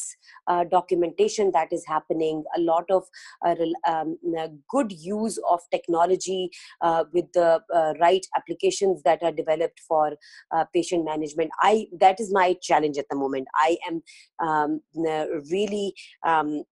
uh, 0.47 0.63
documentation 0.65 1.51
that 1.53 1.71
is 1.71 1.85
happening 1.87 2.43
a 2.55 2.59
lot 2.59 2.85
of 2.89 3.03
uh, 3.45 3.55
um, 3.87 4.17
good 4.69 4.91
use 4.91 5.39
of 5.49 5.59
technology 5.71 6.49
uh, 6.81 7.03
with 7.13 7.31
the 7.33 7.61
uh, 7.73 7.93
right 7.99 8.25
applications 8.37 9.01
that 9.03 9.21
are 9.23 9.31
developed 9.31 9.79
for 9.87 10.15
uh, 10.51 10.65
patient 10.73 11.05
management. 11.05 11.51
I 11.61 11.87
that 11.99 12.19
is 12.19 12.31
my 12.31 12.55
challenge 12.61 12.97
at 12.97 13.05
the 13.09 13.15
moment. 13.15 13.47
I 13.55 13.77
am 13.87 14.01
um, 14.39 14.81
really 15.51 15.93
um, 16.23 16.63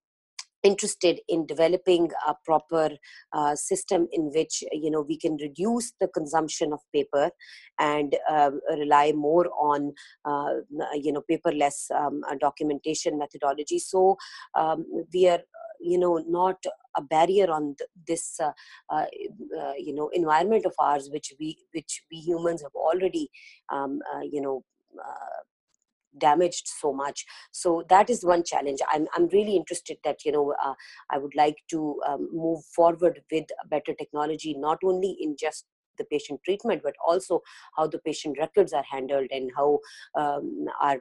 interested 0.64 1.20
in 1.28 1.46
developing 1.46 2.10
a 2.28 2.36
proper 2.46 2.90
uh, 3.34 3.56
system 3.56 4.08
in 4.12 4.32
which 4.34 4.64
you 4.72 4.92
know 4.92 5.02
we 5.02 5.18
can 5.18 5.38
reduce 5.38 5.94
the 6.00 6.08
consumption 6.08 6.74
of 6.74 6.80
paper 6.94 7.32
and 7.80 8.16
uh, 8.30 8.52
rely 8.72 9.12
more 9.12 9.48
on 9.60 9.94
uh, 10.26 10.54
you 10.94 11.12
know 11.12 11.24
paperless 11.30 11.90
um, 11.92 12.22
documentation 12.40 13.18
methodology. 13.18 13.80
So 13.80 14.18
um, 14.56 14.86
we 15.14 15.28
are 15.28 15.42
you 15.82 15.98
know 15.98 16.24
not 16.28 16.64
a 16.98 17.02
barrier 17.02 17.50
on 17.52 17.76
this 18.08 18.40
uh, 18.40 18.52
uh, 18.90 19.06
uh, 19.60 19.74
you 19.78 19.94
know 19.94 20.10
environment 20.14 20.66
of 20.66 20.74
ours 20.80 21.10
which 21.12 21.34
we 21.40 21.58
which 21.74 22.04
we 22.12 22.18
humans 22.18 22.62
have 22.62 22.76
already 22.76 23.30
um, 23.70 24.00
you 24.32 24.42
know 24.42 24.64
damaged 26.18 26.68
so 26.68 26.94
much. 26.94 27.26
So 27.52 27.84
that 27.90 28.10
is 28.10 28.26
one 28.26 28.44
challenge. 28.44 28.80
I'm, 28.92 29.08
I'm 29.16 29.28
really 29.28 29.56
interested 29.56 29.98
that 30.04 30.26
you 30.26 30.32
know 30.32 30.54
uh, 30.64 30.74
i 31.10 31.18
would 31.18 31.36
like 31.36 31.58
to 31.70 32.00
um, 32.08 32.30
move 32.32 32.64
forward 32.76 33.22
with 33.32 33.46
better 33.70 33.94
technology 33.94 34.56
not 34.58 34.80
only 34.84 35.18
in 35.20 35.36
just 35.40 35.66
the 36.02 36.08
patient 36.16 36.40
treatment 36.46 36.82
but 36.88 36.96
also 37.08 37.42
how 37.78 37.88
the 37.88 38.02
patient 38.10 38.38
records 38.46 38.74
are 38.74 38.88
handled 38.96 39.28
and 39.32 39.52
how 39.58 39.70
um, 40.22 40.66
our 40.82 40.98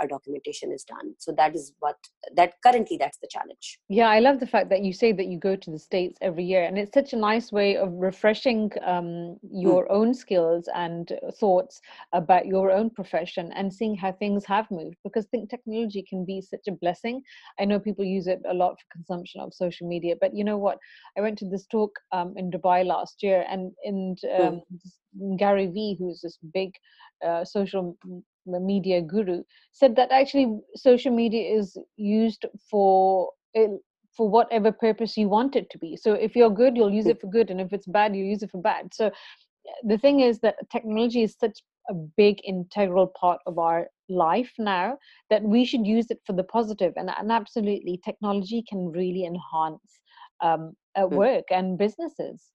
our 0.00 0.08
documentation 0.14 0.72
is 0.72 0.84
done. 0.84 1.14
So 1.18 1.32
that 1.40 1.54
is 1.54 1.72
what 1.80 1.96
that 2.38 2.54
currently 2.64 2.96
that's 3.02 3.18
the 3.18 3.28
challenge. 3.36 3.66
Yeah 3.88 4.10
i 4.16 4.20
love 4.26 4.38
the 4.40 4.52
fact 4.54 4.68
that 4.70 4.82
you 4.86 4.92
say 4.92 5.10
that 5.12 5.26
you 5.32 5.38
go 5.38 5.54
to 5.56 5.70
the 5.70 5.78
states 5.78 6.18
every 6.28 6.44
year 6.44 6.64
and 6.64 6.78
it's 6.78 6.94
such 7.00 7.12
a 7.12 7.16
nice 7.16 7.50
way 7.58 7.76
of 7.84 7.90
refreshing 8.10 8.70
um, 8.92 9.36
your 9.66 9.84
mm. 9.84 9.96
own 9.98 10.14
skills 10.14 10.68
and 10.74 11.12
thoughts 11.40 11.80
about 12.12 12.46
your 12.46 12.70
own 12.70 12.90
profession 12.90 13.52
and 13.54 13.72
seeing 13.78 13.96
how 13.96 14.12
things 14.12 14.44
have 14.44 14.70
moved 14.70 14.96
because 15.04 15.24
I 15.26 15.30
think 15.30 15.50
technology 15.50 16.04
can 16.08 16.24
be 16.24 16.40
such 16.40 16.66
a 16.68 16.72
blessing. 16.72 17.22
I 17.60 17.64
know 17.64 17.78
people 17.78 18.04
use 18.04 18.26
it 18.26 18.40
a 18.48 18.54
lot 18.54 18.74
for 18.78 18.86
consumption 18.92 19.40
of 19.40 19.54
social 19.54 19.88
media 19.88 20.14
but 20.20 20.34
you 20.34 20.44
know 20.44 20.58
what? 20.58 20.78
I 21.16 21.20
went 21.20 21.38
to 21.38 21.48
this 21.48 21.66
talk 21.66 21.92
um, 22.12 22.34
in 22.36 22.50
dubai 22.50 22.84
last 22.84 23.22
year 23.22 23.44
and 23.50 23.72
in 23.84 24.16
um, 24.48 25.36
Gary 25.36 25.66
Vee, 25.66 25.96
who's 25.98 26.20
this 26.22 26.38
big 26.52 26.72
uh, 27.26 27.44
social 27.44 27.96
media 28.46 29.00
guru, 29.00 29.42
said 29.72 29.96
that 29.96 30.10
actually 30.12 30.58
social 30.76 31.14
media 31.14 31.56
is 31.56 31.76
used 31.96 32.44
for 32.70 33.30
for 34.16 34.28
whatever 34.28 34.70
purpose 34.70 35.16
you 35.16 35.28
want 35.28 35.56
it 35.56 35.68
to 35.70 35.78
be. 35.78 35.96
So 35.96 36.12
if 36.12 36.36
you're 36.36 36.50
good, 36.50 36.76
you'll 36.76 36.92
use 36.92 37.06
it 37.06 37.20
for 37.20 37.28
good, 37.28 37.50
and 37.50 37.60
if 37.60 37.72
it's 37.72 37.86
bad, 37.86 38.14
you 38.14 38.24
use 38.24 38.42
it 38.42 38.50
for 38.50 38.60
bad. 38.60 38.94
So 38.94 39.10
the 39.82 39.98
thing 39.98 40.20
is 40.20 40.38
that 40.40 40.56
technology 40.70 41.22
is 41.22 41.36
such 41.38 41.62
a 41.90 41.94
big 41.94 42.40
integral 42.44 43.08
part 43.08 43.40
of 43.46 43.58
our 43.58 43.88
life 44.08 44.52
now 44.58 44.96
that 45.30 45.42
we 45.42 45.64
should 45.64 45.86
use 45.86 46.10
it 46.10 46.20
for 46.26 46.32
the 46.32 46.44
positive 46.44 46.92
and, 46.96 47.10
and 47.18 47.32
absolutely 47.32 48.00
technology 48.04 48.64
can 48.68 48.90
really 48.90 49.24
enhance 49.24 50.00
um, 50.40 50.74
uh, 51.00 51.06
work 51.06 51.44
and 51.50 51.78
businesses 51.78 52.50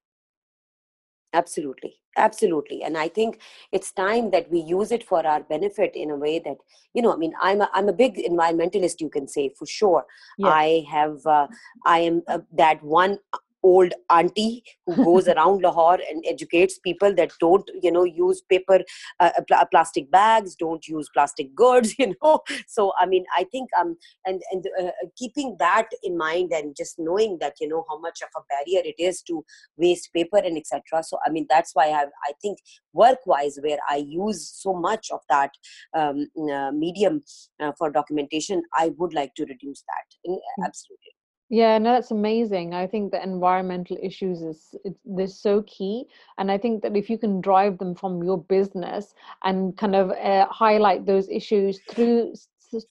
absolutely. 1.34 1.96
Absolutely. 2.18 2.84
And 2.84 2.98
i 2.98 3.08
think 3.08 3.40
it's 3.72 3.92
time 3.92 4.32
that 4.32 4.50
we 4.52 4.60
use 4.60 4.92
it 4.92 5.04
for 5.04 5.26
our 5.26 5.42
benefit 5.44 5.96
in 5.96 6.10
a 6.10 6.16
way 6.16 6.40
that 6.40 6.58
you 6.94 7.02
know 7.02 7.14
i 7.14 7.16
mean 7.16 7.34
i'm 7.42 7.62
a, 7.62 7.70
I'm 7.74 7.88
a 7.88 7.94
big 7.94 8.18
environmentalist 8.18 9.00
you 9.00 9.10
can 9.10 9.28
say 9.28 9.50
for 9.58 9.66
sure. 9.66 10.06
I 10.44 10.86
have 10.90 11.26
uh, 11.26 11.48
i 11.86 12.00
am 12.00 12.24
uh, 12.28 12.40
that 12.54 12.84
one 12.84 13.20
old 13.64 13.94
auntie 14.10 14.64
who 14.86 14.96
goes 15.04 15.28
around 15.34 15.62
Lahore 15.62 16.00
and 16.10 16.24
educates 16.28 16.80
people 16.80 17.14
that 17.16 17.32
don't, 17.40 17.70
you 17.82 17.92
know, 17.92 18.04
use 18.04 18.42
paper, 18.42 18.80
uh, 19.20 19.32
uh 19.38 19.42
pl- 19.48 19.68
plastic 19.72 20.10
bags, 20.12 20.56
don't 20.56 20.88
use 20.88 21.10
plastic 21.14 21.54
goods, 21.56 21.96
you 22.00 22.16
know. 22.22 22.40
So, 22.68 22.94
I 23.00 23.06
mean, 23.06 23.26
I 23.38 23.46
think, 23.46 23.70
um, 23.80 23.98
and 24.26 24.42
and 24.52 24.66
uh, 24.80 24.86
uh, 24.86 25.08
keeping 25.18 25.56
that 25.60 25.90
in 26.04 26.18
mind 26.18 26.52
and 26.54 26.76
just 26.76 27.00
knowing 27.00 27.38
that, 27.42 27.56
you 27.60 27.68
know, 27.68 27.86
how 27.90 28.00
much 28.00 28.22
of 28.22 28.30
a 28.36 28.44
barrier 28.50 28.82
it 28.86 29.02
is 29.02 29.22
to 29.24 29.44
waste 29.78 30.14
paper 30.14 30.38
and 30.38 30.58
etc. 30.58 31.04
So, 31.04 31.18
I 31.26 31.30
mean, 31.30 31.46
that's 31.50 31.72
why 31.74 31.90
I, 31.90 32.04
I 32.04 32.34
think 32.42 32.60
work-wise, 32.94 33.60
where 33.62 33.80
I 33.90 33.98
use 33.98 34.50
so 34.54 34.74
much 34.74 35.10
of 35.12 35.22
that 35.30 35.52
um, 35.94 36.28
uh, 36.52 36.72
medium 36.72 37.22
uh, 37.60 37.72
for 37.78 37.92
documentation, 37.92 38.64
I 38.74 38.92
would 38.98 39.14
like 39.14 39.36
to 39.36 39.46
reduce 39.46 39.82
that. 39.82 40.30
Mm-hmm. 40.30 40.64
Absolutely. 40.64 41.19
Yeah, 41.50 41.80
no, 41.80 41.94
that's 41.94 42.12
amazing. 42.12 42.76
I 42.76 42.86
think 42.86 43.12
that 43.12 43.24
environmental 43.24 43.98
issues 44.02 44.44
is 44.44 44.76
they're 45.04 45.26
so 45.26 45.64
key, 45.64 46.06
and 46.38 46.52
I 46.52 46.60
think 46.60 46.84
that 46.84 46.96
if 46.96 47.10
you 47.10 47.18
can 47.18 47.42
drive 47.42 47.80
them 47.80 47.96
from 47.96 48.24
your 48.24 48.38
business 48.38 49.16
and 49.44 49.76
kind 49.76 49.96
of 49.96 50.12
uh, 50.12 50.46
highlight 50.48 51.06
those 51.08 51.28
issues 51.28 51.80
through 51.90 52.34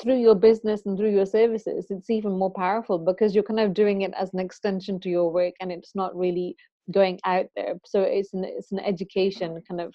through 0.02 0.16
your 0.16 0.34
business 0.34 0.86
and 0.86 0.98
through 0.98 1.12
your 1.12 1.24
services, 1.24 1.86
it's 1.88 2.11
even 2.11 2.32
more 2.32 2.50
powerful 2.50 2.98
because 2.98 3.32
you're 3.32 3.44
kind 3.44 3.61
of 3.61 3.74
doing 3.74 4.02
it 4.02 4.12
as 4.18 4.34
an 4.34 4.40
extension 4.40 4.98
to 5.00 5.09
your 5.09 5.30
work, 5.30 5.54
and 5.61 5.70
it's 5.70 5.94
not 5.94 6.16
really 6.16 6.56
going 6.90 7.20
out 7.24 7.46
there. 7.54 7.74
So 7.84 8.02
it's 8.02 8.34
an 8.34 8.42
it's 8.44 8.72
an 8.72 8.80
education 8.80 9.62
kind 9.68 9.80
of 9.80 9.94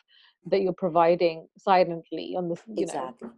that 0.49 0.61
you're 0.61 0.72
providing 0.72 1.47
silently 1.57 2.36
on 2.38 2.47
the 2.47 2.55
you 2.68 2.84
exactly. 2.84 3.28
know 3.28 3.34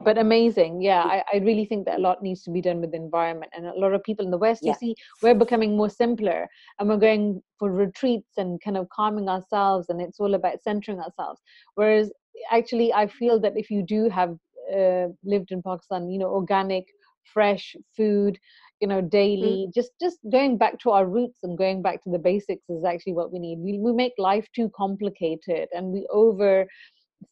but 0.00 0.18
amazing 0.18 0.80
yeah 0.80 1.02
I, 1.02 1.22
I 1.32 1.36
really 1.38 1.64
think 1.64 1.86
that 1.86 1.98
a 1.98 2.02
lot 2.02 2.22
needs 2.22 2.42
to 2.44 2.50
be 2.50 2.60
done 2.60 2.80
with 2.80 2.90
the 2.92 2.96
environment 2.96 3.52
and 3.54 3.66
a 3.66 3.78
lot 3.78 3.94
of 3.94 4.02
people 4.02 4.24
in 4.24 4.30
the 4.30 4.38
west 4.38 4.60
yeah. 4.62 4.72
you 4.72 4.76
see 4.78 4.94
we're 5.22 5.34
becoming 5.34 5.76
more 5.76 5.90
simpler 5.90 6.48
and 6.78 6.88
we're 6.88 6.96
going 6.96 7.42
for 7.58 7.70
retreats 7.70 8.32
and 8.36 8.60
kind 8.62 8.76
of 8.76 8.88
calming 8.90 9.28
ourselves 9.28 9.88
and 9.88 10.00
it's 10.00 10.20
all 10.20 10.34
about 10.34 10.62
centering 10.62 10.98
ourselves 10.98 11.40
whereas 11.74 12.10
actually 12.50 12.92
i 12.92 13.06
feel 13.06 13.40
that 13.40 13.56
if 13.56 13.70
you 13.70 13.82
do 13.82 14.08
have 14.08 14.36
uh, 14.74 15.06
lived 15.24 15.50
in 15.50 15.62
pakistan 15.62 16.10
you 16.10 16.18
know 16.18 16.28
organic 16.28 16.84
fresh 17.32 17.76
food 17.96 18.38
you 18.80 18.88
know 18.88 19.00
daily 19.00 19.66
mm. 19.66 19.74
just 19.74 19.90
just 20.00 20.18
going 20.32 20.56
back 20.56 20.78
to 20.78 20.90
our 20.90 21.06
roots 21.06 21.40
and 21.42 21.58
going 21.58 21.82
back 21.82 22.02
to 22.02 22.10
the 22.10 22.18
basics 22.18 22.68
is 22.68 22.84
actually 22.84 23.12
what 23.12 23.32
we 23.32 23.38
need 23.38 23.58
we, 23.58 23.78
we 23.78 23.92
make 23.92 24.12
life 24.18 24.46
too 24.54 24.70
complicated 24.74 25.68
and 25.72 25.92
we 25.92 26.06
over 26.10 26.66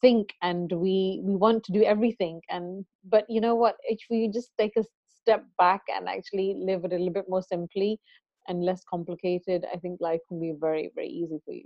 think 0.00 0.34
and 0.42 0.70
we 0.72 1.20
we 1.22 1.34
want 1.36 1.64
to 1.64 1.72
do 1.72 1.82
everything 1.82 2.40
and 2.50 2.84
but 3.04 3.24
you 3.28 3.40
know 3.40 3.54
what 3.54 3.76
if 3.84 3.98
we 4.10 4.28
just 4.28 4.50
take 4.58 4.76
a 4.76 4.84
step 5.08 5.44
back 5.58 5.82
and 5.94 6.08
actually 6.08 6.54
live 6.58 6.84
it 6.84 6.92
a 6.92 6.96
little 6.96 7.12
bit 7.12 7.28
more 7.28 7.42
simply 7.42 7.98
and 8.48 8.64
less 8.64 8.82
complicated 8.88 9.64
i 9.72 9.76
think 9.78 10.00
life 10.00 10.20
can 10.28 10.40
be 10.40 10.52
very 10.60 10.90
very 10.94 11.08
easy 11.08 11.38
for 11.44 11.52
you. 11.52 11.64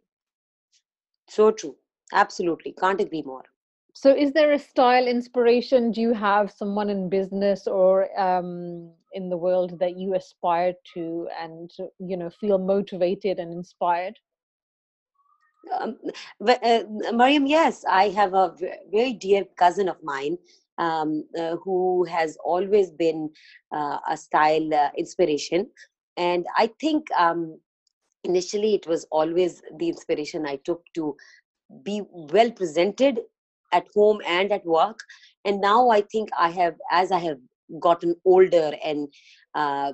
So 1.28 1.50
true. 1.50 1.76
Absolutely. 2.12 2.72
Can't 2.78 3.00
agree 3.00 3.22
more. 3.22 3.44
So 3.94 4.14
is 4.14 4.32
there 4.32 4.52
a 4.52 4.58
style 4.58 5.06
inspiration? 5.06 5.90
Do 5.90 6.00
you 6.00 6.12
have 6.14 6.50
someone 6.50 6.90
in 6.90 7.08
business 7.08 7.66
or 7.66 8.08
um, 8.18 8.92
in 9.12 9.28
the 9.28 9.36
world 9.36 9.78
that 9.78 9.96
you 9.98 10.14
aspire 10.14 10.74
to 10.94 11.28
and 11.38 11.70
you 11.98 12.16
know 12.16 12.30
feel 12.30 12.58
motivated 12.58 13.38
and 13.38 13.52
inspired 13.52 14.18
um, 15.80 15.96
uh, 16.46 16.82
Mariam, 17.12 17.46
yes, 17.46 17.84
I 17.88 18.08
have 18.10 18.34
a 18.34 18.54
very 18.92 19.12
dear 19.12 19.44
cousin 19.56 19.88
of 19.88 19.96
mine 20.02 20.38
um, 20.78 21.24
uh, 21.38 21.56
who 21.56 22.04
has 22.04 22.36
always 22.44 22.90
been 22.90 23.30
uh, 23.74 23.98
a 24.08 24.16
style 24.16 24.72
uh, 24.74 24.90
inspiration. 24.96 25.68
And 26.16 26.46
I 26.56 26.70
think 26.80 27.06
um, 27.16 27.58
initially 28.24 28.74
it 28.74 28.86
was 28.86 29.06
always 29.10 29.62
the 29.78 29.88
inspiration 29.88 30.46
I 30.46 30.56
took 30.64 30.82
to 30.94 31.16
be 31.82 32.02
well 32.10 32.50
presented 32.50 33.20
at 33.72 33.86
home 33.94 34.20
and 34.26 34.52
at 34.52 34.64
work. 34.66 35.00
And 35.44 35.60
now 35.60 35.88
I 35.88 36.02
think 36.02 36.28
I 36.38 36.50
have, 36.50 36.74
as 36.90 37.10
I 37.10 37.18
have 37.20 37.38
gotten 37.80 38.14
older 38.24 38.72
and 38.84 39.08
uh, 39.54 39.92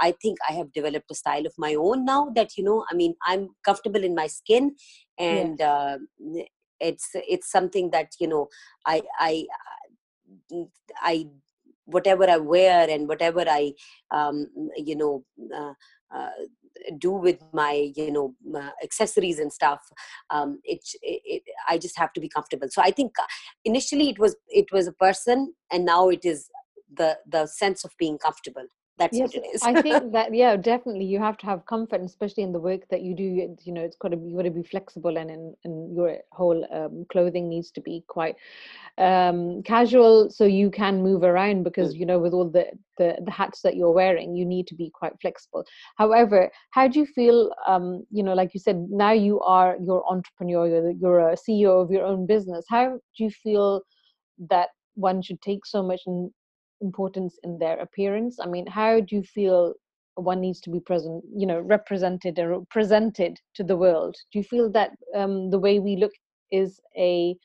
I 0.00 0.12
think 0.22 0.38
I 0.48 0.52
have 0.52 0.72
developed 0.72 1.10
a 1.10 1.14
style 1.14 1.46
of 1.46 1.54
my 1.58 1.74
own 1.74 2.04
now 2.04 2.30
that 2.34 2.56
you 2.56 2.64
know 2.64 2.84
I 2.90 2.94
mean 2.94 3.14
I'm 3.26 3.48
comfortable 3.64 4.02
in 4.02 4.14
my 4.14 4.26
skin 4.26 4.76
and 5.18 5.60
uh, 5.60 5.98
it's 6.80 7.10
it's 7.14 7.50
something 7.50 7.90
that 7.90 8.12
you 8.20 8.28
know 8.28 8.48
I 8.86 9.02
I 9.18 9.46
I 11.00 11.28
whatever 11.84 12.28
I 12.28 12.36
wear 12.36 12.88
and 12.90 13.08
whatever 13.08 13.44
I 13.48 13.72
um, 14.10 14.48
you 14.76 14.96
know 14.96 15.24
uh, 15.54 15.72
uh, 16.14 16.30
do 16.98 17.12
with 17.12 17.42
my 17.52 17.92
you 17.96 18.10
know 18.10 18.34
uh, 18.54 18.70
accessories 18.82 19.38
and 19.38 19.52
stuff 19.52 19.80
um, 20.30 20.60
it, 20.64 20.80
it, 21.02 21.42
i 21.68 21.78
just 21.78 21.98
have 21.98 22.12
to 22.12 22.20
be 22.20 22.28
comfortable. 22.28 22.68
So 22.70 22.82
i 22.82 22.90
think 22.90 23.12
uh, 23.18 23.26
initially 23.64 24.10
it 24.10 24.18
was 24.18 24.36
it 24.48 24.66
was 24.72 24.86
a 24.86 24.92
person 24.92 25.54
and 25.72 25.84
now 25.84 26.08
it 26.08 26.24
is 26.24 26.48
the 26.94 27.18
the 27.28 27.46
sense 27.46 27.84
of 27.84 27.92
being 27.98 28.18
comfortable 28.18 28.66
that's 28.98 29.18
yes, 29.18 29.34
what 29.34 29.44
it 29.44 29.46
is 29.54 29.62
i 29.62 29.74
think 29.82 30.12
that 30.12 30.32
yeah 30.34 30.56
definitely 30.56 31.04
you 31.04 31.18
have 31.18 31.36
to 31.36 31.46
have 31.46 31.64
comfort 31.66 32.00
especially 32.00 32.42
in 32.42 32.52
the 32.52 32.58
work 32.58 32.80
that 32.90 33.02
you 33.02 33.14
do 33.14 33.22
you 33.22 33.72
know 33.72 33.82
it's 33.82 33.96
got 33.96 34.08
to 34.08 34.16
be 34.16 34.28
you 34.28 34.36
got 34.36 34.42
to 34.42 34.50
be 34.50 34.62
flexible 34.62 35.16
and 35.16 35.30
in, 35.30 35.54
in 35.64 35.94
your 35.94 36.18
whole 36.32 36.66
um, 36.72 37.04
clothing 37.10 37.48
needs 37.48 37.70
to 37.70 37.80
be 37.80 38.02
quite 38.08 38.36
um, 38.98 39.62
casual 39.62 40.30
so 40.30 40.44
you 40.44 40.70
can 40.70 41.02
move 41.02 41.22
around 41.22 41.62
because 41.62 41.94
Mm. 41.94 41.98
you 41.98 42.06
know 42.06 42.18
with 42.18 42.32
all 42.32 42.48
the, 42.48 42.66
the 42.98 43.16
the 43.24 43.30
hats 43.30 43.60
that 43.62 43.76
you're 43.76 43.92
wearing 43.92 44.34
you 44.34 44.44
need 44.46 44.66
to 44.66 44.74
be 44.74 44.90
quite 44.90 45.12
flexible 45.20 45.64
however 45.96 46.50
how 46.70 46.88
do 46.88 46.98
you 46.98 47.06
feel 47.06 47.52
um, 47.66 48.04
you 48.10 48.22
know 48.22 48.34
like 48.34 48.54
you 48.54 48.60
said 48.60 48.86
now 48.90 49.12
you 49.12 49.40
are 49.40 49.76
your 49.84 50.02
entrepreneur 50.10 50.66
you're, 50.66 50.90
you're 50.92 51.28
a 51.30 51.36
ceo 51.36 51.82
of 51.82 51.90
your 51.90 52.04
own 52.04 52.26
business 52.26 52.64
how 52.68 52.88
do 53.16 53.24
you 53.24 53.30
feel 53.30 53.82
that 54.50 54.68
one 54.94 55.20
should 55.20 55.40
take 55.42 55.66
so 55.66 55.82
much 55.82 56.00
importance 56.80 57.38
in 57.42 57.58
their 57.58 57.78
appearance? 57.80 58.38
I 58.40 58.46
mean 58.46 58.66
how 58.66 59.00
do 59.00 59.16
you 59.16 59.22
feel 59.22 59.74
one 60.14 60.40
needs 60.40 60.60
to 60.62 60.70
be 60.70 60.80
present 60.80 61.22
you 61.34 61.46
know 61.46 61.60
represented 61.60 62.38
or 62.38 62.64
presented 62.70 63.38
to 63.54 63.64
the 63.64 63.76
world? 63.76 64.16
Do 64.32 64.38
you 64.38 64.44
feel 64.44 64.70
that 64.72 64.92
um, 65.14 65.50
the 65.50 65.58
way 65.58 65.78
we 65.78 65.96
look 65.96 66.12
is 66.50 66.80
a 66.96 67.36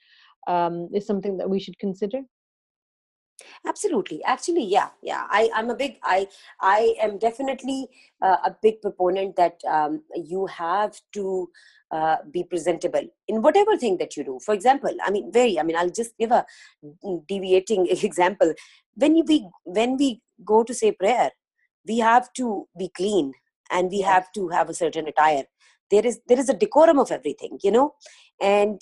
um, 0.47 0.89
is 0.93 1.05
something 1.05 1.37
that 1.37 1.49
we 1.49 1.59
should 1.59 1.77
consider? 1.79 2.21
Absolutely. 3.65 4.23
Actually 4.23 4.63
yeah 4.63 4.89
yeah. 5.01 5.25
I 5.29 5.49
i'm 5.55 5.69
a 5.69 5.75
big 5.75 5.97
i 6.03 6.27
i 6.59 6.93
am 7.01 7.17
definitely 7.17 7.87
uh, 8.21 8.37
a 8.45 8.55
big 8.61 8.81
proponent 8.81 9.35
that 9.35 9.59
um, 9.67 10.03
you 10.15 10.45
have 10.47 10.99
to 11.13 11.49
uh, 11.91 12.17
be 12.31 12.43
presentable 12.43 13.05
in 13.27 13.41
whatever 13.41 13.77
thing 13.77 13.97
that 13.97 14.15
you 14.15 14.23
do. 14.23 14.39
For 14.45 14.53
example 14.53 14.95
i 15.05 15.11
mean 15.11 15.31
very 15.31 15.59
i 15.59 15.63
mean 15.63 15.75
i'll 15.75 15.89
just 15.89 16.17
give 16.17 16.31
a 16.31 16.45
deviating 17.27 17.87
example 18.03 18.53
when 18.95 19.15
you 19.15 19.23
be 19.23 19.47
when 19.63 19.97
we 19.97 20.21
go 20.45 20.63
to 20.63 20.73
say 20.73 20.91
prayer 20.91 21.31
we 21.87 21.99
have 21.99 22.31
to 22.33 22.67
be 22.77 22.89
clean 22.95 23.33
and 23.71 23.89
we 23.89 24.01
have 24.01 24.31
to 24.33 24.49
have 24.49 24.69
a 24.69 24.73
certain 24.73 25.07
attire. 25.07 25.43
There 25.89 26.05
is 26.05 26.19
there 26.27 26.39
is 26.39 26.49
a 26.49 26.53
decorum 26.53 26.99
of 26.99 27.11
everything 27.11 27.59
you 27.63 27.71
know 27.71 27.95
and 28.39 28.79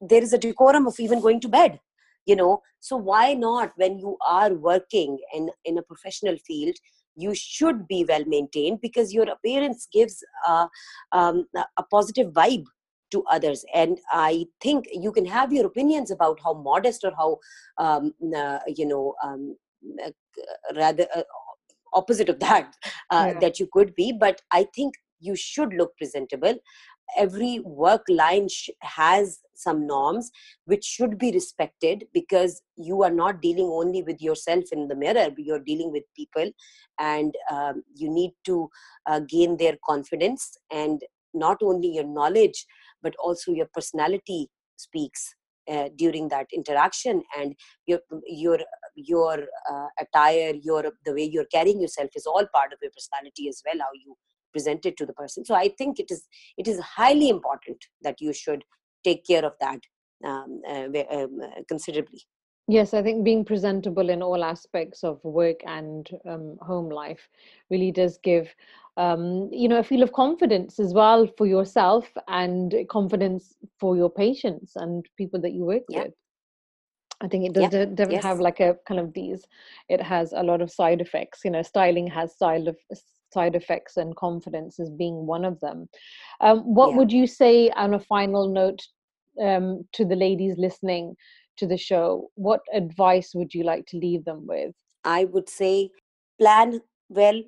there 0.00 0.22
is 0.22 0.32
a 0.32 0.38
decorum 0.38 0.86
of 0.86 0.98
even 1.00 1.20
going 1.20 1.40
to 1.40 1.48
bed 1.48 1.80
you 2.26 2.36
know. 2.36 2.62
So 2.80 2.96
why 2.96 3.34
not 3.34 3.72
when 3.76 3.98
you 3.98 4.16
are 4.26 4.52
working 4.54 5.18
in 5.34 5.50
in 5.64 5.78
a 5.78 5.82
professional 5.82 6.36
field 6.46 6.76
you 7.16 7.34
should 7.34 7.86
be 7.88 8.04
well 8.08 8.24
maintained 8.26 8.80
because 8.80 9.12
your 9.12 9.28
appearance 9.28 9.88
gives 9.92 10.22
a, 10.46 10.68
um, 11.12 11.46
a 11.56 11.64
a 11.78 11.82
positive 11.84 12.32
vibe 12.32 12.64
to 13.10 13.24
others. 13.30 13.64
And 13.74 13.98
i 14.12 14.46
think 14.60 14.86
you 14.92 15.12
can 15.12 15.26
have 15.26 15.52
your 15.52 15.66
opinions 15.66 16.10
about 16.10 16.38
how 16.44 16.54
modest 16.54 17.04
or 17.04 17.12
how 17.16 17.38
um, 17.78 18.12
uh, 18.36 18.58
you 18.66 18.86
know 18.86 19.14
um, 19.24 19.56
uh, 20.04 20.10
rather 20.76 21.06
uh, 21.14 21.22
opposite 21.94 22.28
of 22.28 22.38
that 22.48 22.74
uh, 23.10 23.28
Yeah. 23.32 23.40
that 23.40 23.60
you 23.60 23.68
could 23.72 23.94
be. 23.94 24.12
But 24.12 24.42
i 24.52 24.64
think 24.74 24.94
you 25.20 25.34
should 25.36 25.72
look 25.74 25.96
presentable. 25.96 26.54
Every 27.16 27.58
work 27.60 28.04
line 28.08 28.48
sh- 28.48 28.70
has 28.82 29.40
some 29.54 29.86
norms 29.86 30.30
which 30.66 30.84
should 30.84 31.18
be 31.18 31.32
respected 31.32 32.04
because 32.14 32.62
you 32.76 33.02
are 33.02 33.10
not 33.10 33.42
dealing 33.42 33.66
only 33.66 34.02
with 34.02 34.20
yourself 34.22 34.64
in 34.70 34.86
the 34.86 34.94
mirror. 34.94 35.28
But 35.30 35.44
you're 35.44 35.58
dealing 35.70 35.90
with 35.90 36.04
people 36.14 36.50
and 36.98 37.34
um, 37.50 37.82
you 37.96 38.10
need 38.10 38.32
to 38.44 38.68
uh, 39.06 39.20
gain 39.20 39.56
their 39.56 39.76
confidence 39.84 40.56
and 40.70 41.02
not 41.34 41.58
only 41.62 41.88
your 41.88 42.04
knowledge 42.04 42.64
but 43.02 43.14
also 43.22 43.52
your 43.52 43.68
personality 43.72 44.48
speaks 44.76 45.34
uh, 45.70 45.88
during 45.96 46.28
that 46.28 46.46
interaction 46.52 47.22
and 47.38 47.54
your 47.86 48.00
your 48.26 48.58
your 48.94 49.44
uh, 49.70 49.86
attire 50.00 50.54
your 50.62 50.84
the 51.04 51.12
way 51.12 51.24
you're 51.24 51.52
carrying 51.52 51.80
yourself 51.80 52.10
is 52.14 52.26
all 52.26 52.46
part 52.54 52.72
of 52.72 52.78
your 52.82 52.90
personality 52.90 53.48
as 53.48 53.62
well 53.66 53.78
how 53.78 53.92
you 54.04 54.16
present 54.52 54.86
it 54.86 54.96
to 54.96 55.04
the 55.04 55.12
person. 55.12 55.44
So 55.44 55.54
i 55.54 55.68
think 55.78 56.00
it 56.00 56.10
is 56.10 56.26
it 56.56 56.66
is 56.66 56.80
highly 56.80 57.28
important 57.28 57.76
that 58.02 58.20
you 58.20 58.32
should 58.32 58.64
take 59.04 59.26
care 59.26 59.44
of 59.44 59.52
that 59.60 59.80
um, 60.24 60.60
uh, 60.68 60.88
um, 61.10 61.40
uh, 61.42 61.62
considerably 61.68 62.22
Yes, 62.68 62.92
I 62.94 63.02
think 63.02 63.24
being 63.24 63.44
presentable 63.44 64.10
in 64.10 64.22
all 64.22 64.44
aspects 64.44 65.02
of 65.02 65.24
work 65.24 65.60
and 65.66 66.08
um, 66.28 66.58
home 66.62 66.90
life 66.90 67.28
really 67.70 67.90
does 67.90 68.18
give, 68.18 68.54
um, 68.96 69.48
you 69.52 69.68
know, 69.68 69.78
a 69.78 69.84
feel 69.84 70.02
of 70.02 70.12
confidence 70.12 70.78
as 70.78 70.92
well 70.94 71.26
for 71.26 71.46
yourself 71.46 72.12
and 72.28 72.74
confidence 72.90 73.56
for 73.80 73.96
your 73.96 74.10
patients 74.10 74.76
and 74.76 75.06
people 75.16 75.40
that 75.40 75.52
you 75.52 75.64
work 75.64 75.84
Yeah. 75.88 76.04
with. 76.04 76.14
I 77.20 77.28
think 77.28 77.46
it 77.46 77.52
does 77.54 77.68
Yeah. 77.68 77.70
de- 77.70 77.86
doesn't 77.86 78.22
have 78.22 78.40
like 78.40 78.60
a 78.60 78.76
kind 78.86 79.00
of 79.00 79.12
these. 79.14 79.44
It 79.88 80.00
has 80.02 80.32
a 80.32 80.42
lot 80.42 80.60
of 80.60 80.70
side 80.70 81.00
effects. 81.00 81.40
You 81.44 81.50
know, 81.50 81.62
styling 81.62 82.08
has 82.08 82.36
side 82.36 82.68
of 82.68 82.76
side 83.32 83.54
effects, 83.56 83.96
and 83.96 84.14
confidence 84.16 84.78
is 84.78 84.90
being 84.90 85.26
one 85.26 85.44
of 85.44 85.60
them. 85.60 85.88
Um, 86.40 86.60
what 86.74 86.94
Yeah. 86.94 86.94
would 86.94 87.12
you 87.12 87.26
say 87.26 87.70
on 87.70 87.94
a 87.94 87.98
final 87.98 88.48
note 88.48 88.86
um, 89.42 89.84
to 89.92 90.04
the 90.04 90.16
ladies 90.16 90.56
listening 90.58 91.16
to 91.58 91.66
the 91.66 91.76
show? 91.76 92.30
What 92.34 92.60
advice 92.72 93.32
would 93.34 93.54
you 93.54 93.64
like 93.64 93.86
to 93.86 93.98
leave 93.98 94.24
them 94.24 94.46
with? 94.46 94.74
i 95.04 95.24
would 95.24 95.48
say 95.48 95.90
plan 96.38 96.80
well 97.08 97.42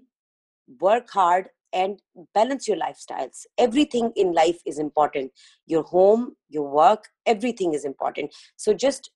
work 0.81 1.11
hard 1.11 1.49
and 1.73 2.01
balance 2.35 2.67
your 2.69 2.77
lifestyles 2.77 3.43
everything 3.59 4.13
in 4.17 4.33
life 4.33 4.61
is 4.67 4.79
important 4.79 5.33
your 5.67 5.83
home 5.83 6.37
your 6.49 6.69
work 6.69 7.09
everything 7.27 7.75
is 7.75 7.85
important 7.85 8.35
so 8.57 8.73
just 8.73 9.11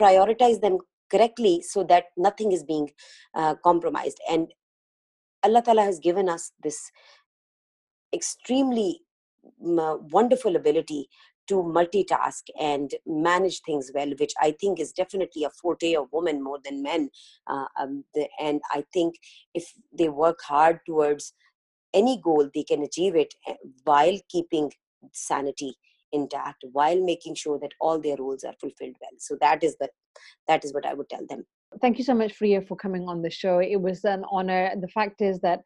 prioritize 0.00 0.60
them 0.60 0.78
correctly 1.10 1.62
so 1.62 1.84
that 1.84 2.04
nothing 2.16 2.52
is 2.52 2.64
being 2.64 2.90
uh, 3.34 3.54
compromised 3.64 4.20
and 4.28 4.52
allah 5.44 5.62
ta'ala 5.62 5.82
has 5.82 6.00
given 6.00 6.28
us 6.28 6.52
this 6.62 6.90
extremely 8.12 9.00
mm, 9.62 10.10
wonderful 10.10 10.56
ability 10.56 11.08
to 11.48 11.54
multitask 11.56 12.42
and 12.58 12.94
manage 13.06 13.60
things 13.62 13.90
well, 13.94 14.12
which 14.18 14.32
I 14.40 14.52
think 14.52 14.78
is 14.78 14.92
definitely 14.92 15.44
a 15.44 15.50
forte 15.50 15.94
of 15.94 16.08
women 16.12 16.42
more 16.42 16.58
than 16.64 16.82
men. 16.82 17.10
Uh, 17.46 17.66
um, 17.80 18.04
the, 18.14 18.28
and 18.40 18.60
I 18.70 18.84
think 18.92 19.16
if 19.54 19.72
they 19.96 20.08
work 20.08 20.38
hard 20.46 20.80
towards 20.86 21.34
any 21.92 22.20
goal, 22.22 22.48
they 22.54 22.62
can 22.62 22.82
achieve 22.82 23.16
it 23.16 23.34
eh, 23.48 23.54
while 23.84 24.18
keeping 24.28 24.70
sanity 25.12 25.74
intact, 26.12 26.64
while 26.72 27.00
making 27.00 27.34
sure 27.34 27.58
that 27.58 27.72
all 27.80 28.00
their 28.00 28.16
roles 28.16 28.44
are 28.44 28.54
fulfilled 28.60 28.96
well. 29.00 29.18
So 29.18 29.36
that 29.40 29.62
is 29.62 29.76
the 29.78 29.88
that 30.48 30.64
is 30.64 30.74
what 30.74 30.86
I 30.86 30.94
would 30.94 31.08
tell 31.08 31.26
them. 31.28 31.44
Thank 31.80 31.98
you 31.98 32.04
so 32.04 32.14
much, 32.14 32.36
Priya, 32.36 32.62
for 32.62 32.76
coming 32.76 33.08
on 33.08 33.22
the 33.22 33.30
show. 33.30 33.60
It 33.60 33.80
was 33.80 34.04
an 34.04 34.24
honor. 34.30 34.72
The 34.80 34.88
fact 34.88 35.22
is 35.22 35.38
that 35.40 35.60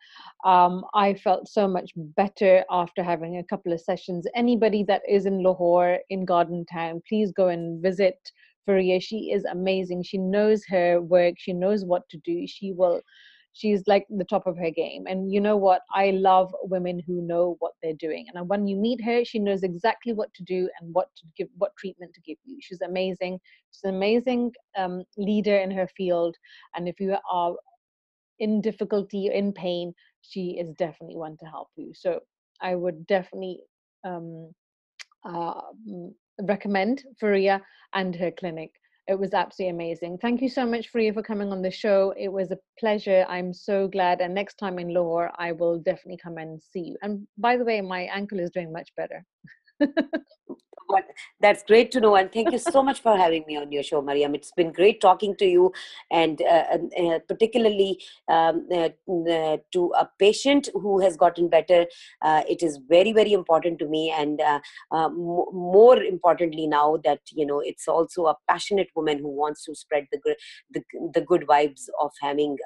um, 0.44 0.84
I 0.92 1.14
felt 1.14 1.48
so 1.48 1.66
much 1.66 1.92
better 1.96 2.62
after 2.70 3.02
having 3.02 3.38
a 3.38 3.44
couple 3.44 3.72
of 3.72 3.80
sessions. 3.80 4.26
Anybody 4.34 4.84
that 4.84 5.00
is 5.09 5.24
in 5.24 5.42
Lahore, 5.42 6.00
in 6.11 6.26
Garden 6.26 6.66
Town, 6.70 7.00
please 7.09 7.32
go 7.32 7.48
and 7.48 7.82
visit 7.82 8.30
Fariha. 8.68 9.02
She 9.02 9.32
is 9.32 9.46
amazing. 9.46 10.02
She 10.02 10.18
knows 10.18 10.62
her 10.68 11.00
work. 11.00 11.36
She 11.38 11.55
knows 11.55 11.86
what 11.86 12.07
to 12.11 12.18
do. 12.18 12.46
She 12.46 12.72
will. 12.72 13.00
She's 13.55 13.84
like 13.86 14.05
the 14.11 14.24
top 14.24 14.46
of 14.46 14.59
her 14.59 14.70
game. 14.70 15.07
And 15.07 15.32
you 15.32 15.40
know 15.40 15.57
what? 15.57 15.82
I 15.94 16.11
love 16.11 16.55
women 16.62 17.00
who 17.07 17.22
know 17.22 17.57
what 17.61 17.72
they're 17.82 17.94
doing. 17.94 18.26
And 18.34 18.48
when 18.48 18.66
you 18.66 18.76
meet 18.76 19.02
her, 19.05 19.24
she 19.24 19.38
knows 19.38 19.62
exactly 19.62 20.12
what 20.12 20.34
to 20.34 20.42
do 20.42 20.68
and 20.80 20.92
what 20.92 21.09
to 21.16 21.22
give, 21.38 21.48
what 21.57 21.70
treatment 21.78 22.12
to 22.14 22.20
give 22.20 22.36
you. 22.44 22.59
She's 22.61 22.82
amazing. 22.82 23.38
She's 23.70 23.84
an 23.84 23.94
amazing 23.94 24.52
um, 24.76 25.05
leader 25.16 25.57
in 25.57 25.70
her 25.70 25.88
field. 25.96 26.36
And 26.74 26.88
if 26.88 26.98
you 26.98 27.16
are 27.32 27.55
in 28.40 28.61
difficulty, 28.61 29.30
in 29.32 29.52
pain, 29.52 29.94
she 30.22 30.59
is 30.59 30.70
definitely 30.72 31.16
one 31.16 31.36
to 31.38 31.46
help 31.46 31.68
you. 31.76 31.92
So 31.94 32.20
I 32.61 32.74
would 32.74 33.07
definitely 33.07 33.61
um, 34.05 34.50
uh, 35.24 35.61
mm, 35.88 36.12
recommend 36.42 37.05
Fariha 37.22 37.61
and 37.94 38.16
her 38.16 38.32
clinic. 38.32 38.72
It 39.07 39.18
was 39.18 39.34
absolutely 39.34 39.70
amazing. 39.70 40.18
Thank 40.18 40.40
you 40.40 40.48
so 40.48 40.64
much, 40.66 40.90
Fariha, 40.90 41.12
for 41.12 41.22
coming 41.22 41.52
on 41.52 41.61
the 41.61 41.70
show. 41.70 42.14
It 42.16 42.28
was 42.28 42.50
a 42.50 42.59
pleasure. 42.78 43.26
I'm 43.28 43.52
so 43.52 43.86
glad. 43.86 44.20
And 44.22 44.34
next 44.34 44.55
time 44.57 44.78
in 44.78 44.94
Lahore, 44.94 45.30
I 45.38 45.52
will 45.52 45.78
definitely 45.78 46.18
come 46.22 46.38
and 46.38 46.62
see 46.62 46.80
you. 46.80 46.96
And 47.02 47.26
by 47.36 47.59
the 47.59 47.64
way, 47.64 47.82
my 47.82 48.02
ankle 48.05 48.40
is 48.40 48.50
doing 48.50 48.72
much 48.72 48.90
better. 48.96 49.24
What, 50.87 51.05
that's 51.41 51.62
great 51.62 51.91
to 51.93 52.01
know, 52.01 52.14
and 52.16 52.30
thank 52.30 52.53
you 52.53 52.59
so 52.59 52.82
much 52.82 53.01
for 53.01 53.16
having 53.16 53.45
me 53.47 53.57
on 53.57 53.72
your 53.72 53.82
show, 53.82 54.03
Mariam. 54.03 54.35
It's 54.35 54.53
been 54.53 54.70
great 54.70 55.01
talking 55.01 55.35
to 55.37 55.47
you, 55.47 55.72
and 56.11 56.43
uh, 56.43 56.64
and, 56.72 56.93
uh, 57.01 57.18
particularly 57.26 58.01
um, 58.28 58.66
uh, 58.70 58.91
uh, 59.30 59.57
to 59.72 59.93
a 59.99 60.09
patient 60.18 60.68
who 60.74 61.01
has 61.01 61.16
gotten 61.16 61.49
better. 61.49 61.87
Uh, 62.22 62.43
it 62.49 62.62
is 62.62 62.78
very 62.89 63.12
very 63.12 63.32
important 63.32 63.78
to 63.78 63.87
me, 63.87 64.11
and 64.11 64.41
uh, 64.41 64.61
m- 64.93 65.47
more 65.53 66.03
importantly 66.03 66.66
now 66.66 66.99
that 67.05 67.20
you 67.32 67.47
know 67.47 67.61
it's 67.61 67.89
also 67.89 68.26
a 68.26 68.37
passionate 68.49 68.89
woman 68.95 69.18
who 69.18 69.30
wants 69.30 69.64
to 69.64 69.74
spread 69.74 70.07
the 70.12 70.18
good 70.18 70.37
the, 70.70 70.82
the 71.14 71.20
good 71.22 71.47
vibes 71.47 71.89
of 72.01 72.12
having 72.20 72.57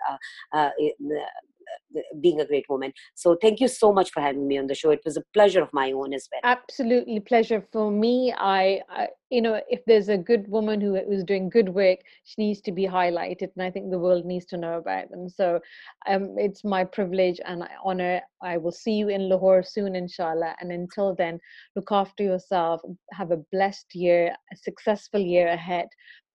being 2.20 2.40
a 2.40 2.46
great 2.46 2.66
woman. 2.68 2.92
So 3.14 3.36
thank 3.40 3.60
you 3.60 3.68
so 3.68 3.92
much 3.92 4.10
for 4.12 4.20
having 4.20 4.46
me 4.46 4.58
on 4.58 4.66
the 4.66 4.74
show. 4.74 4.90
It 4.90 5.02
was 5.04 5.16
a 5.16 5.22
pleasure 5.32 5.62
of 5.62 5.72
my 5.72 5.92
own 5.92 6.12
as 6.12 6.28
well. 6.30 6.40
Absolutely 6.44 7.20
pleasure 7.20 7.64
for 7.72 7.90
me. 7.90 8.32
I, 8.36 8.80
I 8.90 9.08
you 9.30 9.42
know, 9.42 9.60
if 9.68 9.80
there's 9.86 10.08
a 10.08 10.16
good 10.16 10.48
woman 10.48 10.80
who 10.80 10.96
is 10.96 11.24
doing 11.24 11.50
good 11.50 11.68
work, 11.68 11.98
she 12.24 12.34
needs 12.38 12.60
to 12.62 12.72
be 12.72 12.86
highlighted, 12.86 13.50
and 13.56 13.62
I 13.62 13.70
think 13.70 13.90
the 13.90 13.98
world 13.98 14.24
needs 14.24 14.46
to 14.46 14.56
know 14.56 14.78
about 14.78 15.10
them. 15.10 15.28
So, 15.28 15.60
um, 16.08 16.34
it's 16.38 16.64
my 16.64 16.84
privilege 16.84 17.40
and 17.44 17.64
honor. 17.84 18.22
I 18.42 18.56
will 18.56 18.72
see 18.72 18.92
you 18.92 19.08
in 19.08 19.28
Lahore 19.28 19.62
soon, 19.62 19.96
inshallah. 19.96 20.56
And 20.60 20.72
until 20.72 21.14
then, 21.14 21.38
look 21.76 21.88
after 21.90 22.22
yourself. 22.22 22.80
Have 23.12 23.30
a 23.30 23.42
blessed 23.52 23.94
year, 23.94 24.34
a 24.52 24.56
successful 24.56 25.20
year 25.20 25.48
ahead, 25.48 25.88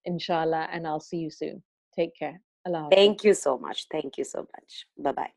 inshallah. 0.06 0.68
And 0.72 0.86
I'll 0.86 1.00
see 1.00 1.18
you 1.18 1.32
soon. 1.32 1.64
Take 1.96 2.16
care. 2.18 2.40
Allah. 2.66 2.90
Thank 2.92 3.24
you 3.24 3.34
so 3.34 3.58
much. 3.58 3.88
Thank 3.92 4.18
you 4.18 4.24
so 4.24 4.40
much. 4.40 4.86
Bye 4.98 5.12
bye. 5.12 5.34